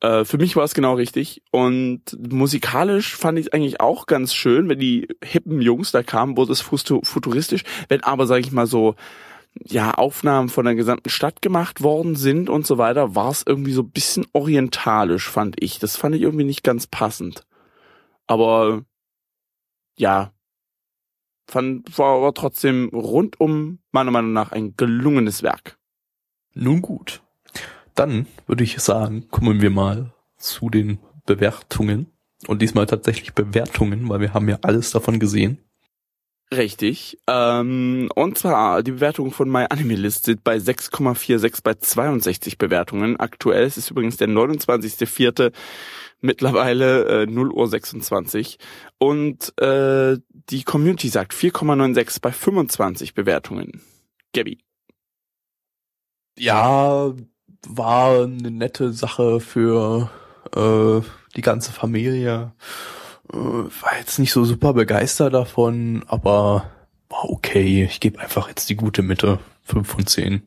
[0.00, 1.42] Äh, für mich war es genau richtig.
[1.50, 6.36] Und musikalisch fand ich es eigentlich auch ganz schön, wenn die hippen Jungs da kamen,
[6.36, 7.64] wurde es futuristisch.
[7.88, 8.94] Wenn aber, sage ich mal so,
[9.64, 13.72] ja, Aufnahmen von der gesamten Stadt gemacht worden sind und so weiter, war es irgendwie
[13.72, 15.78] so bisschen orientalisch, fand ich.
[15.78, 17.46] Das fand ich irgendwie nicht ganz passend.
[18.26, 18.84] Aber
[19.96, 20.32] ja,
[21.48, 25.78] fand, war aber trotzdem rundum meiner Meinung nach ein gelungenes Werk.
[26.52, 27.22] Nun gut.
[27.96, 32.12] Dann würde ich sagen, kommen wir mal zu den Bewertungen.
[32.46, 35.58] Und diesmal tatsächlich Bewertungen, weil wir haben ja alles davon gesehen.
[36.54, 37.18] Richtig.
[37.26, 43.18] Ähm, und zwar die Bewertung von MyAnimeList sind bei 6,46 bei 62 Bewertungen.
[43.18, 45.52] Aktuell ist es übrigens der 29.04.
[46.20, 48.58] Mittlerweile äh, 0 Uhr 26.
[48.98, 50.18] Und äh,
[50.50, 53.82] die Community sagt 4,96 bei 25 Bewertungen.
[54.32, 54.58] Gabby.
[56.38, 57.12] Ja,
[57.68, 60.10] war eine nette Sache für
[60.54, 61.00] äh,
[61.36, 62.52] die ganze Familie.
[63.32, 66.70] Äh, war jetzt nicht so super begeistert davon, aber
[67.08, 67.84] war okay.
[67.84, 69.38] Ich gebe einfach jetzt die gute Mitte.
[69.64, 70.42] 5 von 10.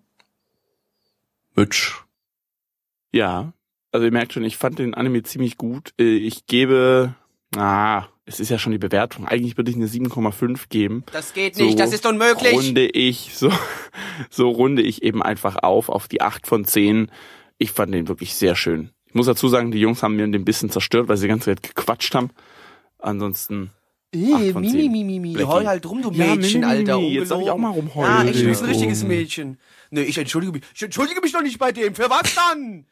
[1.55, 2.05] Mitch.
[3.11, 3.53] Ja,
[3.91, 5.93] also ihr merkt schon, ich fand den Anime ziemlich gut.
[5.99, 7.15] Äh, ich gebe,
[7.55, 9.27] ah, es ist ja schon die Bewertung.
[9.27, 11.03] Eigentlich würde ich eine 7,5 geben.
[11.11, 12.53] Das geht nicht, so das ist unmöglich.
[12.53, 13.51] Runde ich, so,
[14.29, 17.09] so runde ich eben einfach auf, auf die 8 von 10.
[17.57, 18.91] Ich fand den wirklich sehr schön.
[19.07, 21.45] Ich muss dazu sagen, die Jungs haben mir den bisschen zerstört, weil sie die ganze
[21.45, 22.29] Zeit gequatscht haben.
[22.99, 23.71] Ansonsten.
[24.13, 26.99] Äh, Mimi, Mimi, Mimi, heul halt rum, du ja, Mädchen, Mimi, Alter.
[26.99, 27.13] Mimi.
[27.15, 28.27] Jetzt soll ich auch mal rumheulen.
[28.27, 29.59] Ja, ich bin ein richtiges Mädchen.
[29.89, 30.63] Nee, ich entschuldige mich.
[30.75, 31.95] Ich entschuldige mich doch nicht bei dem.
[31.95, 32.85] Für was dann?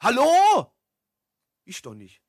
[0.00, 0.26] Hallo?
[1.64, 2.21] Ich doch nicht.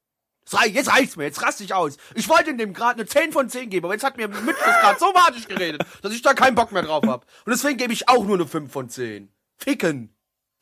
[0.51, 1.97] Jetzt reicht's mir, jetzt raste ich aus.
[2.15, 4.99] Ich wollte dem gerade eine 10 von 10 geben, aber jetzt hat mir Mitschluss gerade
[4.99, 7.25] so madig geredet, dass ich da keinen Bock mehr drauf hab.
[7.45, 9.29] Und deswegen gebe ich auch nur eine 5 von 10.
[9.57, 10.13] Ficken.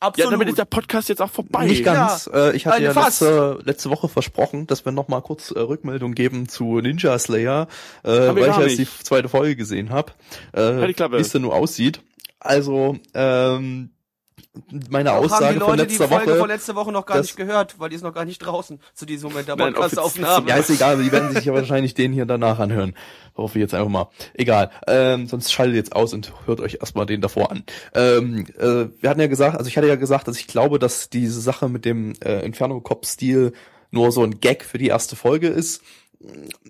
[0.02, 0.24] Absolut.
[0.24, 1.64] Ja, damit ist der Podcast jetzt auch vorbei.
[1.64, 2.26] Nicht ganz.
[2.26, 2.48] Ja.
[2.48, 6.14] Äh, ich hatte ja letzte, letzte Woche versprochen, dass wir noch mal kurz äh, Rückmeldung
[6.14, 7.68] geben zu Ninja Slayer,
[8.02, 10.12] äh, weil ich jetzt die zweite Folge gesehen habe,
[10.52, 12.00] äh, wie es denn nur aussieht.
[12.40, 13.90] Also, ähm,
[14.90, 17.20] meine Aussage haben die Leute von letzter die Folge Woche, von letzter Woche noch gar
[17.20, 20.48] nicht gehört, weil die ist noch gar nicht draußen zu diesem Moment der Podcast-Aufnahme.
[20.48, 22.94] Ja, ist egal, die werden sich ja wahrscheinlich den hier danach anhören.
[23.34, 24.08] Hoffe ich jetzt einfach mal.
[24.34, 24.70] Egal.
[24.86, 27.64] Ähm, sonst schaltet jetzt aus und hört euch erstmal den davor an.
[27.94, 31.08] Ähm, äh, wir hatten ja gesagt, also ich hatte ja gesagt, dass ich glaube, dass
[31.08, 33.54] diese Sache mit dem äh, Inferno-Cop-Stil
[33.90, 35.82] nur so ein Gag für die erste Folge ist.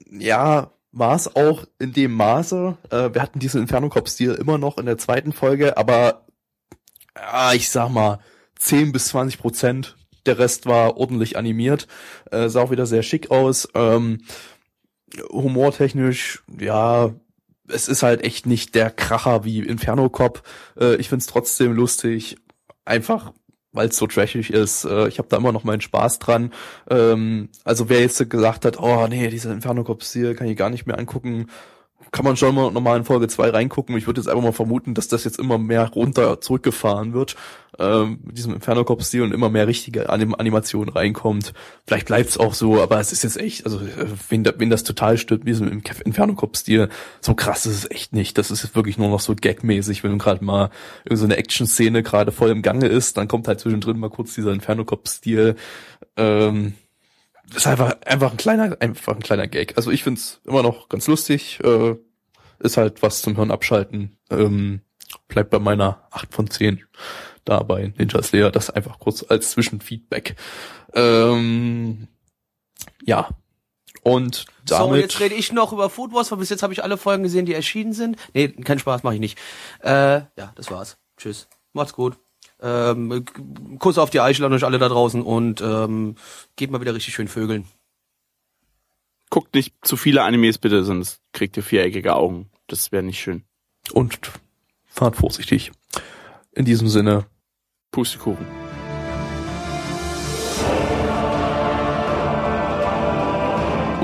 [0.08, 2.76] Ja, war es auch in dem Maße.
[2.90, 6.26] Äh, wir hatten diesen Inferno-Cop-Stil immer noch in der zweiten Folge, aber
[7.16, 8.18] ja, ich sag mal,
[8.58, 9.96] 10 bis 20 Prozent.
[10.26, 11.88] Der Rest war ordentlich animiert,
[12.30, 13.68] äh, sah auch wieder sehr schick aus.
[13.74, 14.22] Ähm,
[15.30, 17.12] humortechnisch, ja,
[17.68, 20.42] es ist halt echt nicht der Kracher wie Inferno Cop.
[20.78, 22.36] Äh, ich find's trotzdem lustig,
[22.84, 23.32] einfach
[23.72, 24.84] weil es so trashig ist.
[24.84, 26.52] Äh, ich habe da immer noch meinen Spaß dran.
[26.90, 30.86] Ähm, also wer jetzt gesagt hat, oh nee, dieser Inferno Cop-Stil kann ich gar nicht
[30.86, 31.46] mehr angucken,
[32.12, 33.96] kann man schon mal nochmal in Folge 2 reingucken.
[33.96, 37.36] Ich würde jetzt einfach mal vermuten, dass das jetzt immer mehr runter zurückgefahren wird,
[37.78, 41.54] ähm, mit diesem Inferno-Cop-Stil und immer mehr richtige Anim Animation reinkommt.
[41.86, 45.16] Vielleicht bleibt's auch so, aber es ist jetzt echt, also äh, wenn, wenn das total
[45.16, 46.90] stimmt, wie so im Inferno-Cop-Stil,
[47.22, 48.36] so krass ist es echt nicht.
[48.36, 50.68] Das ist wirklich nur noch so gagmäßig, wenn gerade mal
[51.10, 54.52] so eine Action-Szene gerade voll im Gange ist, dann kommt halt zwischendrin mal kurz dieser
[54.52, 55.56] Inferno-Cop-Stil.
[56.18, 56.74] Ähm,
[57.54, 59.76] ist einfach, einfach ein kleiner, einfach ein kleiner Gag.
[59.76, 61.60] Also ich find's immer noch ganz lustig.
[61.62, 61.96] Äh,
[62.60, 64.18] ist halt was zum Hirn abschalten.
[64.30, 64.82] Ähm,
[65.28, 66.84] bleibt bei meiner 8 von 10
[67.44, 68.50] da bei Ninja Slayer.
[68.50, 70.36] Das einfach kurz als Zwischenfeedback.
[70.94, 72.08] Ähm,
[73.04, 73.28] ja.
[74.04, 74.94] Und damit.
[74.94, 77.22] So, jetzt rede ich noch über Food Wars, weil bis jetzt habe ich alle Folgen
[77.22, 78.16] gesehen, die erschienen sind.
[78.34, 79.38] Nee, kein Spaß, mache ich nicht.
[79.80, 80.98] Äh, ja, das war's.
[81.16, 81.48] Tschüss.
[81.72, 82.18] Macht's gut.
[82.62, 83.24] Ähm,
[83.78, 86.14] Kuss auf die Eichel an euch alle da draußen und ähm,
[86.56, 87.66] geht mal wieder richtig schön vögeln.
[89.30, 92.50] Guckt nicht zu viele Animes bitte, sonst kriegt ihr viereckige Augen.
[92.66, 93.44] Das wäre nicht schön.
[93.92, 94.30] Und
[94.84, 95.72] fahrt vorsichtig.
[96.52, 97.26] In diesem Sinne.
[97.90, 98.61] Pustekuchen.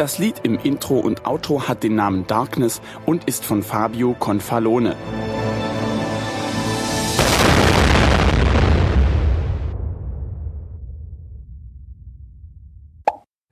[0.00, 4.96] Das Lied im Intro und Outro hat den Namen Darkness und ist von Fabio Confalone.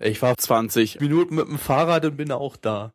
[0.00, 1.00] Ich war 20.
[1.00, 2.86] Minuten mit dem Fahrrad und bin auch da.